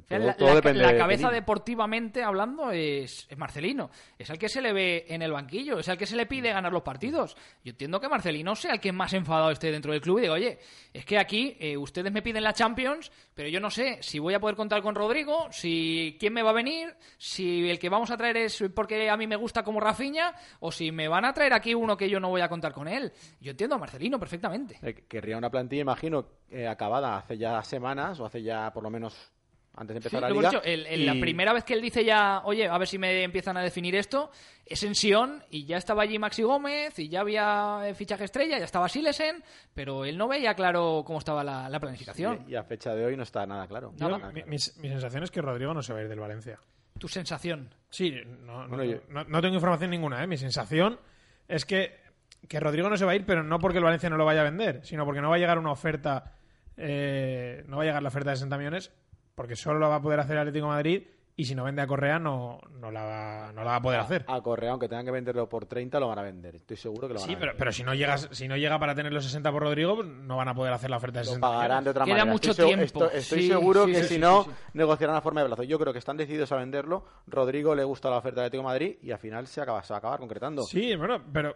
todo, 0.09 0.19
la, 0.21 0.35
todo 0.37 0.49
la- 0.51 0.55
depende 0.55 0.83
la 0.83 0.93
de 0.93 0.99
cabeza 0.99 1.31
deportivamente 1.31 2.23
hablando 2.23 2.71
es, 2.71 3.27
es 3.29 3.37
Marcelino. 3.39 3.91
Es 4.19 4.31
el 4.31 4.39
que 4.39 4.49
se 4.49 4.61
le 4.63 4.73
ve 4.73 5.07
en 5.09 5.23
el 5.23 5.33
banquillo, 5.33 5.79
es 5.79 5.89
el 5.89 5.99
que 5.99 6.07
se 6.07 6.17
le 6.17 6.27
pide 6.27 6.53
ganar 6.53 6.73
los 6.73 6.83
partidos. 6.83 7.37
Yo 7.65 7.71
entiendo 7.71 8.01
que 8.01 8.09
Marcelino 8.09 8.55
sea 8.55 8.73
el 8.75 8.81
que 8.81 8.93
más 8.93 9.13
enfadado 9.13 9.51
esté 9.51 9.71
dentro 9.73 9.93
del 9.93 10.01
club 10.01 10.19
y 10.19 10.23
digo, 10.23 10.35
oye, 10.35 10.59
es 10.93 11.05
que 11.05 11.19
aquí 11.19 11.57
eh, 11.59 11.77
ustedes 11.77 12.13
me 12.13 12.23
piden 12.23 12.45
la 12.45 12.53
Champions, 12.53 13.11
pero 13.35 13.49
yo 13.49 13.61
no 13.61 13.71
sé 13.71 13.99
si 14.03 14.19
voy 14.19 14.35
a 14.35 14.41
poder 14.41 14.57
contar 14.57 14.83
con 14.83 14.95
Rodrigo, 14.95 15.49
si 15.51 16.17
quién 16.21 16.33
me 16.33 16.43
va 16.43 16.51
a 16.51 16.55
venir, 16.55 16.95
si 17.19 17.69
el 17.69 17.79
que 17.79 17.89
vamos 17.89 18.11
a 18.11 18.17
traer 18.17 18.37
es 18.37 18.63
porque 18.75 19.11
a 19.11 19.17
mí 19.17 19.27
me 19.27 19.37
gusta 19.37 19.63
como 19.65 19.81
Rafiña, 19.81 20.35
o 20.61 20.71
si 20.71 20.93
me 20.93 21.09
van 21.09 21.25
a 21.25 21.33
traer 21.33 21.53
aquí 21.53 21.75
uno 21.75 21.97
que 21.97 22.09
yo 22.09 22.21
no 22.21 22.29
voy 22.29 22.41
a 22.41 22.49
contar 22.49 22.73
con 22.73 22.89
él. 22.89 23.13
Yo 23.41 23.51
entiendo 23.51 23.77
a 23.77 23.79
Marcelino 23.79 24.19
perfectamente. 24.19 24.79
Eh, 24.83 25.05
querría 25.09 25.37
una 25.37 25.51
plantilla, 25.51 25.83
imagino, 25.83 26.27
eh, 26.51 26.67
acabada 26.69 27.17
hace 27.19 27.37
ya 27.37 27.63
semanas, 27.63 28.21
o 28.21 28.27
hace 28.27 28.43
ya 28.43 28.73
por 28.73 28.83
lo 28.83 28.91
menos 28.91 29.33
antes 29.77 29.95
de 29.95 30.01
Sí, 30.01 30.07
empezar 30.09 30.23
lo 30.23 30.29
la 30.29 30.35
liga. 30.35 30.51
dicho, 30.51 30.63
el- 30.65 30.87
el- 30.87 31.01
y- 31.03 31.05
La 31.07 31.15
primera 31.15 31.53
vez 31.53 31.65
que 31.65 31.75
él 31.75 31.83
dice 31.83 32.05
ya, 32.05 32.41
oye, 32.45 32.67
a 32.67 32.77
ver 32.79 32.89
si 32.89 32.99
me 32.99 33.23
empiezan 33.23 33.57
a 33.57 33.63
definir 33.63 33.95
esto, 33.95 34.31
es 34.65 34.83
en 34.83 34.95
Sion 34.95 35.43
y 35.51 35.65
ya 35.67 35.77
estaba 35.77 36.03
allí 36.03 36.19
Maxi 36.19 36.43
Gómez 36.43 36.99
y 36.99 37.09
ya 37.09 37.21
había 37.21 37.81
eh, 37.85 37.95
fichaje 37.95 38.25
estrella, 38.25 38.59
ya 38.59 38.65
estaba 38.65 38.89
Silesen, 38.89 39.45
pero 39.75 40.05
él 40.05 40.17
no 40.19 40.29
veía 40.29 40.55
claro 40.55 41.03
cómo 41.07 41.19
estaba 41.19 41.45
la, 41.45 41.69
la 41.69 41.79
planificación. 41.79 42.45
y, 42.49 42.53
y 42.53 42.57
a 42.57 42.65
fecha 42.65 42.95
de 42.95 43.05
hoy 43.05 43.17
no 43.17 43.23
está 43.23 43.47
nada 43.47 43.67
claro. 43.67 43.93
Yo, 43.97 44.09
Nada 44.09 44.17
mi, 44.29 44.33
claro. 44.43 44.47
mi- 44.51 44.83
mi 44.83 44.89
sensación 44.89 45.23
es 45.23 45.31
que 45.31 45.43
Rodrigo 45.43 45.73
no 45.75 45.83
se 45.83 45.93
va 45.93 45.99
a 45.99 46.03
ir 46.03 46.09
del 46.09 46.21
Valencia. 46.21 46.59
Tu 46.99 47.09
sensación. 47.09 47.75
Sí, 47.91 48.13
no, 48.47 48.63
no, 48.63 48.69
Bueno, 48.69 48.85
yo- 48.85 49.01
no- 49.11 49.25
no 49.25 49.43
tengo 49.43 49.55
información 49.55 49.91
ninguna. 49.91 50.25
¿eh? 50.25 50.27
Mi 50.27 50.39
sensación 50.39 50.99
es 51.47 51.67
que, 51.67 52.01
que 52.49 52.59
Rodrigo 52.59 52.89
no 52.89 52.97
se 52.97 53.05
va 53.05 53.13
a 53.13 53.15
ir, 53.17 53.27
pero 53.27 53.43
no 53.43 53.59
porque 53.59 53.77
el 53.79 53.85
Valencia 53.85 54.09
no 54.09 54.17
lo 54.17 54.25
vaya 54.25 54.41
a 54.41 54.45
vender, 54.45 54.81
sino 54.85 55.05
porque 55.05 55.21
no 55.21 55.29
va 55.29 55.37
a 55.37 55.39
llegar 55.39 55.59
una 55.59 55.71
oferta, 55.73 56.33
eh, 56.77 57.65
no 57.69 57.77
va 57.77 57.83
a 57.83 57.87
llegar 57.87 58.03
la 58.03 58.09
oferta 58.09 58.31
de 58.31 58.37
60 58.37 58.57
millones, 58.59 58.93
porque 59.37 59.55
solo 59.55 59.79
lo 59.79 59.89
va 59.89 59.97
a 59.97 60.03
poder 60.03 60.19
hacer 60.19 60.33
el 60.33 60.41
Atlético 60.41 60.65
de 60.67 60.73
Madrid 60.73 61.03
y 61.39 61.45
si 61.45 61.55
no 61.55 61.65
vende 61.65 61.83
a 61.83 61.87
Correa 61.87 62.19
no, 62.19 62.59
no, 62.81 62.91
la, 62.91 63.05
va, 63.05 63.53
no 63.53 63.63
la 63.63 63.71
va 63.73 63.77
a 63.77 63.83
poder 63.83 64.01
hacer. 64.01 64.25
A 64.27 64.41
Correa, 64.41 64.71
aunque 64.71 64.89
tengan 64.89 65.05
que 65.05 65.11
venderlo 65.11 65.47
por 65.51 65.67
30, 65.67 66.01
lo 66.01 66.09
van 66.09 66.19
a 66.19 66.23
vender. 66.23 66.57
Estoy 66.57 66.79
seguro 66.79 67.07
que 67.07 67.13
lo 67.13 67.21
van 67.21 67.29
Sí, 67.29 67.35
a 67.35 67.39
pero, 67.39 67.51
vender. 67.53 67.59
pero 67.59 67.73
si 67.73 67.83
no 67.85 67.95
llegas, 67.95 68.29
si 68.33 68.49
no 68.49 68.57
llega 68.57 68.79
para 68.79 68.95
tener 68.95 69.13
los 69.13 69.23
60 69.27 69.53
por 69.53 69.63
Rodrigo, 69.63 70.03
no 70.03 70.39
van 70.39 70.49
a 70.49 70.55
poder 70.55 70.73
hacer 70.73 70.89
la 70.89 70.97
oferta 70.97 71.19
de 71.21 71.27
Lo 71.27 71.33
60 71.33 71.47
pagarán 71.47 71.85
de 71.85 71.91
otra 71.91 72.05
Queda 72.07 72.15
manera. 72.17 72.33
mucho 72.33 72.51
estoy, 72.53 72.67
tiempo. 72.69 72.85
estoy- 72.87 73.09
estoy 73.13 73.43
Sí, 73.43 73.49
seguro 73.49 73.85
sí, 73.85 73.93
que 73.93 73.99
sí, 73.99 74.09
si 74.09 74.15
sí, 74.15 74.19
no, 74.21 74.45
sí, 74.45 74.51
sí. 74.51 74.57
negociarán 74.73 75.17
a 75.17 75.21
forma 75.21 75.43
de 75.43 75.47
plazo. 75.49 75.63
Yo 75.65 75.79
creo 75.79 75.93
que 75.93 75.99
están 75.99 76.17
decididos 76.17 76.51
a 76.53 76.57
venderlo. 76.57 77.05
Rodrigo 77.27 77.75
le 77.75 77.85
gusta 77.85 78.09
la 78.09 78.17
oferta 78.17 78.41
de 78.41 78.47
Atlético 78.47 78.63
de 78.63 78.73
Madrid 78.73 78.97
y 79.03 79.11
al 79.11 79.19
final 79.19 79.47
se, 79.47 79.61
acaba, 79.61 79.83
se 79.83 79.93
va 79.93 79.97
a 79.97 79.99
acabar 79.99 80.19
concretando. 80.21 80.63
Sí, 80.63 80.97
bueno, 80.97 81.21
pero 81.35 81.55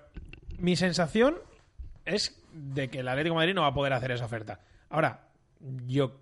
mi 0.58 0.76
sensación 0.76 1.38
es 2.04 2.38
de 2.52 2.90
que 2.90 2.98
el 3.00 3.08
Atlético 3.08 3.32
de 3.34 3.38
Madrid 3.38 3.54
no 3.54 3.62
va 3.62 3.68
a 3.68 3.74
poder 3.74 3.94
hacer 3.94 4.10
esa 4.10 4.26
oferta. 4.26 4.60
Ahora, 4.90 5.28
yo 5.86 6.19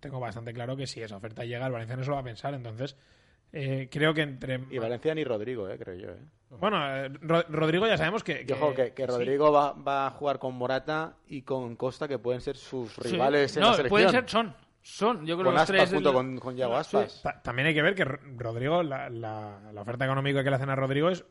tengo 0.00 0.18
bastante 0.20 0.52
claro 0.52 0.76
que 0.76 0.86
si 0.86 1.00
esa 1.02 1.16
oferta 1.16 1.44
llega, 1.44 1.66
el 1.66 1.72
Valencia 1.72 1.96
no 1.96 2.02
se 2.02 2.08
lo 2.10 2.16
va 2.16 2.22
a 2.22 2.24
pensar. 2.24 2.54
Entonces, 2.54 2.96
eh, 3.52 3.88
creo 3.90 4.14
que 4.14 4.22
entre. 4.22 4.60
Y 4.70 4.78
Valencia 4.78 5.14
ni 5.14 5.24
Rodrigo, 5.24 5.68
eh, 5.68 5.78
creo 5.78 5.94
yo. 5.96 6.08
eh. 6.10 6.18
Bueno, 6.58 6.78
eh, 6.96 7.08
Ro- 7.20 7.44
Rodrigo 7.48 7.86
ya 7.86 7.96
sabemos 7.96 8.24
que. 8.24 8.44
Y 8.48 8.52
ojo, 8.52 8.74
que, 8.74 8.92
que 8.92 9.02
sí. 9.02 9.08
Rodrigo 9.08 9.52
va, 9.52 9.72
va 9.72 10.06
a 10.08 10.10
jugar 10.10 10.38
con 10.38 10.54
Morata 10.56 11.16
y 11.28 11.42
con 11.42 11.76
Costa, 11.76 12.08
que 12.08 12.18
pueden 12.18 12.40
ser 12.40 12.56
sus 12.56 12.92
Sí. 12.94 13.02
rivales 13.12 13.56
en 13.56 13.62
no, 13.62 13.68
la 13.70 13.74
selección. 13.76 13.90
pueden 13.90 14.10
ser, 14.10 14.28
son. 14.28 14.54
Son, 14.82 15.26
yo 15.26 15.36
creo 15.36 15.44
con 15.44 15.44
que 15.44 15.50
los 15.52 15.62
Aspas 15.62 15.76
tres. 15.76 15.90
junto 15.92 16.12
con, 16.14 16.38
con 16.38 16.56
Yago 16.56 16.74
Aspas. 16.74 17.20
Ta- 17.22 17.42
También 17.42 17.68
hay 17.68 17.74
que 17.74 17.82
ver 17.82 17.94
que 17.94 18.04
Ro- 18.04 18.18
Rodrigo, 18.38 18.82
la, 18.82 19.10
la- 19.10 19.70
la 19.74 19.80
oferta 19.82 20.06
económica 20.06 20.42
que 20.42 20.48
le 20.48 20.56
hacen 20.56 20.70
a 20.70 20.74
Rodrigo 20.74 21.10
es 21.10 21.22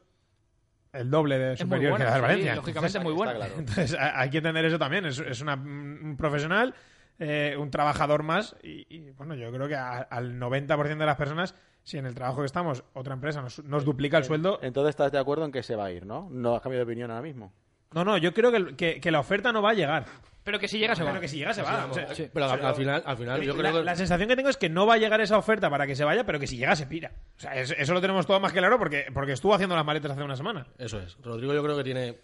el 0.94 1.10
doble 1.10 1.38
de 1.40 1.58
superior 1.58 1.92
bueno, 1.92 2.06
que 2.06 2.12
la 2.12 2.16
sí, 2.18 2.22
Valencia. 2.22 2.56
lógicamente 2.56 2.98
es 3.00 3.04
muy 3.04 3.14
bueno. 3.14 3.34
claro. 3.34 3.54
Entonces 3.58 3.98
hay 4.00 4.30
que 4.30 4.38
entender 4.38 4.66
eso 4.66 4.78
también. 4.78 5.06
Es, 5.08 5.18
es 5.20 5.42
una- 5.42 5.56
un 5.56 6.16
profesional, 6.16 6.76
eh, 7.20 7.56
un 7.60 7.70
trabajador 7.72 8.24
más. 8.24 8.56
Y, 8.64 8.86
y, 8.94 9.12
bueno, 9.12 9.36
yo 9.36 9.52
creo 9.52 9.68
que 9.68 9.76
a- 9.76 10.00
al 10.00 10.40
90% 10.40 10.98
de 10.98 11.06
las 11.06 11.18
personas, 11.18 11.54
si 11.84 11.98
en 11.98 12.06
el 12.06 12.16
trabajo 12.16 12.40
que 12.42 12.46
estamos, 12.46 12.84
otra 12.94 13.14
empresa 13.14 13.42
nos, 13.42 13.64
nos 13.66 13.86
duplica 13.86 14.18
el 14.18 14.24
sueldo. 14.24 14.60
Entonces 14.62 14.92
estás 14.92 15.12
de 15.12 15.20
acuerdo 15.20 15.46
en 15.46 15.52
que 15.52 15.64
se 15.64 15.76
va 15.76 15.86
a 15.86 15.92
ir, 15.92 16.06
¿no? 16.06 16.28
No 16.32 16.56
has 16.56 16.62
cambiado 16.62 16.86
de 16.86 16.92
opinión 16.92 17.12
ahora 17.12 17.24
mismo. 17.24 17.52
No, 17.92 18.04
no, 18.06 18.18
yo 18.18 18.34
creo 18.34 18.52
que, 18.52 18.76
que- 18.76 19.00
que 19.02 19.12
la 19.12 19.20
oferta 19.20 19.52
no 19.52 19.62
va 19.62 19.72
a 19.72 19.74
llegar. 19.74 20.06
Pero 20.44 20.58
que 20.60 20.68
si 20.68 20.80
llega 20.80 20.96
se 20.96 21.04
va. 21.04 21.10
Pero 21.10 21.22
que 21.22 21.28
si 21.28 21.38
llega 21.38 21.54
se 21.54 21.62
va. 21.62 21.86
O 21.88 21.94
sea, 21.94 22.08
Pero 22.34 22.46
al, 22.46 22.66
al 22.66 22.76
final, 22.76 23.04
al 23.06 23.18
final 23.18 23.42
yo 23.42 23.54
la, 23.54 23.60
creo 23.60 23.74
que... 23.80 23.84
la 23.84 23.96
sensación 23.96 24.30
que 24.30 24.36
tengo 24.36 24.50
es 24.50 24.58
que 24.58 24.70
no 24.70 24.86
va 24.88 24.94
a 24.94 24.98
llegar 24.98 25.20
esa 25.22 25.38
oferta 25.38 25.70
para 25.70 25.86
que 25.86 25.96
se 25.96 26.04
vaya, 26.04 26.24
pero 26.26 26.40
que 26.40 26.48
si 26.48 26.58
llega 26.58 26.76
se 26.76 26.86
pira. 26.88 27.12
O 27.38 27.40
sea, 27.40 27.56
es- 27.56 27.76
eso 27.78 27.94
lo 27.94 28.02
tenemos 28.02 28.26
todo 28.26 28.40
más 28.40 28.54
que 28.54 28.60
claro 28.60 28.78
porque, 28.80 29.08
porque 29.14 29.34
estuvo 29.34 29.54
haciendo 29.54 29.76
las 29.76 29.86
maletas 29.86 30.12
hace 30.12 30.24
una 30.24 30.36
semana. 30.36 30.68
Eso 30.78 31.00
es. 31.00 31.18
Rodrigo 31.22 31.54
yo 31.54 31.64
creo 31.64 31.78
que 31.78 31.84
tiene 31.84 32.16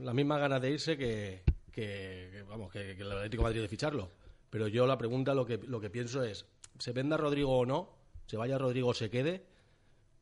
las 0.00 0.14
mismas 0.14 0.40
ganas 0.40 0.60
de 0.60 0.70
irse 0.70 0.96
que, 0.96 1.42
que- 1.82 2.28
que, 2.32 2.42
vamos, 2.42 2.70
que, 2.72 2.96
que 2.96 3.02
el 3.02 3.12
Atlético 3.12 3.42
de 3.42 3.48
Madrid 3.48 3.60
de 3.62 3.68
ficharlo. 3.68 4.10
Pero 4.50 4.66
yo 4.68 4.86
la 4.86 4.96
pregunta, 4.98 5.34
lo 5.34 5.44
que, 5.46 5.58
lo 5.58 5.80
que 5.80 5.90
pienso 5.90 6.22
es, 6.22 6.46
¿se 6.78 6.92
venda 6.92 7.16
Rodrigo 7.16 7.56
o 7.58 7.66
no? 7.66 7.90
¿Se 8.26 8.36
vaya 8.36 8.58
Rodrigo 8.58 8.88
o 8.88 8.94
se 8.94 9.10
quede? 9.10 9.46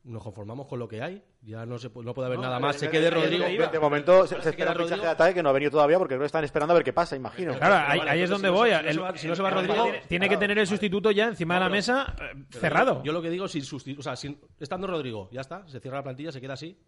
nos 0.05 0.23
conformamos 0.23 0.69
con 0.69 0.79
lo 0.79 0.87
que 0.87 1.03
hay. 1.03 1.21
Ya 1.43 1.67
no 1.67 1.79
se 1.79 1.89
no 1.89 2.15
puede 2.15 2.27
haber 2.27 2.39
No, 2.39 2.45
nada 2.45 2.57
de- 2.57 2.63
más. 2.63 2.77
Se 2.77 2.87
de- 2.87 2.93
quede 2.93 3.05
de- 3.07 3.11
Rodrigo. 3.11 3.45
De, 3.45 3.67
de 3.67 3.81
momento 3.81 4.25
se, 4.25 4.37
se 4.37 4.43
Se 4.43 4.49
espera 4.51 4.71
un 4.71 4.77
fichaje 4.77 4.91
Rodrigo. 4.91 5.03
de 5.05 5.11
ataque 5.11 5.35
que 5.35 5.43
no 5.43 5.49
ha 5.49 5.53
venido 5.53 5.73
todavía 5.73 5.99
porque 5.99 6.13
creo 6.15 6.21
que 6.21 6.27
están 6.27 6.45
esperando 6.45 6.73
a 6.73 6.75
ver 6.77 6.85
qué 6.85 6.93
pasa, 6.93 7.17
imagino. 7.17 7.57
Claro, 7.59 7.75
ahí, 7.75 7.99
vale, 7.99 8.11
ahí 8.13 8.21
es 8.23 8.31
donde 8.31 8.47
si 8.47 8.53
no 8.55 8.57
voy. 8.57 8.69
si 8.71 8.75
no 8.77 8.81
El- 8.89 8.95
se 8.95 9.01
va- 9.01 9.17
si 9.17 9.27
no 9.27 9.35
se 9.35 9.43
va 9.43 9.49
el- 9.49 9.55
Rodrigo, 9.57 9.83
tiene, 9.83 10.03
tiene 10.07 10.29
que 10.29 10.37
tener 10.37 10.59
el 10.61 10.67
sustituto 10.69 11.11
ya 11.11 11.27
encima 11.27 11.55
de 11.55 11.61
la 11.61 11.69
mesa 11.69 12.15
eh, 12.21 12.45
Pero 12.49 12.61
cerrado. 12.61 12.99
Yo, 12.99 13.07
yo 13.07 13.13
lo 13.15 13.21
que 13.23 13.31
digo, 13.31 13.49
sin 13.49 13.63
sustitu- 13.65 13.99
o 13.99 14.03
sea, 14.03 14.15
sin- 14.15 14.39
estando 14.61 14.87
Rodrigo, 14.87 15.29
ya 15.33 15.41
está, 15.41 15.67
se 15.67 15.81
cierra 15.81 15.97
la 15.99 16.05
plantilla, 16.05 16.31
se 16.31 16.41
queda 16.41 16.53
así. 16.53 16.79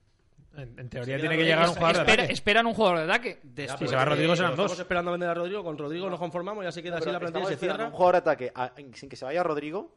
En, 0.58 0.78
en 0.78 0.88
teoría 0.88 1.18
tiene 1.18 1.36
que 1.36 1.44
llegar 1.44 1.68
un 1.68 1.74
jugador 1.74 1.96
de 2.06 2.12
ataque. 2.12 2.32
esperan 2.32 2.66
un 2.66 2.74
jugador 2.74 2.98
de 2.98 3.04
ataque. 3.04 3.38
Si 3.42 3.48
pero 3.54 3.88
se 3.88 3.96
va 3.96 4.04
Rodrigo 4.04 4.34
serán 4.36 4.50
dos. 4.56 4.66
Estamos 4.66 4.80
esperando 4.80 5.10
a 5.10 5.12
vender 5.12 5.28
a 5.28 5.34
Rodrigo, 5.34 5.62
con 5.64 5.78
Rodrigo 5.78 6.10
nos 6.10 6.18
conformamos, 6.18 6.64
ya 6.64 6.72
se 6.72 6.82
queda 6.82 6.98
así 6.98 7.10
la 7.10 7.20
plantilla 7.20 7.44
y 7.44 7.48
se 7.48 7.56
cierra. 7.56 7.86
Un 7.86 7.92
jugador 7.92 8.14
de 8.14 8.18
ataque 8.18 8.52
a- 8.54 8.72
sin 8.94 9.08
que 9.08 9.16
se 9.16 9.24
vaya 9.24 9.42
Rodrigo, 9.42 9.94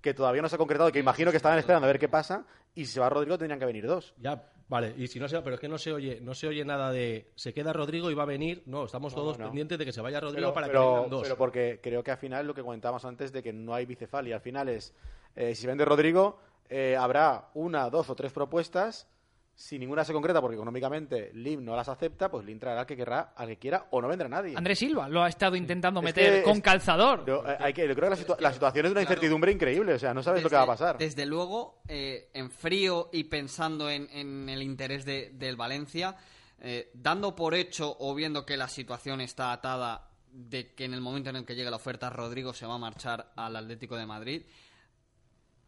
que 0.00 0.14
todavía 0.14 0.42
no 0.42 0.48
se 0.48 0.54
ha 0.54 0.58
concretado, 0.58 0.92
que 0.92 0.98
imagino 0.98 1.30
que 1.30 1.36
estaban 1.38 1.58
esperando 1.58 1.86
a 1.86 1.88
ver 1.88 1.98
qué 1.98 2.08
pasa, 2.08 2.46
y 2.74 2.84
si 2.86 2.92
se 2.92 3.00
va 3.00 3.08
Rodrigo 3.08 3.38
tendrían 3.38 3.58
que 3.58 3.66
venir 3.66 3.86
dos. 3.86 4.14
Ya, 4.18 4.50
vale, 4.68 4.94
y 4.98 5.06
si 5.08 5.18
no 5.18 5.28
se 5.28 5.40
pero 5.40 5.54
es 5.54 5.60
que 5.60 5.68
no 5.68 5.78
se 5.78 5.92
oye, 5.92 6.20
no 6.20 6.34
se 6.34 6.46
oye 6.46 6.64
nada 6.64 6.92
de 6.92 7.30
se 7.34 7.52
queda 7.54 7.72
Rodrigo 7.72 8.10
y 8.10 8.14
va 8.14 8.24
a 8.24 8.26
venir. 8.26 8.62
No, 8.66 8.84
estamos 8.84 9.14
No, 9.14 9.20
todos 9.22 9.38
no. 9.38 9.46
pendientes 9.46 9.78
de 9.78 9.84
que 9.86 9.92
se 9.92 10.00
vaya 10.02 10.20
Rodrigo 10.20 10.48
Pero, 10.48 10.54
para 10.54 10.66
pero- 10.68 10.80
que 10.80 10.88
vengan 10.94 11.10
dos. 11.10 11.22
pero 11.22 11.36
porque 11.38 11.80
creo 11.82 12.04
que 12.04 12.10
al 12.10 12.18
final 12.18 12.46
lo 12.46 12.54
que 12.54 12.62
comentábamos 12.62 13.04
antes 13.06 13.32
de 13.32 13.42
que 13.42 13.52
no 13.52 13.74
hay 13.74 13.86
bicefalia, 13.86 14.36
al 14.36 14.42
final 14.42 14.68
es, 14.68 14.94
eh, 15.36 15.54
si 15.54 15.66
vende 15.66 15.84
Rodrigo, 15.86 16.38
eh, 16.68 16.96
habrá 16.98 17.48
una, 17.54 17.88
dos 17.90 18.10
o 18.10 18.14
tres 18.14 18.32
propuestas, 18.32 19.08
si 19.56 19.78
ninguna 19.78 20.04
se 20.04 20.12
concreta 20.12 20.40
porque 20.40 20.56
económicamente 20.56 21.30
Lim 21.34 21.64
no 21.64 21.76
las 21.76 21.88
acepta, 21.88 22.30
pues 22.30 22.44
Lim 22.44 22.58
traerá 22.58 22.80
al 22.80 22.86
que 22.86 22.96
querrá, 22.96 23.32
al 23.36 23.46
que 23.48 23.56
quiera, 23.58 23.86
o 23.90 24.02
no 24.02 24.08
vendrá 24.08 24.28
nadie. 24.28 24.54
Andrés 24.56 24.78
Silva 24.78 25.08
lo 25.08 25.22
ha 25.22 25.28
estado 25.28 25.54
intentando 25.56 26.00
Es 26.00 26.04
meter 26.04 26.34
que 26.38 26.42
con 26.42 26.56
es- 26.56 26.62
calzador. 26.62 27.24
Yo, 27.26 27.44
eh, 27.48 27.56
hay 27.60 27.72
que, 27.72 27.86
yo 27.86 27.94
creo 27.94 28.10
que 28.10 28.16
la, 28.16 28.22
situa- 28.22 28.40
la 28.40 28.52
situación 28.52 28.86
es 28.86 28.90
de 28.90 28.92
una 28.94 29.02
incertidumbre 29.02 29.52
increíble, 29.52 29.94
o 29.94 29.98
sea, 29.98 30.12
no 30.12 30.22
sabes 30.22 30.42
lo 30.42 30.50
que 30.50 30.56
va 30.56 30.62
a 30.62 30.66
pasar. 30.66 30.98
Desde 30.98 31.24
luego, 31.26 31.80
eh, 31.88 32.30
en 32.34 32.50
frío 32.50 33.10
y 33.12 33.24
pensando 33.24 33.88
en, 33.88 34.08
en 34.10 34.48
el 34.48 34.62
interés 34.62 35.04
de- 35.04 35.30
del 35.34 35.56
Valencia, 35.56 36.16
eh, 36.60 36.90
dando 36.94 37.36
por 37.36 37.54
hecho 37.54 37.96
o 38.00 38.14
viendo 38.14 38.44
que 38.44 38.56
la 38.56 38.68
situación 38.68 39.20
está 39.20 39.52
atada 39.52 40.08
de 40.32 40.74
que 40.74 40.84
en 40.84 40.94
el 40.94 41.00
momento 41.00 41.30
en 41.30 41.36
el 41.36 41.44
que 41.44 41.54
llegue 41.54 41.70
la 41.70 41.76
oferta 41.76 42.10
Rodrigo 42.10 42.52
se 42.52 42.66
va 42.66 42.74
a 42.74 42.78
marchar 42.78 43.30
al 43.36 43.54
Atlético 43.54 43.96
de 43.96 44.04
Madrid. 44.06 44.42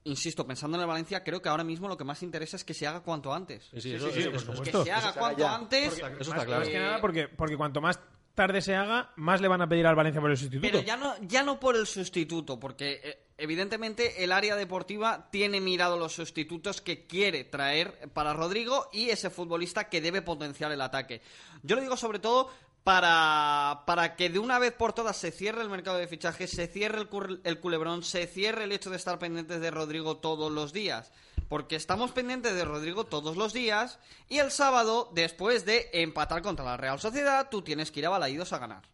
Insisto, 0.06 0.46
pensando 0.46 0.76
en 0.76 0.82
el 0.82 0.86
Valencia, 0.86 1.22
creo 1.24 1.42
que 1.42 1.48
ahora 1.48 1.64
mismo 1.64 1.88
lo 1.88 1.96
que 1.96 2.04
más 2.04 2.22
interesa 2.22 2.56
es 2.56 2.64
que 2.64 2.74
se 2.74 2.86
haga 2.86 3.00
cuanto 3.00 3.32
antes. 3.34 3.64
Sí, 3.74 3.80
sí, 3.80 3.94
eso- 3.94 4.08
eso- 4.08 4.30
que 4.30 4.36
eso- 4.36 4.54
se 4.62 4.70
eso- 4.70 4.82
haga 4.82 5.10
eso 5.10 5.18
cuanto 5.18 5.40
ya. 5.40 5.54
antes. 5.54 5.92
Eso 5.94 6.02
Más, 6.02 6.12
está 6.20 6.44
claro. 6.46 6.60
más 6.60 6.68
que 6.68 6.78
nada 6.78 7.00
porque, 7.00 7.28
porque 7.28 7.56
cuanto 7.56 7.80
más 7.80 7.98
tarde 8.34 8.60
se 8.60 8.74
haga, 8.76 9.12
más 9.16 9.40
le 9.40 9.48
van 9.48 9.62
a 9.62 9.68
pedir 9.68 9.86
al 9.86 9.94
Valencia 9.96 10.20
por 10.20 10.30
el 10.30 10.36
sustituto. 10.36 10.70
Pero 10.70 10.84
ya 10.86 10.96
no, 10.96 11.14
ya 11.22 11.42
no 11.42 11.58
por 11.58 11.74
el 11.74 11.86
sustituto, 11.86 12.60
porque 12.60 13.00
eh, 13.02 13.18
evidentemente 13.38 14.22
el 14.22 14.30
área 14.30 14.54
deportiva 14.56 15.28
tiene 15.32 15.60
mirado 15.60 15.96
los 15.98 16.12
sustitutos 16.12 16.80
que 16.82 17.06
quiere 17.06 17.44
traer 17.44 18.10
para 18.12 18.34
Rodrigo 18.34 18.88
y 18.92 19.08
ese 19.10 19.30
futbolista 19.30 19.88
que 19.88 20.00
debe 20.02 20.20
potenciar 20.22 20.70
el 20.70 20.82
ataque. 20.82 21.22
Yo 21.62 21.76
lo 21.76 21.82
digo 21.82 21.96
sobre 21.96 22.18
todo 22.18 22.50
para, 22.86 23.82
para 23.84 24.14
que 24.14 24.30
de 24.30 24.38
una 24.38 24.60
vez 24.60 24.72
por 24.72 24.92
todas 24.92 25.16
se 25.16 25.32
cierre 25.32 25.60
el 25.60 25.68
mercado 25.68 25.98
de 25.98 26.06
fichajes, 26.06 26.52
se 26.52 26.68
cierre 26.68 27.00
el, 27.00 27.40
el 27.42 27.58
culebrón, 27.58 28.04
se 28.04 28.28
cierre 28.28 28.62
el 28.62 28.70
hecho 28.70 28.90
de 28.90 28.96
estar 28.96 29.18
pendientes 29.18 29.60
de 29.60 29.72
Rodrigo 29.72 30.18
todos 30.18 30.52
los 30.52 30.72
días. 30.72 31.10
Porque 31.48 31.74
estamos 31.74 32.12
pendientes 32.12 32.54
de 32.54 32.64
Rodrigo 32.64 33.02
todos 33.02 33.36
los 33.36 33.52
días 33.52 33.98
y 34.28 34.38
el 34.38 34.52
sábado, 34.52 35.10
después 35.14 35.64
de 35.64 35.90
empatar 35.94 36.42
contra 36.42 36.64
la 36.64 36.76
Real 36.76 37.00
Sociedad, 37.00 37.48
tú 37.50 37.62
tienes 37.62 37.90
que 37.90 37.98
ir 37.98 38.06
a 38.06 38.10
Balaídos 38.10 38.52
a 38.52 38.58
ganar 38.58 38.84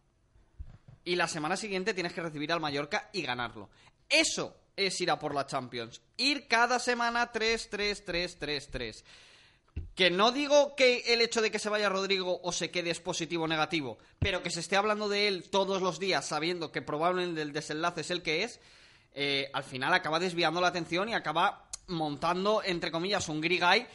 y 1.05 1.15
la 1.15 1.27
semana 1.27 1.55
siguiente 1.55 1.93
tienes 1.93 2.13
que 2.13 2.21
recibir 2.21 2.51
al 2.51 2.61
Mallorca 2.61 3.11
y 3.13 3.21
ganarlo. 3.21 3.69
Eso 4.09 4.57
es 4.75 4.99
ir 5.01 5.11
a 5.11 5.19
por 5.19 5.35
la 5.35 5.45
Champions. 5.45 6.01
Ir 6.17 6.47
cada 6.47 6.79
semana 6.79 7.31
3-3-3-3-3. 7.31 9.03
Que 9.95 10.09
no 10.09 10.31
digo 10.31 10.75
que 10.75 11.13
el 11.13 11.21
hecho 11.21 11.41
de 11.41 11.51
que 11.51 11.59
se 11.59 11.69
vaya 11.69 11.87
Rodrigo 11.89 12.39
o 12.41 12.51
se 12.51 12.71
quede 12.71 12.89
es 12.89 12.99
positivo 12.99 13.43
o 13.43 13.47
negativo, 13.47 13.97
pero 14.19 14.41
que 14.41 14.49
se 14.49 14.59
esté 14.59 14.75
hablando 14.75 15.07
de 15.07 15.27
él 15.27 15.49
todos 15.49 15.81
los 15.81 15.99
días 15.99 16.27
sabiendo 16.27 16.71
que 16.71 16.81
probablemente 16.81 17.41
el 17.41 17.53
desenlace 17.53 18.01
es 18.01 18.09
el 18.09 18.23
que 18.23 18.43
es, 18.43 18.59
eh, 19.13 19.49
al 19.53 19.63
final 19.63 19.93
acaba 19.93 20.19
desviando 20.19 20.61
la 20.61 20.67
atención 20.67 21.09
y 21.09 21.13
acaba 21.13 21.69
montando, 21.87 22.61
entre 22.63 22.91
comillas, 22.91 23.29
un 23.29 23.41
grigay 23.41 23.85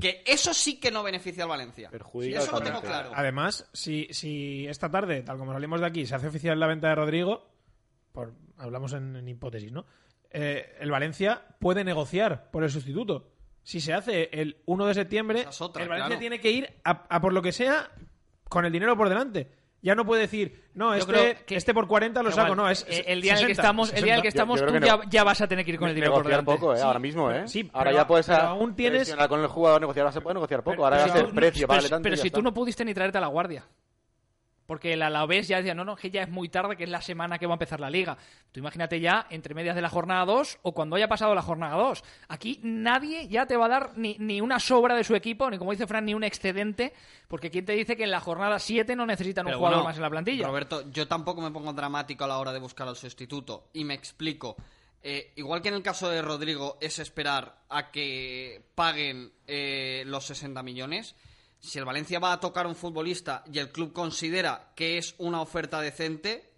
que 0.00 0.22
eso 0.24 0.54
sí 0.54 0.78
que 0.78 0.92
no 0.92 1.02
beneficia 1.02 1.42
al 1.42 1.48
Valencia. 1.48 1.90
Perjudica 1.90 2.38
eso 2.38 2.52
lo 2.52 2.60
tengo 2.60 2.80
claro. 2.80 3.10
Además, 3.14 3.68
si, 3.72 4.06
si 4.12 4.64
esta 4.68 4.88
tarde, 4.88 5.22
tal 5.22 5.38
como 5.38 5.52
salimos 5.52 5.80
de 5.80 5.86
aquí, 5.86 6.06
se 6.06 6.14
hace 6.14 6.28
oficial 6.28 6.60
la 6.60 6.68
venta 6.68 6.88
de 6.88 6.94
Rodrigo, 6.94 7.48
por, 8.12 8.32
hablamos 8.58 8.92
en, 8.92 9.16
en 9.16 9.26
hipótesis, 9.26 9.72
¿no? 9.72 9.86
Eh, 10.30 10.76
el 10.80 10.90
Valencia 10.90 11.42
puede 11.58 11.84
negociar 11.84 12.50
por 12.50 12.62
el 12.62 12.70
sustituto. 12.70 13.32
Si 13.68 13.82
se 13.82 13.92
hace 13.92 14.30
el 14.32 14.56
1 14.64 14.86
de 14.86 14.94
septiembre, 14.94 15.44
es 15.46 15.60
otra, 15.60 15.82
el 15.82 15.90
Valencia 15.90 16.06
claro. 16.08 16.20
tiene 16.20 16.40
que 16.40 16.50
ir 16.50 16.72
a, 16.84 17.04
a 17.14 17.20
por 17.20 17.34
lo 17.34 17.42
que 17.42 17.52
sea 17.52 17.90
con 18.48 18.64
el 18.64 18.72
dinero 18.72 18.96
por 18.96 19.10
delante. 19.10 19.50
Ya 19.82 19.94
no 19.94 20.06
puede 20.06 20.22
decir, 20.22 20.64
no, 20.72 20.92
Yo 20.96 21.00
este, 21.00 21.44
que- 21.44 21.54
este 21.56 21.74
por 21.74 21.86
40 21.86 22.22
lo 22.22 22.30
saco, 22.32 22.54
igual. 22.54 22.56
no, 22.56 22.70
es 22.70 22.86
Eh, 22.88 23.04
el 23.08 23.20
día 23.20 23.32
en 23.34 23.38
el 23.40 23.46
que 23.48 23.54
60, 23.56 23.62
estamos, 23.62 23.92
el 23.92 24.02
día 24.04 24.12
en 24.14 24.16
el 24.20 24.22
que 24.22 24.30
60. 24.30 24.42
estamos 24.42 24.60
Yo- 24.60 24.66
yo 24.68 24.72
tú 24.72 24.80
que 24.80 24.86
ya, 24.86 25.00
ya 25.10 25.22
vas 25.24 25.40
a 25.42 25.46
tener 25.48 25.66
que 25.66 25.70
ir 25.72 25.78
con 25.78 25.88
el 25.90 25.94
dinero 25.94 26.14
por 26.14 26.24
delante. 26.26 26.50
poco, 26.50 26.72
¿eh? 26.72 26.78
Sí, 26.78 26.82
ahora 26.82 26.98
mismo, 26.98 27.30
¿eh? 27.30 27.46
sí, 27.46 27.70
ahora 27.74 27.90
pero- 27.90 27.96
ya 28.02 28.06
puedes 28.06 28.26
pero 28.26 28.38
aún 28.38 28.74
tienes- 28.74 29.14
con 29.28 29.40
el 29.40 29.46
jugador, 29.48 29.80
negociar, 29.82 30.04
ahora 30.06 30.12
se 30.12 30.20
puede 30.22 30.34
negociar 30.34 30.60
poco, 30.62 30.72
Pero- 30.76 30.84
ahora 30.84 30.96
pero 30.96 31.06
ya 31.08 31.12
si 31.12 31.18
es 31.18 31.24
el 31.24 31.30
tú- 31.30 31.36
precio, 31.36 31.66
pero, 31.68 31.76
vale 31.76 31.88
tanto 31.90 32.02
pero 32.04 32.16
ya 32.16 32.22
si 32.22 32.28
está. 32.28 32.38
tú 32.38 32.42
no 32.42 32.54
pudiste 32.54 32.84
ni 32.86 32.94
traerte 32.94 33.18
a 33.18 33.20
la 33.20 33.26
guardia. 33.28 33.64
Porque 34.68 34.92
el 34.92 35.00
Alavés 35.00 35.48
ya 35.48 35.56
decía, 35.56 35.74
no, 35.74 35.82
no, 35.82 35.96
que 35.96 36.10
ya 36.10 36.20
es 36.20 36.28
muy 36.28 36.50
tarde, 36.50 36.76
que 36.76 36.84
es 36.84 36.90
la 36.90 37.00
semana 37.00 37.38
que 37.38 37.46
va 37.46 37.54
a 37.54 37.56
empezar 37.56 37.80
la 37.80 37.88
liga. 37.88 38.18
Tú 38.52 38.60
imagínate 38.60 39.00
ya 39.00 39.26
entre 39.30 39.54
medias 39.54 39.74
de 39.74 39.80
la 39.80 39.88
jornada 39.88 40.26
2 40.26 40.58
o 40.60 40.72
cuando 40.74 40.96
haya 40.96 41.08
pasado 41.08 41.34
la 41.34 41.40
jornada 41.40 41.74
2. 41.74 42.04
Aquí 42.28 42.60
nadie 42.62 43.28
ya 43.28 43.46
te 43.46 43.56
va 43.56 43.64
a 43.64 43.70
dar 43.70 43.92
ni, 43.96 44.16
ni 44.18 44.42
una 44.42 44.60
sobra 44.60 44.94
de 44.94 45.04
su 45.04 45.16
equipo, 45.16 45.48
ni 45.48 45.56
como 45.56 45.70
dice 45.70 45.86
Fran, 45.86 46.04
ni 46.04 46.12
un 46.12 46.22
excedente, 46.22 46.92
porque 47.28 47.50
¿quién 47.50 47.64
te 47.64 47.72
dice 47.72 47.96
que 47.96 48.04
en 48.04 48.10
la 48.10 48.20
jornada 48.20 48.58
7 48.58 48.94
no 48.94 49.06
necesitan 49.06 49.46
un 49.46 49.54
jugador 49.54 49.78
bueno, 49.78 49.88
más 49.88 49.96
en 49.96 50.02
la 50.02 50.10
plantilla? 50.10 50.46
Roberto, 50.46 50.90
yo 50.90 51.08
tampoco 51.08 51.40
me 51.40 51.50
pongo 51.50 51.72
dramático 51.72 52.24
a 52.24 52.28
la 52.28 52.36
hora 52.36 52.52
de 52.52 52.58
buscar 52.58 52.86
al 52.86 52.96
sustituto. 52.96 53.70
Y 53.72 53.84
me 53.84 53.94
explico. 53.94 54.54
Eh, 55.02 55.32
igual 55.36 55.62
que 55.62 55.68
en 55.68 55.76
el 55.76 55.82
caso 55.82 56.10
de 56.10 56.20
Rodrigo 56.20 56.76
es 56.80 56.98
esperar 56.98 57.56
a 57.70 57.90
que 57.90 58.62
paguen 58.74 59.32
eh, 59.46 60.02
los 60.06 60.26
60 60.26 60.62
millones, 60.62 61.14
si 61.60 61.78
el 61.78 61.84
Valencia 61.84 62.18
va 62.18 62.32
a 62.32 62.40
tocar 62.40 62.66
a 62.66 62.68
un 62.68 62.76
futbolista 62.76 63.42
y 63.52 63.58
el 63.58 63.70
club 63.72 63.92
considera 63.92 64.72
que 64.74 64.98
es 64.98 65.14
una 65.18 65.40
oferta 65.40 65.80
decente, 65.80 66.52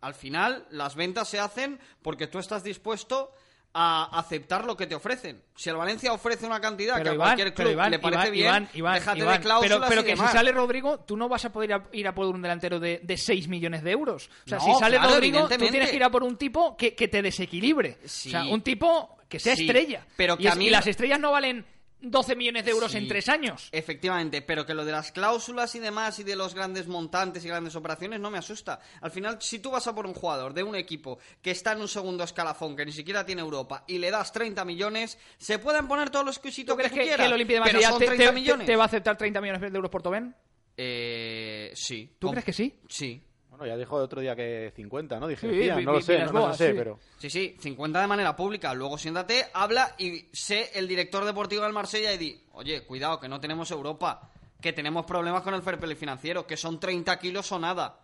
al 0.00 0.14
final 0.14 0.66
las 0.70 0.94
ventas 0.94 1.28
se 1.28 1.38
hacen 1.38 1.78
porque 2.02 2.26
tú 2.26 2.38
estás 2.38 2.62
dispuesto 2.64 3.32
a 3.74 4.18
aceptar 4.18 4.64
lo 4.64 4.76
que 4.76 4.86
te 4.86 4.94
ofrecen. 4.94 5.42
Si 5.54 5.68
el 5.68 5.76
Valencia 5.76 6.12
ofrece 6.12 6.46
una 6.46 6.58
cantidad 6.60 7.00
que 7.02 7.10
a 7.10 7.16
cualquier 7.16 7.52
club 7.52 7.72
Iván, 7.72 7.90
le 7.90 7.98
parece 7.98 8.34
Iván, 8.34 8.68
bien, 8.72 8.84
déjate 8.94 9.24
de 9.24 9.40
cláusulas 9.40 9.60
pero, 9.60 9.80
pero 9.88 10.00
y 10.00 10.04
que 10.04 10.16
si 10.16 10.26
sale 10.32 10.52
Rodrigo, 10.52 11.00
tú 11.00 11.16
no 11.16 11.28
vas 11.28 11.44
a 11.44 11.52
poder 11.52 11.82
ir 11.92 12.08
a, 12.08 12.14
por 12.14 12.26
un 12.26 12.40
delantero 12.40 12.80
de, 12.80 13.00
de 13.02 13.16
6 13.16 13.46
millones 13.48 13.82
de 13.82 13.90
euros. 13.90 14.30
O 14.46 14.48
sea, 14.48 14.58
No, 14.58 14.64
si 14.64 14.74
sale 14.80 14.96
claro, 14.96 15.14
Rodrigo, 15.14 15.46
tú 15.48 15.56
tienes 15.58 15.90
que 15.90 15.96
ir 15.96 16.02
a 16.04 16.10
por 16.10 16.22
un 16.22 16.36
tipo 16.38 16.76
que, 16.76 16.94
que 16.94 17.08
te 17.08 17.20
desequilibre. 17.20 17.98
Sí. 18.06 18.30
O 18.30 18.32
sea, 18.32 18.44
un 18.46 18.62
tipo 18.62 19.18
que 19.28 19.38
sea 19.38 19.54
Sí, 19.54 19.66
estrella. 19.66 20.06
pero 20.16 20.34
y, 20.38 20.44
que 20.44 20.48
a 20.48 20.54
mí- 20.54 20.66
y 20.68 20.70
las 20.70 20.86
estrellas 20.86 21.20
no 21.20 21.30
valen 21.30 21.66
12 22.00 22.36
millones 22.36 22.64
de 22.64 22.70
euros 22.70 22.92
Sí. 22.92 22.98
en 22.98 23.08
tres 23.08 23.28
años. 23.28 23.68
Efectivamente, 23.72 24.40
pero 24.42 24.64
que 24.64 24.72
lo 24.74 24.84
de 24.84 24.92
las 24.92 25.10
cláusulas 25.12 25.74
y 25.74 25.80
demás 25.80 26.18
y 26.20 26.24
de 26.24 26.36
los 26.36 26.54
grandes 26.54 26.86
montantes 26.86 27.44
y 27.44 27.48
grandes 27.48 27.74
operaciones 27.74 28.20
no 28.20 28.30
me 28.30 28.38
asusta. 28.38 28.80
Al 29.00 29.10
final, 29.10 29.38
si 29.40 29.58
tú 29.58 29.70
vas 29.72 29.86
a 29.88 29.94
por 29.94 30.06
un 30.06 30.14
jugador 30.14 30.54
de 30.54 30.62
un 30.62 30.76
equipo 30.76 31.18
que 31.42 31.50
está 31.50 31.72
en 31.72 31.80
un 31.80 31.88
segundo 31.88 32.22
escalafón, 32.24 32.76
que 32.76 32.86
ni 32.86 32.92
siquiera 32.92 33.26
tiene 33.26 33.40
Europa, 33.42 33.84
y 33.88 33.98
le 33.98 34.10
das 34.10 34.30
30 34.32 34.64
millones, 34.64 35.18
se 35.38 35.58
pueden 35.58 35.88
poner 35.88 36.10
todos 36.10 36.24
los 36.24 36.36
¿Tú 36.36 36.40
exquisitos 36.40 36.76
que 36.76 36.82
crees 36.82 36.92
tú 36.92 36.96
que, 36.96 37.02
que 37.02 37.08
quieras, 37.08 37.26
el 37.26 37.32
Olimpia 37.32 37.56
de 37.58 37.62
pero 37.64 37.72
Marsella 37.74 37.90
son 37.90 37.98
te, 37.98 38.06
30 38.06 38.24
te- 38.26 38.32
millones. 38.32 38.66
te 38.66 38.76
va 38.76 38.82
a 38.84 38.86
aceptar 38.86 39.18
30 39.18 39.40
millones 39.40 39.60
de 39.60 39.76
euros 39.76 39.90
por 39.90 40.02
Tobén? 40.02 40.34
Eh, 40.76 41.72
sí. 41.74 42.14
¿Tú 42.18 42.28
Com- 42.28 42.32
crees 42.34 42.44
que 42.44 42.52
sí? 42.52 42.78
Sí. 42.88 43.22
Bueno, 43.58 43.74
ya 43.74 43.76
dijo 43.76 43.98
el 43.98 44.04
otro 44.04 44.20
día 44.20 44.36
que 44.36 44.72
50, 44.76 45.18
¿no? 45.18 45.26
Dije, 45.26 45.50
Sí, 45.50 45.84
no 45.84 45.92
lo 45.92 46.00
sé, 46.00 46.24
no, 46.26 46.32
lo 46.32 46.54
sé, 46.54 46.70
sí. 46.70 46.74
pero... 46.76 47.00
Sí, 47.18 47.28
sí, 47.28 47.56
50 47.58 48.00
de 48.00 48.06
manera 48.06 48.36
pública. 48.36 48.72
Luego 48.72 48.96
siéntate, 48.96 49.46
habla 49.52 49.96
y 49.98 50.26
sé 50.32 50.70
el 50.74 50.86
director 50.86 51.24
deportivo 51.24 51.64
del 51.64 51.72
Marsella 51.72 52.12
y 52.12 52.18
di, 52.18 52.40
oye, 52.52 52.86
cuidado, 52.86 53.18
que 53.18 53.28
no 53.28 53.40
tenemos 53.40 53.72
Europa, 53.72 54.30
que 54.60 54.72
tenemos 54.72 55.04
problemas 55.06 55.42
con 55.42 55.54
el 55.54 55.62
fair 55.62 55.76
play 55.78 55.96
financiero, 55.96 56.46
que 56.46 56.56
son 56.56 56.78
30 56.78 57.18
kilos 57.18 57.50
o 57.50 57.58
nada. 57.58 57.98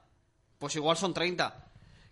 Pues 0.58 0.74
igual 0.74 0.96
son 0.96 1.14
30. 1.14 1.68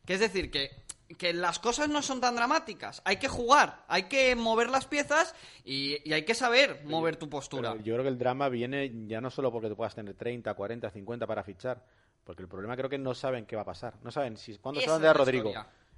Que 0.06 0.14
es 0.14 0.20
decir, 0.20 0.48
que, 0.48 0.70
que 1.18 1.32
las 1.32 1.58
cosas 1.58 1.88
no 1.88 2.00
son 2.00 2.20
tan 2.20 2.36
dramáticas. 2.36 3.02
Hay 3.04 3.16
que 3.16 3.26
jugar, 3.26 3.84
hay 3.88 4.04
que 4.04 4.36
mover 4.36 4.70
las 4.70 4.86
piezas 4.86 5.34
y, 5.64 5.98
y 6.08 6.12
hay 6.12 6.24
que 6.24 6.34
saber 6.34 6.82
mover 6.84 7.16
tu 7.16 7.28
postura. 7.28 7.72
Pero 7.72 7.82
yo 7.84 7.94
creo 7.94 8.04
que 8.04 8.10
el 8.10 8.18
drama 8.18 8.48
viene 8.48 8.92
ya 9.08 9.20
no 9.20 9.30
solo 9.30 9.50
porque 9.50 9.68
tú 9.68 9.74
puedas 9.74 9.96
tener 9.96 10.14
30, 10.14 10.54
40, 10.54 10.90
50 10.90 11.26
para 11.26 11.42
fichar, 11.42 11.84
porque 12.24 12.42
el 12.42 12.48
problema 12.48 12.76
creo 12.76 12.88
que 12.90 12.98
no 12.98 13.14
saben 13.14 13.46
qué 13.46 13.56
va 13.56 13.62
a 13.62 13.66
pasar. 13.66 13.94
No 14.02 14.10
saben 14.10 14.36
si 14.36 14.56
cuándo 14.58 14.80
se 14.80 14.86
va 14.86 14.94
a 14.94 14.96
vender 14.98 15.08
a 15.08 15.12
es 15.12 15.18
Rodrigo. 15.18 15.52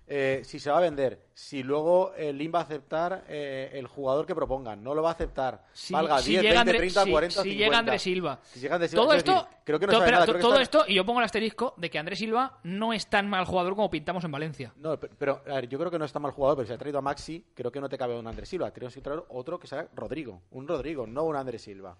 eh, 0.07 0.43
si 0.45 0.59
se 0.59 0.71
va 0.71 0.77
a 0.79 0.81
vender, 0.81 1.29
si 1.33 1.63
luego 1.63 2.13
el 2.15 2.37
LIM 2.37 2.55
va 2.55 2.59
a 2.59 2.63
aceptar 2.63 3.25
eh, 3.29 3.71
el 3.73 3.87
jugador 3.87 4.27
que 4.27 4.35
propongan, 4.35 4.83
no 4.85 4.95
lo 4.95 5.03
va 5.03 5.11
a 5.11 5.13
aceptar, 5.13 5.65
Si, 5.73 5.95
valga 5.95 6.19
si 6.19 6.31
10, 6.33 6.43
llega 6.43 6.55
20, 6.57 6.61
André- 6.71 6.79
30, 6.79 7.05
si- 7.05 7.11
40, 7.11 7.43
si 7.43 7.49
50. 7.51 7.65
llega 7.65 7.79
Andrés 7.79 8.03
Silva. 8.03 8.39
Si 8.43 8.61
llega 8.61 8.75
Andrés 8.75 8.91
Silva, 8.91 9.05
todo 9.05 9.15
esto, 9.15 9.33
decir, 9.33 9.49
creo 9.65 9.79
que 9.81 9.87
no 9.87 9.93
to- 9.93 9.99
sabe 9.99 10.07
pero 10.07 10.17
nada, 10.17 10.27
to- 10.27 10.33
creo 10.33 10.39
que 10.41 10.43
todo 10.43 10.61
está- 10.61 10.79
esto, 10.79 10.91
y 10.91 10.95
yo 10.95 11.07
pongo 11.07 11.21
el 11.21 11.25
asterisco 11.25 11.75
de 11.79 11.91
que 11.91 11.99
Andrés 11.99 12.19
Silva 12.19 12.59
no 12.65 12.93
es 12.93 13.07
tan 13.07 13.29
mal 13.31 13.45
jugador 13.47 13.75
como 13.75 13.91
pintamos 13.91 14.23
en 14.25 14.31
Valencia. 14.33 14.73
No, 14.77 14.99
pe- 15.01 15.09
pero 15.19 15.41
a 15.47 15.55
ver, 15.55 15.69
yo 15.69 15.79
creo 15.79 15.91
que 15.91 15.99
no 15.99 16.05
está 16.05 16.19
mal 16.19 16.33
jugador, 16.33 16.57
pero 16.59 16.67
si 16.69 16.75
ha 16.75 16.79
traído 16.79 16.99
a 16.99 17.03
Maxi, 17.03 17.45
creo 17.55 17.71
que 17.73 17.81
no 17.81 17.89
te 17.89 17.97
cabe 17.97 18.19
un 18.19 18.27
Andrés 18.27 18.49
Silva. 18.49 18.71
Tienes 18.73 18.95
que 18.95 19.01
traer 19.01 19.23
otro 19.31 19.59
que 19.59 19.67
sea 19.67 19.89
Rodrigo. 19.95 20.43
Un 20.51 20.69
Rodrigo, 20.69 21.07
no 21.07 21.25
un 21.25 21.37
Andrés 21.37 21.63
Silva. 21.63 21.97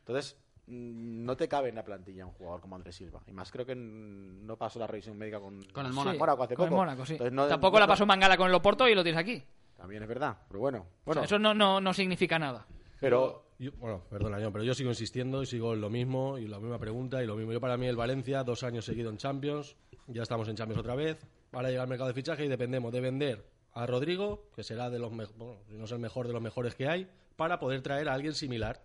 Entonces, 0.00 0.36
no 0.70 1.36
te 1.36 1.48
cabe 1.48 1.68
en 1.68 1.74
la 1.74 1.84
plantilla 1.84 2.24
un 2.26 2.32
jugador 2.32 2.60
como 2.60 2.76
Andrés 2.76 2.96
Silva. 2.96 3.20
Y 3.26 3.32
más 3.32 3.50
creo 3.50 3.66
que 3.66 3.74
mm, 3.74 4.46
no 4.46 4.56
pasó 4.56 4.78
la 4.78 4.86
revisión 4.86 5.18
médica 5.18 5.40
con, 5.40 5.62
Con 5.72 5.86
el 5.86 5.92
Sí, 5.92 5.98
Mónaco. 5.98 6.42
hace 6.42 6.54
con 6.56 6.64
el 6.64 6.70
poco. 6.70 6.80
Mónaco, 6.80 7.04
sí. 7.06 7.12
Entonces, 7.14 7.32
no- 7.34 7.46
Tampoco 7.48 7.76
no- 7.76 7.80
la 7.80 7.86
pasó 7.86 8.06
Mangala 8.06 8.36
con 8.36 8.48
el 8.48 8.54
Oporto 8.54 8.88
y 8.88 8.94
lo 8.94 9.02
tienes 9.02 9.20
aquí. 9.20 9.42
También 9.76 10.02
es 10.02 10.08
verdad, 10.08 10.36
pero 10.48 10.60
bueno. 10.60 10.78
O 10.80 10.84
bueno 11.06 11.20
sea, 11.22 11.24
eso 11.26 11.38
no, 11.38 11.54
no, 11.54 11.80
no 11.80 11.92
significa 11.94 12.38
nada. 12.38 12.66
pero 13.00 13.44
Yo- 13.58 13.72
bueno, 13.78 14.02
perdona, 14.10 14.38
John, 14.42 14.52
pero 14.52 14.64
yo 14.64 14.74
sigo 14.74 14.90
insistiendo 14.90 15.42
y 15.42 15.46
sigo 15.46 15.72
en 15.74 15.80
lo 15.80 15.88
mismo 15.90 16.36
y 16.38 16.46
la 16.46 16.58
misma 16.60 16.78
pregunta 16.78 17.22
y 17.22 17.26
lo 17.26 17.34
mismo. 17.36 17.52
Yo 17.52 17.60
para 17.60 17.76
mí 17.76 17.86
el 17.86 17.96
Valencia, 17.96 18.44
dos 18.44 18.62
años 18.62 18.84
seguidos 18.84 19.10
en 19.12 19.18
Champions, 19.18 19.76
ya 20.06 20.22
estamos 20.22 20.48
en 20.48 20.56
Champions 20.56 20.80
otra 20.80 20.94
vez, 20.94 21.18
ahora 21.52 21.70
llega 21.70 21.82
el 21.82 21.88
mercado 21.88 22.08
de 22.08 22.14
fichaje 22.14 22.44
y 22.44 22.48
dependemos 22.48 22.92
de 22.92 23.00
vender 23.00 23.46
a 23.72 23.86
Rodrigo, 23.86 24.50
que 24.54 24.62
será 24.64 24.90
de 24.90 24.98
los 24.98 25.12
mejores, 25.12 25.38
bueno, 25.38 25.60
no 25.68 25.84
es 25.84 25.92
el 25.92 25.98
mejor 25.98 26.26
de 26.26 26.32
los 26.34 26.42
mejores 26.42 26.74
que 26.74 26.88
hay, 26.88 27.08
para 27.36 27.58
poder 27.58 27.80
traer 27.82 28.08
a 28.08 28.14
alguien 28.14 28.34
similar. 28.34 28.82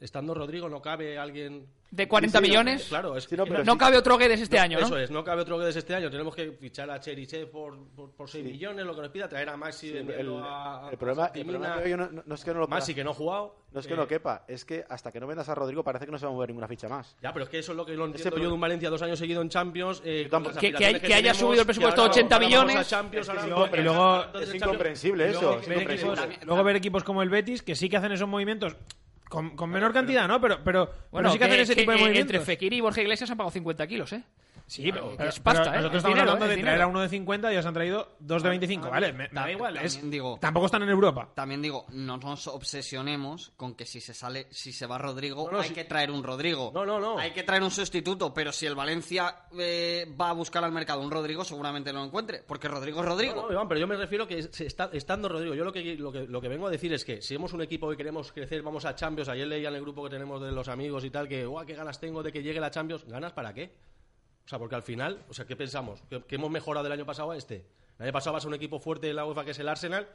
Estando 0.00 0.34
Rodrigo 0.34 0.68
no 0.68 0.80
cabe 0.80 1.18
alguien... 1.18 1.66
De 1.90 2.08
40 2.08 2.38
Sí, 2.38 2.44
sí, 2.44 2.50
no, 2.50 2.58
millones, 2.58 2.86
Claro, 2.88 3.16
es 3.16 3.24
Sí, 3.24 3.36
no, 3.36 3.44
no, 3.44 3.50
pero 3.52 3.64
no 3.64 3.72
sí- 3.74 3.78
cabe 3.78 3.96
otro 3.96 4.18
Guedes 4.18 4.40
este 4.40 4.58
año, 4.58 4.80
¿no? 4.80 4.86
Eso 4.86 4.98
es, 4.98 5.10
no 5.12 5.22
cabe 5.22 5.42
otro 5.42 5.58
Guedes 5.58 5.76
este 5.76 5.94
año. 5.94 6.10
Tenemos 6.10 6.34
que 6.34 6.50
fichar 6.52 6.90
a 6.90 6.98
Cherichev 6.98 7.48
por, 7.50 7.78
por, 7.94 8.10
por 8.12 8.28
6 8.28 8.44
millones, 8.44 8.84
lo 8.84 8.96
que 8.96 9.02
nos 9.02 9.10
pida, 9.10 9.28
traer 9.28 9.48
a 9.50 9.56
Maxi 9.56 9.88
el, 9.90 9.94
vendiendo 10.06 10.38
el- 10.38 10.44
a, 10.44 10.88
el 10.90 10.98
problema, 10.98 11.26
a 11.26 11.28
el 11.28 11.44
problema 11.44 11.66
Timina. 11.66 11.74
que 11.74 11.80
veo 11.80 11.88
yo 11.90 11.96
no, 11.98 12.10
no- 12.10 12.22
no 12.26 12.34
es 12.34 12.44
que 12.44 12.52
no 12.54 12.60
lo 12.60 12.66
Maxi, 12.68 12.94
que 12.94 13.04
no 13.04 13.10
ha 13.10 13.14
jugado. 13.14 13.56
no 13.70 13.78
es 13.80 13.86
que 13.86 13.92
eh, 13.94 13.96
no 13.96 14.08
quepa, 14.08 14.44
es 14.48 14.64
que 14.64 14.84
hasta 14.88 15.12
que 15.12 15.20
no 15.20 15.26
vendas 15.28 15.48
a 15.48 15.54
Rodrigo 15.54 15.84
parece 15.84 16.06
que 16.06 16.10
no 16.12 16.18
se 16.18 16.24
va 16.26 16.32
a 16.32 16.34
mover 16.34 16.48
ninguna 16.48 16.66
ficha 16.66 16.88
más. 16.88 17.16
Ya, 17.22 17.32
pero 17.32 17.44
es 17.44 17.50
que 17.50 17.58
eso 17.60 17.72
es 17.72 17.76
lo 17.76 17.86
que 17.86 17.92
Ese 17.92 18.02
entiendo 18.02 18.30
yo 18.30 18.34
pro- 18.34 18.48
de 18.48 18.54
un 18.54 18.60
Valencia 18.60 18.90
dos 18.90 19.02
años 19.02 19.18
seguidos 19.18 19.42
en 19.42 19.50
Champions. 19.50 20.02
eh, 20.04 20.24
Que- 20.24 20.30
que 20.30 20.36
aspiraciones 20.36 20.94
hay- 20.94 21.00
que 21.00 21.06
haya 21.14 21.16
tenemos, 21.32 21.36
subido 21.38 21.60
el 21.60 21.66
presupuesto 21.66 22.02
a 22.02 22.04
80 22.06 22.34
ahora 22.34 22.46
vamos 22.48 22.92
a 22.92 23.02
millones. 23.02 23.26
Es 23.28 23.38
y 23.38 23.82
luego- 23.82 24.54
incomprensible 24.54 25.28
eso, 25.30 25.60
luego 26.44 26.64
ver 26.64 26.76
equipos 26.76 27.04
como 27.04 27.22
el 27.22 27.28
Betis 27.30 27.62
que 27.62 27.76
sí 27.76 27.88
que 27.88 27.96
hacen 27.98 28.10
esos 28.12 28.28
movimientos 28.28 28.76
con, 29.34 29.56
con 29.56 29.68
menor 29.68 29.92
cantidad, 29.92 30.28
¿no? 30.28 30.40
Pero, 30.40 30.60
pero, 30.62 30.88
pero 31.10 31.32
sí 31.32 31.38
que, 31.38 31.44
hacen 31.44 31.60
ese 31.60 31.74
tipo 31.74 31.90
de 31.90 31.96
que 31.96 32.04
movimientos. 32.04 32.34
entre 32.36 32.46
Fekir 32.46 32.72
y 32.72 32.80
Borja 32.80 33.02
Iglesias 33.02 33.28
han 33.30 33.36
pagado 33.36 33.50
50 33.50 33.86
kilos, 33.88 34.12
¿eh? 34.12 34.22
Sí, 34.66 34.90
pero, 34.90 35.12
es 35.18 35.40
pasta, 35.40 35.64
pero 35.64 35.74
¿eh? 35.74 35.76
nosotros 35.76 35.92
Es 35.92 35.96
estamos 35.98 36.14
dinero, 36.16 36.20
hablando 36.32 36.46
de 36.46 36.54
Es 36.54 36.60
traer 36.60 36.74
dinero. 36.74 36.84
a 36.84 36.86
uno 36.90 37.00
de 37.02 37.08
50 37.10 37.52
y 37.52 37.62
se 37.62 37.68
han 37.68 37.74
traído 37.74 38.16
dos 38.18 38.42
de 38.42 38.48
25. 38.48 38.88
Vale, 38.90 39.12
me, 39.12 39.28
me 39.28 39.34
da 39.40 39.50
igual. 39.52 39.76
es- 39.76 40.10
digo- 40.10 40.38
tampoco 40.40 40.66
están 40.66 40.82
en 40.82 40.88
Europa. 40.88 41.28
También 41.34 41.60
digo, 41.60 41.84
no 41.90 42.16
nos 42.16 42.46
obsesionemos 42.46 43.52
con 43.56 43.74
que 43.74 43.84
si 43.84 44.00
se 44.00 44.14
sale, 44.14 44.46
si 44.50 44.72
se 44.72 44.86
va 44.86 44.96
Rodrigo, 44.98 45.44
No, 45.46 45.52
no, 45.52 45.60
hay 45.60 45.68
si- 45.68 45.74
que 45.74 45.84
traer 45.84 46.10
un 46.10 46.22
Rodrigo. 46.24 46.70
No, 46.74 46.86
no, 46.86 46.98
no. 46.98 47.18
Hay 47.18 47.32
que 47.32 47.42
traer 47.42 47.62
un 47.62 47.70
sustituto, 47.70 48.32
pero 48.32 48.52
si 48.52 48.64
el 48.66 48.74
Valencia 48.74 49.36
eh, 49.58 50.06
va 50.18 50.30
a 50.30 50.32
buscar 50.32 50.64
al 50.64 50.72
mercado 50.72 51.00
un 51.02 51.10
Rodrigo, 51.10 51.44
seguramente 51.44 51.92
lo 51.92 52.02
encuentre, 52.02 52.42
porque 52.46 52.66
Rodrigo 52.68 53.00
es 53.00 53.06
Rodrigo. 53.06 53.34
No, 53.34 53.42
no, 53.48 53.52
Iván, 53.52 53.68
pero 53.68 53.80
yo 53.80 53.86
me 53.86 53.96
refiero 53.96 54.26
que 54.26 54.44
se 54.44 54.66
está, 54.66 54.88
estando 54.94 55.28
Rodrigo, 55.28 55.54
yo 55.54 55.64
lo 55.64 55.72
que, 55.72 55.94
lo, 55.96 56.10
que, 56.10 56.26
lo 56.26 56.40
que 56.40 56.48
vengo 56.48 56.66
a 56.66 56.70
decir 56.70 56.92
es 56.94 57.04
que 57.04 57.20
si 57.20 57.34
somos 57.34 57.52
un 57.52 57.60
equipo 57.62 57.90
que 57.90 57.96
queremos 57.98 58.32
crecer, 58.32 58.62
vamos 58.62 58.84
a 58.86 58.94
Champions, 58.94 59.28
ayer 59.28 59.46
leía 59.46 59.68
en 59.68 59.74
el 59.74 59.82
grupo 59.82 60.02
que 60.04 60.10
tenemos 60.10 60.40
de 60.40 60.52
los 60.52 60.68
amigos 60.68 61.04
y 61.04 61.10
tal, 61.10 61.28
que, 61.28 61.44
guau, 61.44 61.66
qué 61.66 61.74
ganas 61.74 62.00
tengo 62.00 62.22
de 62.22 62.32
que 62.32 62.42
llegue 62.42 62.60
la 62.60 62.70
Champions, 62.70 63.04
¿ganas 63.04 63.32
para 63.32 63.52
qué? 63.52 63.74
O 64.44 64.48
sea, 64.48 64.58
porque 64.58 64.74
al 64.74 64.82
final, 64.82 65.24
o 65.28 65.34
sea, 65.34 65.46
¿qué 65.46 65.56
pensamos? 65.56 66.02
¿Que, 66.08 66.34
hemos 66.34 66.50
mejorado 66.50 66.84
del 66.84 66.92
año 66.92 67.06
pasado 67.06 67.30
a 67.30 67.36
este? 67.36 67.64
El 67.98 68.04
año 68.04 68.12
pasado 68.12 68.34
vas 68.34 68.44
a 68.44 68.48
un 68.48 68.54
equipo 68.54 68.78
fuerte 68.78 69.06
de 69.06 69.14
la 69.14 69.24
UEFA 69.24 69.44
que 69.44 69.52
es 69.52 69.58
el 69.58 69.68
Arsenal, 69.68 70.08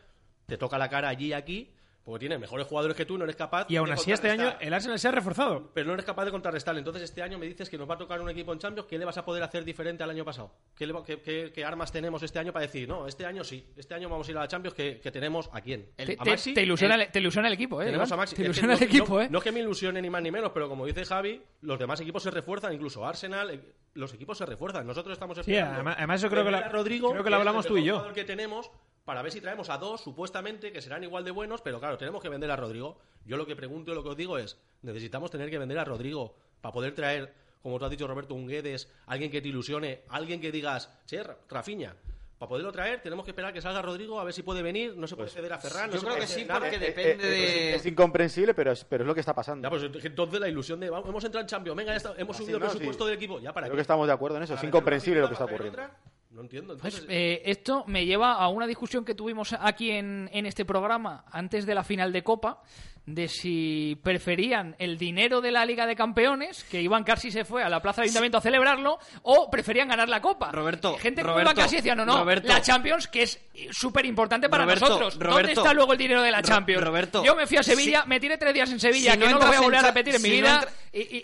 te 0.46 0.58
toca 0.58 0.78
la 0.78 0.90
cara 0.90 1.10
allí 1.10 1.28
y 1.28 1.34
aquí, 1.34 1.74
porque 2.04 2.20
tiene 2.22 2.38
mejores 2.40 2.66
jugadores 2.66 2.96
que 2.98 3.06
tú, 3.06 3.18
no 3.18 3.24
eres 3.24 3.36
capaz 3.36 3.68
Y 3.70 3.76
aún 3.76 3.88
de 3.88 3.94
así 3.94 4.12
este 4.12 4.28
año 4.30 4.38
contrarrestar. 4.44 4.68
el 4.68 4.74
Arsenal 4.74 5.00
se 5.00 5.08
ha 5.08 5.12
reforzado. 5.12 5.72
Pero 5.74 5.88
no 5.88 5.94
eres 5.94 6.06
capaz 6.06 6.26
de 6.26 6.32
contrarrestarle. 6.32 6.80
Entonces, 6.80 7.04
este 7.04 7.22
año 7.22 7.38
me 7.38 7.46
dices 7.46 7.70
que 7.70 7.78
nos 7.78 7.90
va 7.90 7.96
a 7.96 7.98
tocar 7.98 8.20
un 8.22 8.30
equipo 8.30 8.52
en 8.54 8.60
Champions. 8.60 8.88
¿Qué 8.90 8.98
le 8.98 9.06
vas 9.06 9.18
a 9.18 9.26
poder 9.26 9.44
hacer 9.44 9.64
diferente 9.64 10.04
al 10.04 10.10
año 10.10 10.26
pasado? 10.26 10.52
¿Qué, 10.76 10.88
le 10.88 10.94
va- 10.94 11.04
qué- 11.04 11.22
qué- 11.22 11.52
qué 11.54 11.64
armas 11.66 11.92
tenemos 11.92 12.24
este 12.24 12.40
año 12.40 12.52
para 12.52 12.66
decir, 12.66 12.88
no, 12.90 13.06
este 13.08 13.26
año 13.26 13.44
sí, 13.44 13.66
este 13.78 13.94
año 13.94 14.10
vamos 14.10 14.28
a 14.28 14.32
ir 14.32 14.38
a 14.38 14.42
la 14.42 14.48
Champions? 14.48 14.74
que, 14.76 15.00
que 15.00 15.12
tenemos 15.12 15.50
a 15.54 15.62
quién? 15.62 15.90
Te, 15.96 16.04
¿A 16.04 16.24
te- 16.24 16.30
Maxi? 16.32 16.54
te 16.54 16.64
ilusiona 16.64 16.96
el, 16.96 17.12
te 17.12 17.20
ilusiona 17.20 17.48
el 17.48 17.54
equipo, 17.54 17.82
¿eh? 17.82 17.86
Tenemos 17.86 18.12
a 18.12 18.16
Maxi. 18.18 18.36
Te 18.36 18.42
Es 18.42 18.46
que 18.46 18.46
ilusiona 18.48 18.74
el 18.74 18.80
no- 18.80 18.86
equipo, 18.86 19.14
no- 19.16 19.22
¿eh? 19.22 19.28
No 19.30 19.38
es 19.38 19.44
que 19.44 19.52
me 19.52 19.60
ilusione 19.60 20.02
ni 20.02 20.10
más 20.10 20.22
ni 20.24 20.32
menos, 20.32 20.52
pero 20.54 20.68
como 20.68 20.86
dice 20.86 21.06
Javi, 21.06 21.42
los 21.62 21.78
demás 21.78 22.00
equipos 22.02 22.24
se 22.24 22.32
refuerzan, 22.32 22.74
incluso 22.74 23.06
Arsenal, 23.06 23.50
eh, 23.52 23.62
los 23.94 24.14
equipos 24.14 24.38
se 24.38 24.46
refuerzan. 24.46 24.88
Nosotros 24.88 25.14
estamos 25.14 25.36
Sí, 25.38 25.42
esperando. 25.52 25.76
además- 25.76 25.96
además 25.98 26.22
eso 26.22 26.30
creo 26.30 26.44
que 26.46 26.52
la- 26.52 26.70
Rodrigo, 26.70 27.12
creo 27.12 27.24
que 27.24 27.30
lo 27.30 27.36
es 27.36 27.42
el 27.42 27.48
hablamos 27.48 27.66
tú 27.68 27.78
y 27.78 27.84
yo. 27.84 28.14
que 28.14 28.24
tenemos 28.24 28.72
para 29.10 29.24
ver 29.24 29.32
si 29.32 29.42
traemos 29.42 29.72
a 29.72 29.80
dos, 29.80 30.02
supuestamente, 30.02 30.72
que 30.72 30.84
serán 30.84 31.04
igual 31.04 31.24
de 31.24 31.32
buenos, 31.32 31.62
pero 31.64 31.80
claro, 31.80 31.98
tenemos 31.98 32.22
que 32.22 32.30
vender 32.30 32.52
a 32.52 32.56
Rodrigo. 32.56 33.00
Yo 33.26 33.38
lo 33.38 33.48
que 33.48 33.56
pregunto 33.56 33.92
y 33.92 33.96
lo 33.96 34.04
que 34.04 34.10
os 34.10 34.16
digo 34.16 34.38
es, 34.38 34.56
necesitamos 34.84 35.32
tener 35.32 35.50
que 35.50 35.58
vender 35.58 35.80
a 35.80 35.84
Rodrigo 35.84 36.36
para 36.62 36.72
poder 36.72 36.94
traer, 36.94 37.34
como 37.64 37.80
tú 37.80 37.86
has 37.86 37.90
dicho, 37.90 38.06
Roberto, 38.06 38.36
un 38.36 38.46
Guedes, 38.48 38.88
alguien 39.08 39.32
que 39.32 39.42
te 39.42 39.48
ilusione, 39.48 40.02
alguien 40.10 40.40
que 40.40 40.52
digas, 40.52 40.92
che, 41.08 41.24
Ra- 41.24 41.40
Rafinha. 41.50 41.96
Para 42.38 42.50
poderlo 42.50 42.72
traer, 42.72 43.02
tenemos 43.02 43.26
que 43.26 43.32
esperar 43.32 43.52
que 43.52 43.62
salga 43.62 43.82
Rodrigo, 43.82 44.20
a 44.20 44.24
ver 44.24 44.32
si 44.34 44.44
puede 44.44 44.62
venir. 44.62 44.96
No 44.96 45.08
se 45.08 45.16
puede 45.16 45.30
ceder 45.30 45.52
a 45.54 45.58
Ferran. 45.58 45.88
no 45.90 45.96
yo 45.96 46.00
se 46.02 46.06
creo 46.06 46.16
puede 46.18 46.28
que 46.28 46.32
sí, 46.34 46.46
nada. 46.46 46.60
porque 46.60 46.76
Eh, 46.76 46.80
depende 46.80 47.28
eh, 47.28 47.32
de... 47.72 47.76
Es, 47.78 47.86
incomprensible, 47.88 48.54
pero 48.54 48.72
es, 48.72 48.86
pero 48.86 49.04
es 49.04 49.08
lo 49.08 49.16
que 49.16 49.22
está 49.22 49.34
pasando. 49.34 49.66
Ya, 49.66 49.72
pues 49.72 49.84
entonces 50.06 50.40
la 50.40 50.48
ilusión 50.48 50.80
de 50.80 50.92
vamos, 50.92 51.10
hemos 51.10 51.24
entrado 51.24 51.42
en 51.42 51.48
Champions, 51.48 51.76
venga, 51.76 51.94
ya 51.94 51.98
está, 51.98 52.14
hemos 52.16 52.36
Así 52.36 52.44
subido 52.44 52.60
el 52.60 52.64
presupuesto 52.66 53.04
sí. 53.06 53.10
del 53.10 53.18
equipo, 53.18 53.40
ya 53.40 53.52
para 53.52 53.66
Creo 53.66 53.74
qué? 53.74 53.78
que 53.80 53.82
estamos 53.82 54.06
de 54.06 54.14
acuerdo 54.14 54.38
en 54.38 54.44
eso. 54.44 54.54
¿Para 54.54 54.62
Es 54.62 54.68
incomprensible 54.68 55.20
lo 55.22 55.28
que 55.28 55.34
está 55.34 55.46
ocurriendo. 55.46 55.82
otra? 55.82 55.98
No 56.32 56.42
entiendo. 56.42 56.78
Pues 56.78 56.94
Entonces, 56.94 57.10
eh, 57.10 57.42
esto 57.46 57.84
me 57.88 58.06
lleva 58.06 58.34
a 58.34 58.48
una 58.50 58.68
discusión 58.68 59.04
que 59.04 59.16
tuvimos 59.16 59.54
aquí 59.60 59.90
en, 59.92 60.30
en 60.32 60.46
este 60.46 60.64
programa 60.64 61.26
antes 61.32 61.66
de 61.66 61.74
la 61.74 61.84
final 61.84 62.14
de 62.14 62.24
Copa, 62.24 62.62
de 63.08 63.28
si 63.28 64.00
preferían 64.04 64.76
el 64.78 65.00
dinero 65.00 65.42
de 65.42 65.52
la 65.52 65.66
Liga 65.66 65.88
de 65.88 65.96
Campeones, 65.96 66.64
que 66.66 66.80
Iván 66.84 67.04
Carsi 67.04 67.32
se 67.32 67.46
fue 67.46 67.64
a 67.64 67.70
la 67.70 67.82
Plaza 67.82 68.02
del 68.02 68.10
Ayuntamiento 68.10 68.38
a 68.38 68.42
celebrarlo, 68.42 69.00
o 69.24 69.50
preferían 69.50 69.88
ganar 69.88 70.08
la 70.08 70.22
Copa. 70.22 70.52
Roberto, 70.52 70.96
Gente 71.00 71.24
como 71.24 71.42
Iván 71.42 71.56
Carsi 71.56 71.78
decía, 71.78 71.96
no, 71.96 72.06
no, 72.06 72.20
Roberto. 72.20 72.48
la 72.48 72.62
Champions, 72.62 73.08
que 73.08 73.24
es 73.24 73.40
súper 73.72 74.06
importante 74.06 74.48
para 74.50 74.66
Roberto, 74.66 74.86
nosotros. 74.88 75.18
¿Dónde 75.18 75.54
está 75.54 75.74
luego 75.74 75.94
el 75.94 75.98
dinero 75.98 76.22
de 76.22 76.30
la 76.30 76.44
Champions? 76.44 76.84
Roberto, 76.84 77.24
Yo 77.26 77.36
me 77.36 77.48
fui 77.48 77.58
a 77.58 77.64
Sevilla, 77.64 78.04
si- 78.04 78.10
me 78.10 78.20
tiré 78.20 78.38
tres 78.38 78.54
días 78.54 78.72
en 78.72 78.80
Sevilla, 78.80 79.14
si 79.14 79.18
que 79.18 79.26
no, 79.26 79.32
lo 79.32 79.38
entras 79.38 79.50
voy 79.50 79.58
a 79.58 79.62
volver 79.62 79.80
a 79.80 79.88
repetir 79.88 80.14
en 80.16 80.22
mi 80.22 80.30
no 80.30 80.36
vida, 80.36 80.56
entra- 80.60 80.74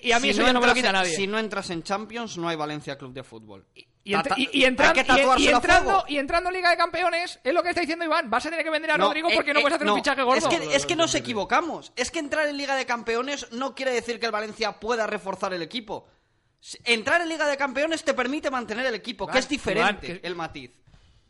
y, 0.08 0.12
a 0.12 0.20
mí 0.20 0.24
si 0.24 0.30
eso 0.32 0.42
ya 0.42 0.54
no 0.54 0.62
me 0.62 0.68
lo 0.68 0.74
quita 0.74 0.88
en- 0.88 0.94
nadie. 0.94 1.16
Si 1.16 1.28
no 1.28 1.38
entras 1.38 1.70
en 1.70 1.84
Champions, 1.84 2.40
no 2.40 2.50
hay 2.50 2.56
Valencia 2.56 2.98
Club 2.98 3.14
de 3.14 3.24
Fútbol. 3.24 3.68
Y, 3.76 3.86
y- 4.06 4.50
y 4.60 4.64
entran- 4.66 4.96
entrando, 4.96 6.06
y 6.08 6.18
entrando 6.18 6.50
en 6.50 6.56
Liga 6.56 6.70
de 6.70 6.78
Campeones, 6.78 7.40
es 7.44 7.54
lo 7.54 7.64
que 7.64 7.70
está 7.70 7.82
diciendo 7.82 8.06
Iván. 8.06 8.30
Vas 8.30 8.46
a 8.46 8.50
tener 8.52 8.64
que 8.64 8.70
vender 8.70 8.92
a 8.92 8.98
No, 8.98 9.08
Rodrigo 9.08 9.30
eh, 9.30 9.34
porque 9.36 9.54
no 9.54 9.60
eh, 9.60 9.64
puedes 9.64 9.76
hacer 9.76 9.88
un 9.88 9.94
no, 9.94 9.96
fichaje 9.96 10.22
gordo. 10.22 10.48
Es 10.50 10.60
que, 10.60 10.76
es 10.76 10.86
que 10.86 10.96
nos 10.96 11.16
equivocamos. 11.16 11.92
Es 11.96 12.12
que 12.12 12.20
entrar 12.20 12.48
en 12.48 12.56
Liga 12.58 12.76
de 12.76 12.86
Campeones 12.86 13.52
no 13.52 13.74
quiere 13.74 13.92
decir 13.92 14.20
que 14.20 14.28
el 14.28 14.32
Valencia 14.32 14.74
pueda 14.80 15.08
reforzar 15.08 15.54
el 15.54 15.62
equipo. 15.64 16.08
Entrar 16.84 17.22
en 17.22 17.30
Liga 17.30 17.48
de 17.48 17.58
Campeones 17.58 18.04
te 18.04 18.14
permite 18.14 18.50
mantener 18.52 18.86
el 18.86 18.96
equipo, 18.96 19.28
que 19.28 19.40
es 19.40 19.48
diferente 19.50 20.08
Iván, 20.08 20.20
que- 20.22 20.28
el 20.28 20.36
matiz. 20.36 20.72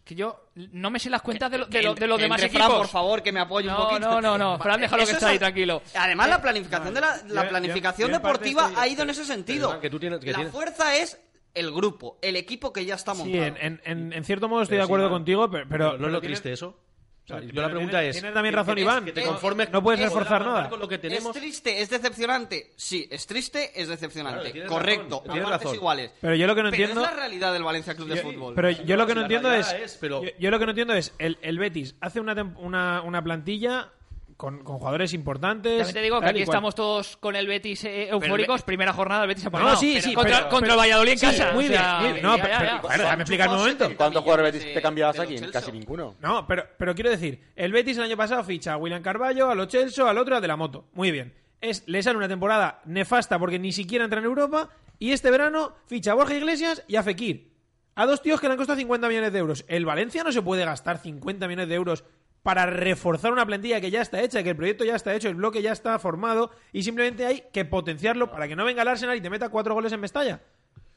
Que 0.04 0.14
yo 0.14 0.50
no 0.54 0.92
me 0.92 1.00
sé 1.00 1.10
las 1.10 1.24
cuentas 1.24 1.50
de, 1.50 1.58
lo- 1.58 1.66
de, 1.66 1.82
lo- 1.82 1.96
de 1.96 2.06
los 2.08 2.22
demás 2.22 2.44
equipos. 2.44 2.66
Fran, 2.68 2.78
por 2.78 2.88
favor, 2.88 3.24
que 3.24 3.32
me 3.32 3.40
apoye 3.40 3.68
un 3.68 3.74
No, 3.74 3.88
poquito. 3.90 4.00
no, 4.00 4.22
no, 4.22 4.38
no. 4.38 4.60
Fran, 4.64 4.80
déjalo 4.80 5.04
que 5.04 5.12
está 5.14 5.26
es 5.26 5.32
ahí, 5.32 5.40
tranquilo. 5.40 5.82
Además, 5.96 6.30
la 6.30 6.42
planificación 6.42 6.94
de 6.94 7.02
la, 7.02 7.18
la 7.28 7.44
yo- 7.44 7.50
planificación 7.50 8.10
yo 8.12 8.16
deportiva 8.16 8.72
ha 8.78 8.88
ido 8.88 9.02
en 9.02 9.10
ese 9.10 9.26
sentido. 9.26 9.70
Iván, 9.70 9.82
que 9.82 9.90
tú 9.90 10.00
tienes- 10.00 10.20
que 10.20 10.32
la 10.32 10.38
tienes- 10.38 10.54
fuerza 10.54 10.96
es 10.96 11.18
el 11.56 11.72
grupo, 11.72 12.20
el 12.22 12.36
equipo 12.36 12.72
que 12.72 12.86
ya 12.86 12.96
está 12.96 13.14
montado. 13.14 13.34
Sí, 13.34 13.54
en, 13.62 13.82
en- 14.14 14.24
cierto 14.26 14.48
modo 14.48 14.62
estoy 14.62 14.76
Pero 14.76 14.84
de 14.84 14.86
acuerdo 14.86 15.08
sí, 15.08 15.14
contigo, 15.14 15.50
pero, 15.50 15.66
pero, 15.70 15.98
¿no 15.98 16.08
es 16.08 16.14
lo 16.14 16.22
triste 16.22 16.52
eso? 16.54 16.80
O 17.24 17.28
sea, 17.28 17.38
pero- 17.40 17.52
yo 17.54 17.62
la 17.64 17.70
pregunta 17.70 17.98
tienes- 18.02 18.10
es... 18.10 18.22
tienes 18.22 18.34
también 18.36 18.54
razón, 18.54 18.78
Iván. 18.78 19.04
que 19.06 19.12
te 19.12 19.22
Es- 19.22 19.28
conformes 19.28 19.72
no 19.72 19.82
puedes 19.82 20.00
reforzar 20.00 20.46
nada. 20.46 20.70
con 20.70 20.80
lo 20.80 20.88
que 20.88 21.00
tenemos. 21.00 21.36
¿Es 21.36 21.42
triste? 21.42 21.82
¿Es 21.82 21.90
decepcionante? 21.90 22.74
Sí, 22.76 23.08
es 23.10 23.26
triste, 23.26 23.72
es 23.82 23.88
decepcionante. 23.88 24.42
Claro, 24.42 24.54
tienes 24.54 24.70
Correcto, 24.72 25.18
razón, 25.22 25.32
tienes 25.32 25.50
razón. 25.50 25.76
iguales. 25.76 26.12
Pero 26.22 26.36
yo 26.36 26.46
lo 26.46 26.54
que 26.56 26.62
no 26.62 26.70
entiendo- 26.70 27.02
es 27.04 27.10
la 27.10 27.16
realidad 27.16 27.52
del 27.54 27.64
Valencia 27.64 27.96
Club 27.96 28.10
de 28.10 28.18
Fútbol. 28.18 28.54
Pero 28.54 28.70
yo 28.70 28.96
lo 28.96 29.08
que 29.08 29.16
no 29.16 29.22
si 29.22 29.24
entiendo 29.24 29.52
es, 29.52 29.66
realidad 29.66 29.86
es, 29.86 29.98
pero- 30.00 30.24
yo, 30.24 30.30
yo 30.38 30.52
lo 30.52 30.60
que 30.60 30.66
no 30.66 30.72
entiendo 30.72 30.94
es 30.94 31.16
el, 31.18 31.40
el 31.42 31.58
Betis 31.58 31.96
hace 32.00 32.20
una, 32.20 32.34
una, 32.58 33.02
una 33.02 33.24
plantilla 33.24 33.92
con, 34.38 34.64
con 34.64 34.78
jugadores 34.80 35.14
importantes. 35.14 35.78
También 35.78 35.94
te 35.94 36.02
digo 36.02 36.20
que 36.20 36.28
aquí 36.28 36.42
estamos 36.42 36.76
todos 36.76 37.18
con 37.18 37.36
el 37.36 37.48
Betis 37.48 37.84
eh, 37.86 38.10
eufóricos. 38.10 38.62
Primera 38.64 38.92
jornada, 38.94 39.24
el 39.24 39.28
Betis 39.30 39.44
se 39.44 39.50
ha 39.52 39.60
No, 39.60 39.76
sí, 39.76 40.02
sí, 40.02 40.14
contra, 40.14 40.38
pero- 40.38 40.50
contra 40.50 40.60
pero- 40.60 40.74
el 40.74 40.80
Valladolid 40.80 41.12
en 41.14 41.18
sí, 41.20 41.26
casa. 41.26 41.52
muy 41.54 41.66
o 41.66 41.70
bien, 41.70 41.82
sea, 41.82 42.00
muy 42.00 42.12
bien. 42.12 42.24
No, 42.24 42.36
ya, 42.38 42.44
pero- 42.44 42.54
ya, 42.54 42.60
pero- 42.60 42.72
ya. 42.76 42.82
claro, 42.82 43.04
déjame 43.04 43.22
explicar 43.24 43.50
un 43.50 43.56
momento. 43.56 43.92
¿Y 43.92 43.96
cuántos 43.96 44.24
jugadores 44.24 44.54
Betis 44.54 44.74
te 44.74 44.82
cambiabas 44.82 45.20
aquí? 45.20 45.36
Casi 45.52 45.72
ninguno. 45.72 46.16
No, 46.22 46.46
pero, 46.48 46.66
pero 46.78 46.94
quiero 46.96 47.10
decir, 47.10 47.40
el 47.56 47.72
Betis 47.72 47.98
el 47.98 48.04
año 48.04 48.18
pasado 48.18 48.44
ficha 48.44 48.74
a 48.74 48.78
William 48.78 49.02
Carballo, 49.02 49.50
a 49.50 49.56
Lo 49.56 49.68
Celso, 49.70 50.08
al 50.08 50.18
otro, 50.18 50.36
a 50.36 50.42
De 50.42 50.48
la 50.48 50.56
Moto. 50.58 50.86
Muy 50.94 51.12
bien. 51.12 51.34
Es, 51.62 51.84
le 51.88 52.04
sale 52.04 52.18
una 52.18 52.28
temporada 52.28 52.82
nefasta 52.86 53.40
porque 53.40 53.58
ni 53.58 53.72
siquiera 53.72 54.04
entra 54.04 54.20
en 54.20 54.26
Europa 54.26 54.70
y 55.00 55.14
este 55.14 55.32
verano 55.32 55.74
ficha 55.88 56.12
a 56.12 56.16
Borja 56.16 56.36
Iglesias 56.36 56.84
y 56.88 56.98
a 56.98 57.04
Fekir. 57.04 57.54
A 57.96 58.06
dos 58.06 58.22
tíos 58.22 58.42
que 58.42 58.48
le 58.48 58.52
han 58.52 58.58
costado 58.58 58.78
50 58.78 59.08
millones 59.08 59.32
de 59.32 59.40
euros. 59.40 59.64
El 59.70 59.86
Valencia 59.86 60.22
no 60.24 60.32
se 60.34 60.42
puede 60.42 60.66
gastar 60.66 60.98
50 60.98 61.48
millones 61.48 61.70
de 61.70 61.76
euros 61.76 62.04
para 62.46 62.68
reforzar 62.68 63.34
una 63.34 63.44
plantilla 63.44 63.82
que 63.82 63.90
ya 63.90 64.04
está 64.04 64.22
hecha, 64.22 64.44
que 64.44 64.52
el 64.52 64.56
proyecto 64.56 64.86
ya 64.86 64.96
está 64.96 65.16
hecho, 65.16 65.30
el 65.30 65.34
bloque 65.34 65.64
ya 65.64 65.72
está 65.72 65.98
formado 65.98 66.52
y 66.72 66.84
simplemente 66.84 67.26
hay 67.26 67.46
que 67.52 67.66
potenciarlo 67.66 68.30
para 68.30 68.48
que 68.48 68.56
no 68.56 68.64
venga 68.64 68.84
el 68.84 68.88
Arsenal 68.88 69.18
y 69.18 69.22
te 69.22 69.32
meta 69.32 69.50
cuatro 69.50 69.74
goles 69.74 69.92
en 69.94 70.00
Mestalla. 70.00 70.44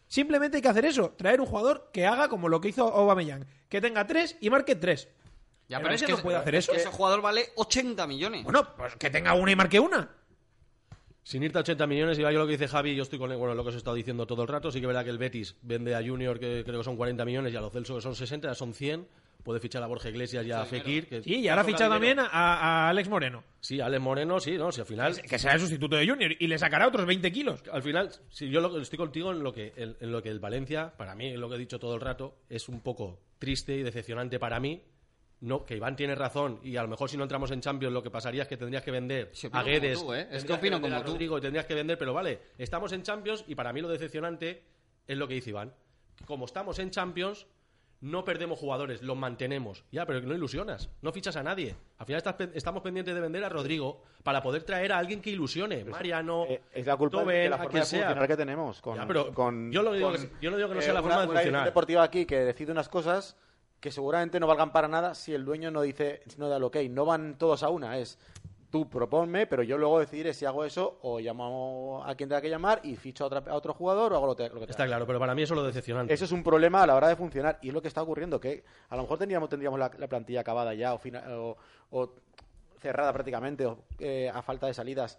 Simplemente 0.09 0.59
hay 0.59 0.63
que 0.63 0.69
hacer 0.69 0.85
eso, 0.85 1.15
traer 1.17 1.41
un 1.41 1.47
jugador 1.47 1.89
que 1.91 2.05
haga 2.05 2.29
como 2.29 2.51
lo 2.51 2.61
que 2.61 2.69
hizo 2.69 2.93
Aubameyang, 2.95 3.47
que 3.71 3.81
tenga 3.81 4.07
tres 4.07 4.37
y 4.43 4.51
marque 4.51 4.75
tres. 4.77 5.09
Ya, 5.71 5.81
pero 5.81 5.95
es 5.95 6.03
que, 6.03 6.13
no 6.13 6.19
puede 6.19 6.37
hacer 6.37 6.55
es 6.55 6.67
eso. 6.67 6.73
que 6.73 6.81
ese 6.81 6.91
jugador 6.91 7.23
vale 7.23 7.47
80 7.57 8.07
millones. 8.07 8.45
Bueno, 8.45 8.69
pues 8.77 8.97
que 8.97 9.09
tenga 9.09 9.33
una 9.33 9.51
y 9.51 9.57
marque 9.57 9.81
una. 9.81 10.07
Sin 11.23 11.43
irte 11.43 11.57
a 11.57 11.63
80 11.63 11.87
millones, 11.87 12.19
y 12.19 12.21
yo 12.21 12.31
lo 12.31 12.45
que 12.45 12.53
dice 12.53 12.69
Javi, 12.69 12.95
yo 12.95 13.05
estoy 13.05 13.19
con 13.19 13.33
él, 13.33 13.39
bueno, 13.39 13.55
lo 13.55 13.63
que 13.63 13.71
os 13.71 13.75
he 13.75 13.79
estado 13.79 13.97
diciendo 13.97 14.27
todo 14.27 14.43
el 14.43 14.49
rato, 14.49 14.71
sí 14.71 14.81
que 14.81 14.85
es 14.85 14.89
verdad 14.89 15.05
que 15.05 15.11
el 15.11 15.19
Betis 15.19 15.57
vende 15.63 15.95
a 15.95 16.07
Junior, 16.07 16.39
que 16.39 16.63
creo 16.63 16.81
que 16.81 16.85
son 16.85 16.99
40 16.99 17.25
millones, 17.25 17.55
y 17.55 17.57
a 17.57 17.63
los 17.63 17.73
Celso, 17.73 17.95
que 17.95 18.03
son 18.03 18.15
60, 18.15 18.49
ya 18.49 18.55
son 18.55 18.75
100, 18.75 19.09
puede 19.43 19.61
fichar 19.61 19.82
a 19.82 19.86
Borja 19.86 20.09
Iglesias 20.09 20.45
y 20.47 20.51
a 20.53 20.64
Fekir. 20.64 21.07
Que 21.09 21.22
Sí, 21.22 21.36
y 21.41 21.49
ahora 21.49 21.62
ha 21.62 21.64
toca 21.64 21.76
fichado 21.76 21.95
dinero. 21.95 22.16
también 22.22 22.30
a, 22.32 22.55
a 22.86 22.89
Alex 22.91 23.09
Moreno, 23.09 23.45
Sí, 23.61 23.80
Alex 23.80 24.03
Moreno, 24.03 24.41
sí, 24.41 24.57
¿no? 24.59 24.70
Si 24.72 24.80
al 24.80 24.86
final... 24.86 25.20
que 25.22 25.39
será 25.39 25.55
el 25.55 25.61
sustituto 25.61 25.97
de 25.97 26.09
Junior, 26.09 26.32
y 26.39 26.47
le 26.47 26.59
sacará 26.59 26.86
otros 26.89 27.07
20 27.07 27.30
kilos. 27.32 27.62
Al 27.72 27.82
final, 27.82 28.11
si 28.30 28.49
yo 28.51 28.61
lo- 28.61 28.80
estoy 28.80 28.99
contigo 28.99 29.32
en 29.32 29.43
lo 29.43 29.53
que 29.53 29.72
en, 29.76 29.97
en 30.01 30.12
lo 30.12 30.22
que 30.22 30.28
el 30.30 30.41
Valencia, 30.41 30.93
para 30.97 31.14
mí, 31.14 31.36
lo 31.36 31.49
que 31.49 31.57
he 31.57 31.59
dicho 31.59 31.78
todo 31.78 31.95
el 31.95 32.01
rato, 32.01 32.36
es 32.49 32.68
un 32.68 32.80
poco 32.80 33.20
triste 33.39 33.74
y 33.76 33.82
decepcionante 33.82 34.39
para 34.39 34.61
mí. 34.61 34.82
No, 35.41 35.64
que 35.64 35.76
Iván 35.76 35.95
tiene 35.95 36.16
razón 36.16 36.59
y 36.64 36.76
a 36.76 36.82
lo 36.82 36.89
mejor 36.89 37.09
si 37.09 37.16
no 37.16 37.22
entramos 37.22 37.53
en 37.53 37.61
Champions 37.61 37.95
lo 37.95 38.03
que 38.03 38.11
pasaría 38.11 38.43
es 38.43 38.49
que 38.49 38.57
tendrías 38.57 38.82
que 38.82 38.91
vender 38.91 39.30
a 39.53 39.62
Guedes, 39.62 39.99
como 39.99 40.11
tú, 40.11 40.14
¿eh? 40.14 40.26
Es 40.32 40.45
que 40.45 40.53
opino 40.53 40.80
como 40.80 41.01
tú. 41.03 41.12
Rodrigo 41.12 41.39
y 41.39 41.41
tendrías 41.41 41.64
que 41.64 41.74
vender, 41.76 41.97
pero 41.97 42.12
vale, 42.12 42.41
estamos 42.59 42.91
en 42.93 43.05
Champions 43.05 43.45
y 43.47 43.55
para 43.55 43.72
mí 43.72 43.80
lo 43.80 43.89
decepcionante 43.89 44.64
es 45.07 45.16
lo 45.16 45.28
que 45.28 45.34
dice 45.34 45.51
Iván. 45.51 45.72
Como 46.26 46.45
estamos 46.45 46.80
en 46.80 46.91
Champions, 46.91 47.47
no 48.01 48.25
perdemos 48.25 48.59
jugadores, 48.59 49.03
los 49.03 49.17
mantenemos. 49.17 49.85
Ya, 49.91 50.07
pero 50.07 50.21
no 50.21 50.35
ilusionas, 50.35 50.89
no 51.03 51.13
fichas 51.13 51.35
a 51.37 51.43
nadie. 51.43 51.75
Al 51.99 52.07
final 52.07 52.19
estás 52.19 52.37
estamos 52.55 52.83
pendientes 52.83 53.15
de 53.15 53.21
vender 53.21 53.43
a 53.45 53.49
Rodrigo 53.49 54.03
para 54.23 54.43
poder 54.43 54.63
traer 54.63 54.93
a 54.93 54.99
alguien 54.99 55.21
que 55.21 55.31
ilusione. 55.31 55.85
Mariano, 55.85 56.45
Eh, 56.49 56.61
es 56.73 56.87
la 56.87 56.97
culpa 56.97 57.19
Toben, 57.19 57.37
de 57.45 57.49
la 57.49 57.57
a 57.57 57.59
forma 57.59 57.71
quien 57.73 57.83
de 57.83 57.87
sea. 57.87 58.27
que 58.29 58.37
tenemos. 58.37 58.81
Con, 58.81 58.97
Ya, 58.97 59.07
pero 59.07 59.33
con- 59.35 59.73
yo, 59.73 59.83
lo 59.83 59.93
digo 59.93 60.13
con, 60.13 60.21
que, 60.21 60.31
yo 60.41 60.51
no 60.51 60.57
digo 60.57 60.69
que 60.69 60.75
no 60.75 60.81
eh, 60.81 60.85
sea 60.85 60.95
la 60.95 61.01
una- 61.01 61.09
forma 61.09 61.23
de 61.23 61.29
una 61.31 61.39
funcionar. 61.41 61.65
deportiva 61.65 62.03
aquí 62.05 62.25
que 62.25 62.39
decide 62.41 62.71
unas 62.73 62.89
cosas 62.89 63.37
que 63.81 63.91
seguramente 63.91 64.39
no 64.41 64.47
valgan 64.47 64.73
para 64.73 64.89
nada 64.89 65.15
si 65.15 65.35
el 65.35 65.45
dueño 65.45 65.71
no 65.71 65.83
dice, 65.83 66.23
no 66.37 66.49
da 66.49 66.57
el 66.59 66.65
ok. 66.65 66.77
No 66.91 67.05
van 67.05 67.37
todos 67.39 67.63
a 67.63 67.69
una, 67.69 67.99
es 67.99 68.19
tú 68.71 68.89
proponme, 68.89 69.47
pero 69.47 69.62
yo 69.62 69.79
luego 69.79 69.99
decidiré 70.01 70.35
si 70.35 70.45
hago 70.45 70.64
eso 70.64 70.99
o 71.03 71.21
llamo 71.21 72.03
a 72.05 72.14
quien 72.14 72.29
tenga 72.29 72.41
que 72.43 72.51
llamar 72.51 72.81
y 72.85 72.97
ficho 72.97 73.25
a, 73.25 73.27
otra- 73.29 73.45
a 73.51 73.55
otro 73.55 73.73
jugador 73.73 74.12
o 74.12 74.16
hago 74.16 74.27
lo, 74.27 74.37
te- 74.37 74.49
lo 74.51 74.61
que 74.61 74.71
Está 74.71 74.87
claro, 74.87 75.07
pero 75.07 75.19
para 75.19 75.35
mí 75.35 75.43
eso 75.43 75.55
es 75.55 75.61
lo 75.61 75.66
decepcionante. 75.66 76.12
Eso 76.12 76.25
es 76.27 76.33
un 76.33 76.43
problema 76.43 76.83
a 76.83 76.87
la 76.87 76.95
hora 76.95 77.09
de 77.09 77.16
funcionar 77.16 77.59
y 77.62 77.69
es 77.69 77.75
lo 77.75 77.81
que 77.81 77.89
está 77.89 78.03
ocurriendo, 78.03 78.39
que 78.41 78.64
a 78.91 78.97
lo 78.97 79.03
mejor 79.03 79.19
tendríamos, 79.19 79.49
tendríamos 79.49 79.79
la, 79.79 79.91
la 79.97 80.07
plantilla 80.07 80.41
acabada 80.41 80.75
ya 80.75 80.95
o- 80.95 81.57
o 81.91 82.12
cerrada 82.79 83.12
prácticamente 83.12 83.64
o, 83.66 83.79
eh, 83.99 84.31
a 84.33 84.43
falta 84.43 84.66
de 84.66 84.75
salidas 84.75 85.19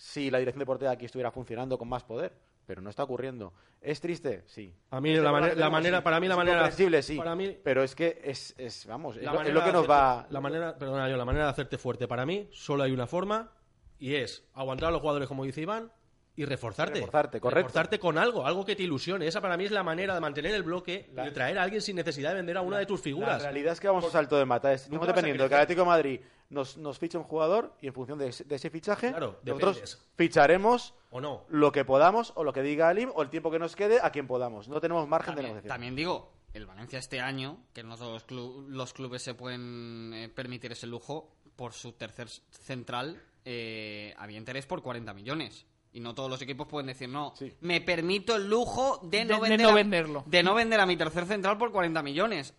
si 0.00 0.30
la 0.30 0.38
dirección 0.38 0.60
deportiva 0.60 0.90
aquí 0.92 1.04
estuviera 1.04 1.30
funcionando 1.30 1.76
con 1.76 1.86
más 1.86 2.04
poder, 2.04 2.32
pero 2.64 2.80
no 2.80 2.88
está 2.88 3.02
ocurriendo. 3.04 3.52
¿Es 3.82 4.00
triste? 4.00 4.44
Sí. 4.46 4.74
A 4.90 4.98
mí 4.98 5.10
¿Es 5.10 5.22
la, 5.22 5.30
manera, 5.30 5.98
Sí. 5.98 6.02
para 6.04 6.20
mí 6.20 6.26
la 6.26 6.34
¿Es 6.34 6.38
manera, 6.38 6.56
incomprensible? 6.58 7.02
sí, 7.02 7.16
para 7.18 7.34
mí 7.36 7.54
pero 7.62 7.82
es 7.82 7.94
que 7.94 8.18
es, 8.24 8.54
es 8.56 8.86
vamos, 8.86 9.16
es 9.18 9.24
lo, 9.24 9.32
es 9.34 9.38
que 9.40 9.44
de 9.48 9.52
nos 9.52 9.62
hacerte- 9.84 9.88
va 9.88 10.26
la 10.30 10.40
manera, 10.40 10.78
perdona 10.78 11.06
yo, 11.10 11.18
la 11.18 11.24
manera 11.26 11.44
de 11.44 11.50
hacerte 11.50 11.76
fuerte 11.76 12.08
para 12.08 12.24
mí 12.24 12.48
solo 12.50 12.82
hay 12.82 12.92
una 12.92 13.06
forma 13.06 13.52
y 13.98 14.14
es 14.14 14.48
aguantar 14.54 14.88
a 14.88 14.92
los 14.92 15.00
jugadores 15.02 15.28
como 15.28 15.44
dice 15.44 15.60
Iván 15.60 15.92
y 16.36 16.44
reforzarte. 16.44 16.94
Reforzarte, 17.00 17.40
correcto. 17.40 17.58
Reforzarte 17.68 17.98
con 17.98 18.16
algo, 18.16 18.46
algo 18.46 18.64
que 18.64 18.76
te 18.76 18.82
ilusione. 18.84 19.26
Esa 19.26 19.40
para 19.40 19.56
mí 19.56 19.64
es 19.64 19.70
la 19.70 19.82
manera 19.82 20.14
de 20.14 20.20
mantener 20.20 20.54
el 20.54 20.62
bloque 20.62 21.08
y 21.10 21.14
de 21.14 21.30
traer 21.32 21.58
a 21.58 21.62
alguien 21.64 21.82
sin 21.82 21.96
necesidad 21.96 22.30
de 22.30 22.36
vender 22.36 22.56
a 22.56 22.62
una 22.62 22.78
de 22.78 22.86
tus 22.86 23.00
La 23.00 23.04
figuras. 23.04 23.42
realidad 23.42 23.72
es 23.74 23.80
que 23.80 23.88
vamos 23.88 24.04
a 24.06 24.10
salto 24.10 24.38
de 24.38 24.44
mata. 24.44 24.72
Estamos 24.72 25.06
dependiendo 25.06 25.42
de 25.42 25.48
el 25.48 25.54
Atlético 25.54 25.80
de 25.82 25.86
Madrid 25.86 26.20
nos, 26.48 26.76
nos 26.78 26.98
fiche 26.98 27.16
un 27.18 27.24
jugador 27.24 27.74
y 27.80 27.86
en 27.88 27.92
función 27.94 28.18
de 28.18 28.28
ese, 28.28 28.44
de 28.44 28.56
ese 28.56 28.70
fichaje, 28.70 29.10
Claro, 29.10 29.38
nosotros 29.44 29.76
dependes. 29.76 30.08
ficharemos 30.16 30.94
¿O 31.10 31.20
no? 31.20 31.44
lo 31.48 31.70
que 31.72 31.84
podamos 31.84 32.32
o 32.36 32.42
lo 32.44 32.52
que 32.52 32.62
diga 32.62 32.88
Alim 32.88 33.10
o 33.14 33.22
el 33.22 33.30
tiempo 33.30 33.50
que 33.50 33.58
nos 33.58 33.76
quede 33.76 34.00
a 34.02 34.10
quien 34.10 34.26
podamos. 34.26 34.68
No 34.68 34.80
tenemos 34.80 35.06
margen 35.08 35.34
de 35.34 35.42
También, 35.42 35.54
negociación. 35.54 35.68
también 35.74 35.96
digo, 35.96 36.32
el 36.54 36.66
Valencia 36.66 36.98
este 36.98 37.20
año, 37.20 37.58
que 37.72 37.82
no 37.84 37.96
todos 37.96 38.12
los, 38.12 38.26
clu- 38.26 38.66
los 38.68 38.92
clubes 38.92 39.22
se 39.22 39.34
pueden 39.34 40.12
eh, 40.14 40.28
permitir 40.28 40.72
ese 40.72 40.86
lujo, 40.86 41.36
por 41.56 41.72
su 41.72 41.92
tercer 41.92 42.28
central 42.28 43.22
eh, 43.44 44.14
había 44.18 44.38
interés 44.38 44.66
por 44.66 44.82
40 44.82 45.12
millones. 45.14 45.66
Y 45.92 46.00
no 46.00 46.14
todos 46.14 46.30
los 46.30 46.40
equipos 46.42 46.68
pueden 46.68 46.86
decir, 46.86 47.08
no, 47.08 47.34
Sí. 47.36 47.52
me 47.62 47.80
permito 47.80 48.36
el 48.36 48.48
lujo 48.48 49.00
de 49.02 49.24
no, 49.24 49.40
De- 49.40 49.42
de 49.42 49.48
vender 49.48 49.60
no 49.60 49.68
a- 49.70 49.74
venderlo. 49.74 50.24
de 50.26 50.42
no 50.42 50.54
vender 50.54 50.78
a 50.80 50.86
mi 50.86 50.96
tercer 50.96 51.26
central 51.26 51.58
por 51.58 51.72
40 51.72 52.02
millones. 52.02 52.54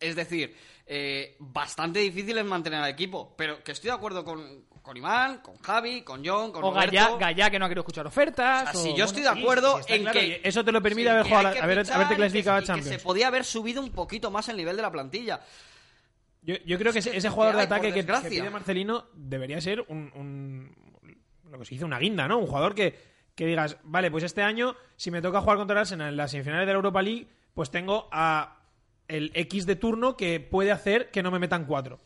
Es 0.00 0.16
decir, 0.16 0.54
eh, 0.86 1.36
bastante 1.38 2.00
difícil 2.00 2.36
es 2.36 2.44
mantener 2.44 2.80
al 2.80 2.90
equipo. 2.90 3.34
Pero 3.38 3.62
que 3.64 3.72
estoy 3.72 3.88
de 3.88 3.94
acuerdo 3.94 4.22
con, 4.22 4.66
con 4.82 4.96
Iván, 4.98 5.38
con 5.38 5.56
Javi, 5.58 6.02
con 6.02 6.22
John, 6.22 6.52
con 6.52 6.62
O 6.62 6.72
Roberto. 6.72 7.16
Gallá, 7.16 7.48
que 7.48 7.58
no 7.58 7.64
ha 7.64 7.68
querido 7.68 7.80
escuchar 7.82 8.06
ofertas. 8.06 8.68
O 8.68 8.72
sea, 8.72 8.80
o- 8.80 8.82
si 8.82 8.88
yo 8.90 8.92
bueno, 8.96 9.04
estoy 9.06 9.22
de 9.22 9.28
acuerdo 9.30 9.82
sí, 9.82 9.92
en 9.94 10.02
claro, 10.02 10.20
que 10.20 10.40
eso 10.44 10.62
te 10.62 10.72
lo 10.72 10.82
permite 10.82 11.08
sí, 11.08 11.12
haber 11.12 11.24
jugado 11.26 11.52
que 11.54 11.60
haber- 11.60 11.90
haberte 11.90 12.16
clasificado 12.16 12.56
a 12.56 12.58
y 12.58 12.62
que 12.62 12.66
Champions. 12.66 12.88
se 12.90 12.98
podía 13.02 13.28
haber 13.28 13.44
subido 13.46 13.80
un 13.80 13.92
poquito 13.92 14.30
más 14.30 14.46
el 14.50 14.58
nivel 14.58 14.76
de 14.76 14.82
la 14.82 14.90
plantilla. 14.92 15.40
Yo, 16.42 16.56
yo 16.66 16.76
creo 16.78 16.92
que 16.92 16.98
Es 16.98 17.06
ese, 17.06 17.30
jugador 17.30 17.56
de 17.56 17.62
ataque 17.62 17.90
que, 17.94 18.04
que 18.04 18.12
pide 18.28 18.50
Marcelino 18.50 19.06
debería 19.14 19.58
ser 19.62 19.80
un, 19.88 20.12
un- 20.14 20.76
lo 21.54 21.60
que 21.60 21.66
se 21.66 21.74
dice 21.74 21.84
una 21.84 21.98
guinda, 21.98 22.28
¿no? 22.28 22.38
Un 22.38 22.46
jugador 22.46 22.74
que, 22.74 22.94
que 23.34 23.46
digas, 23.46 23.78
vale, 23.84 24.10
pues 24.10 24.24
este 24.24 24.42
año, 24.42 24.76
si 24.96 25.10
me 25.10 25.22
toca 25.22 25.40
jugar 25.40 25.56
contra 25.56 25.74
el 25.74 25.80
Arsenal 25.80 26.08
en 26.10 26.16
las 26.16 26.30
semifinales 26.30 26.66
de 26.66 26.72
la 26.72 26.76
Europa 26.76 27.02
League, 27.02 27.28
pues 27.54 27.70
tengo 27.70 28.08
a 28.12 28.58
el 29.08 29.30
X 29.34 29.66
de 29.66 29.76
turno 29.76 30.16
que 30.16 30.40
puede 30.40 30.72
hacer 30.72 31.10
que 31.10 31.22
no 31.22 31.30
me 31.30 31.38
metan 31.38 31.66
cuatro. 31.66 32.00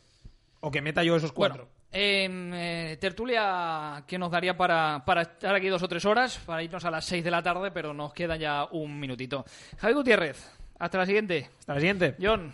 O 0.60 0.70
que 0.70 0.82
meta 0.82 1.04
yo 1.04 1.16
esos 1.16 1.32
cuatro. 1.32 1.68
Bueno, 1.68 2.04
em, 2.04 2.52
eh, 2.52 2.96
tertulia 3.00 4.04
que 4.06 4.18
nos 4.18 4.30
daría 4.30 4.56
para, 4.56 5.04
para 5.06 5.22
estar 5.22 5.54
aquí 5.54 5.68
dos 5.68 5.82
o 5.82 5.88
tres 5.88 6.04
horas, 6.04 6.38
para 6.44 6.62
irnos 6.62 6.84
a 6.84 6.90
las 6.90 7.04
seis 7.04 7.22
de 7.22 7.30
la 7.30 7.42
tarde, 7.42 7.70
pero 7.70 7.94
nos 7.94 8.12
queda 8.12 8.36
ya 8.36 8.64
un 8.72 8.98
minutito. 8.98 9.44
Javi 9.78 9.94
Gutiérrez, 9.94 10.50
hasta 10.78 10.98
la 10.98 11.06
siguiente. 11.06 11.48
Hasta 11.60 11.74
la 11.74 11.80
siguiente. 11.80 12.16
John, 12.20 12.52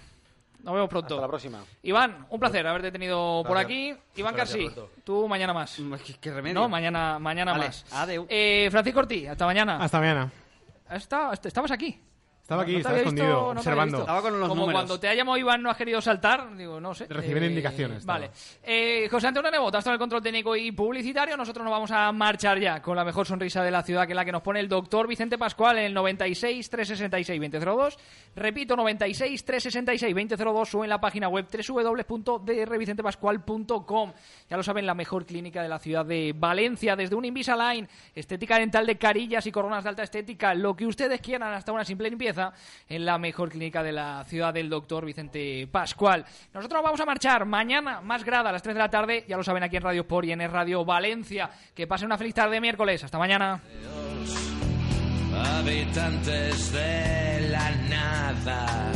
nos 0.65 0.75
vemos 0.75 0.89
pronto. 0.89 1.15
Hasta 1.15 1.21
la 1.23 1.29
próxima. 1.29 1.63
Iván, 1.83 2.27
un 2.31 2.41
placer 2.41 2.67
haberte 2.67 2.91
tenido 2.91 3.45
por 3.47 3.57
aquí. 3.59 3.95
Iván 4.17 4.35
Carsi, 4.35 4.71
tú 5.05 5.29
mañana 5.29 5.53
más. 5.53 5.77
¿Qué, 6.05 6.15
qué 6.21 6.33
remedio? 6.33 6.55
No, 6.55 6.69
mañana, 6.69 7.19
mañana 7.19 7.53
Vale, 7.53 7.67
más. 7.67 7.85
adeu. 7.93 8.27
Eh, 8.29 8.69
Francisco 8.71 9.01
Ortiz, 9.01 9.29
hasta 9.29 9.45
mañana. 9.47 9.77
Hasta 9.77 10.01
mañana. 10.01 10.33
Está- 10.91 11.33
estabas 11.33 11.71
aquí. 11.71 12.01
Estaba 12.45 12.61
aquí, 12.63 12.73
No 12.73 12.79
estaba 12.79 12.97
visto, 12.97 13.09
escondido, 13.09 13.55
no 13.55 13.61
observando. 13.61 14.01
Estaba 14.01 14.21
con 14.21 14.39
los 14.39 14.49
Como 14.51 14.61
números. 14.61 14.83
cuando 14.83 15.01
te 15.01 15.09
ha 15.09 15.15
llamado 15.15 15.39
Iván 15.39 15.63
no 15.63 15.71
has 15.71 15.79
querido 15.79 16.03
saltar, 16.03 16.55
digo, 16.55 16.79
no 16.79 16.95
sé. 16.95 17.07
Recibiendo 17.09 17.47
indicaciones, 17.47 18.01
estaba. 18.01 18.19
Vale. 18.19 18.31
Eh, 18.63 19.09
José 19.11 19.29
Antonio 19.29 19.51
Nebot, 19.51 19.75
hasta 19.75 19.91
el 19.91 19.99
control 19.99 20.23
técnico 20.23 20.55
y 20.55 20.71
publicitario. 20.71 21.39
Nosotros 21.39 21.65
nos 21.65 21.73
vamos 21.73 21.91
a 21.91 22.13
marchar 22.13 22.61
ya 22.61 22.83
con 22.83 22.97
la 22.97 23.05
mejor 23.05 23.27
sonrisa 23.27 23.63
de 23.63 23.71
la 23.71 23.83
ciudad, 23.83 24.05
que 24.05 24.13
es 24.13 24.17
la 24.17 24.27
que 24.27 24.33
nos 24.33 24.43
pone 24.43 24.61
el 24.61 24.69
doctor 24.69 25.09
Vicente 25.09 25.39
Pascual 25.39 25.79
en 25.79 25.85
el 25.85 25.95
96 25.95 26.69
366 26.69 27.41
2002. 27.51 27.99
Repito, 28.37 28.77
96 28.77 29.43
366 29.43 30.15
2002 30.15 30.75
o 30.75 30.85
en 30.85 30.91
la 30.91 31.01
página 31.01 31.29
web 31.29 31.47
www.drvicentepascual.com. 31.51 34.13
Ya 34.51 34.57
lo 34.59 34.63
saben, 34.63 34.85
la 34.87 34.95
mejor 34.95 35.25
clínica 35.25 35.63
de 35.63 35.69
la 35.71 35.79
ciudad 35.79 36.05
de 36.05 36.35
Valencia, 36.37 36.95
desde 36.95 37.15
un 37.15 37.25
Invisalign, 37.25 37.89
estética 38.15 38.59
dental 38.59 38.85
de 38.87 38.99
carillas 38.99 39.47
y 39.47 39.53
coronas 39.53 39.83
de 39.85 39.89
alta 39.91 40.03
estética, 40.03 40.53
lo 40.55 40.77
que 40.77 40.85
ustedes 40.87 41.23
quieran, 41.23 41.55
hasta 41.55 41.73
una 41.73 41.85
simple 41.87 42.11
limpieza, 42.11 42.34
en 42.89 43.05
la 43.05 43.19
mejor 43.19 43.51
clínica 43.51 43.83
de 43.83 43.93
la 43.93 44.25
ciudad 44.25 44.53
del 44.53 44.69
doctor 44.69 45.05
Vicente 45.05 45.67
Pascual. 45.71 46.25
Nosotros 46.53 46.83
vamos 46.83 47.01
a 47.01 47.07
marchar 47.07 47.45
mañana, 47.45 48.01
más 48.01 48.25
grada, 48.25 48.51
a 48.51 48.53
las 48.53 48.63
3 48.63 48.75
de 48.75 48.81
la 48.81 48.91
tarde, 48.91 49.25
ya 49.29 49.37
lo 49.37 49.45
saben 49.45 49.63
aquí 49.63 49.77
en 49.77 49.83
Radio 49.83 50.03
Sport 50.03 50.27
y 50.27 50.33
en 50.33 50.51
Radio 50.51 50.85
Valencia. 50.85 51.51
Que 51.75 51.87
pasen 51.87 52.07
una 52.07 52.19
feliz 52.19 52.35
tarde 52.35 52.55
de 52.55 52.61
miércoles. 52.61 53.03
Hasta 53.03 53.19
mañana. 53.19 53.61
habitantes 55.59 56.73
de 56.73 57.49
la 57.51 57.71
nada. 57.89 58.93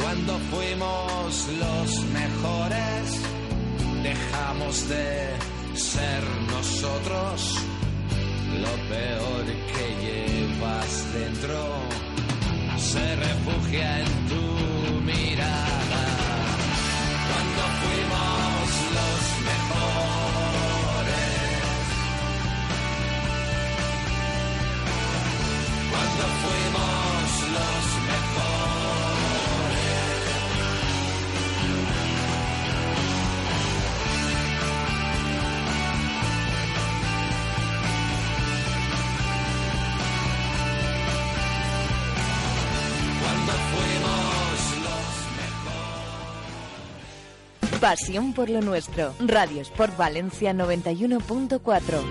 Cuando 0.00 0.38
fuimos 0.38 1.48
los 1.58 2.04
mejores, 2.06 3.22
dejamos 4.02 4.88
de 4.88 5.36
ser 5.74 6.22
nosotros. 6.50 7.64
Lo 8.60 8.88
peor 8.88 9.44
que 9.44 9.86
llevas 10.04 11.12
dentro 11.12 12.07
se 12.80 13.16
refugia 13.16 14.00
en 14.00 14.28
tu 14.28 14.42
mirada. 15.02 16.04
Cuando 17.28 17.62
fuimos 17.80 18.68
los 18.96 19.20
mejores. 19.48 19.98
cuando 25.90 26.24
Pasión 47.80 48.32
por 48.32 48.50
lo 48.50 48.60
nuestro. 48.60 49.14
Radio 49.20 49.62
Sport 49.62 49.96
Valencia 49.96 50.52
91.4. 50.52 52.02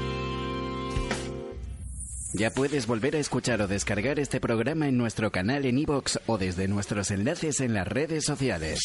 Ya 2.39 2.51
puedes 2.51 2.87
volver 2.87 3.17
a 3.17 3.19
escuchar 3.19 3.61
o 3.61 3.67
descargar 3.67 4.17
este 4.17 4.39
programa 4.39 4.87
en 4.87 4.97
nuestro 4.97 5.29
canal 5.29 5.65
en 5.65 5.77
iVoox 5.79 6.19
o 6.25 6.37
desde 6.37 6.69
nuestros 6.69 7.11
enlaces 7.11 7.59
en 7.59 7.73
las 7.73 7.85
redes 7.85 8.23
sociales. 8.23 8.79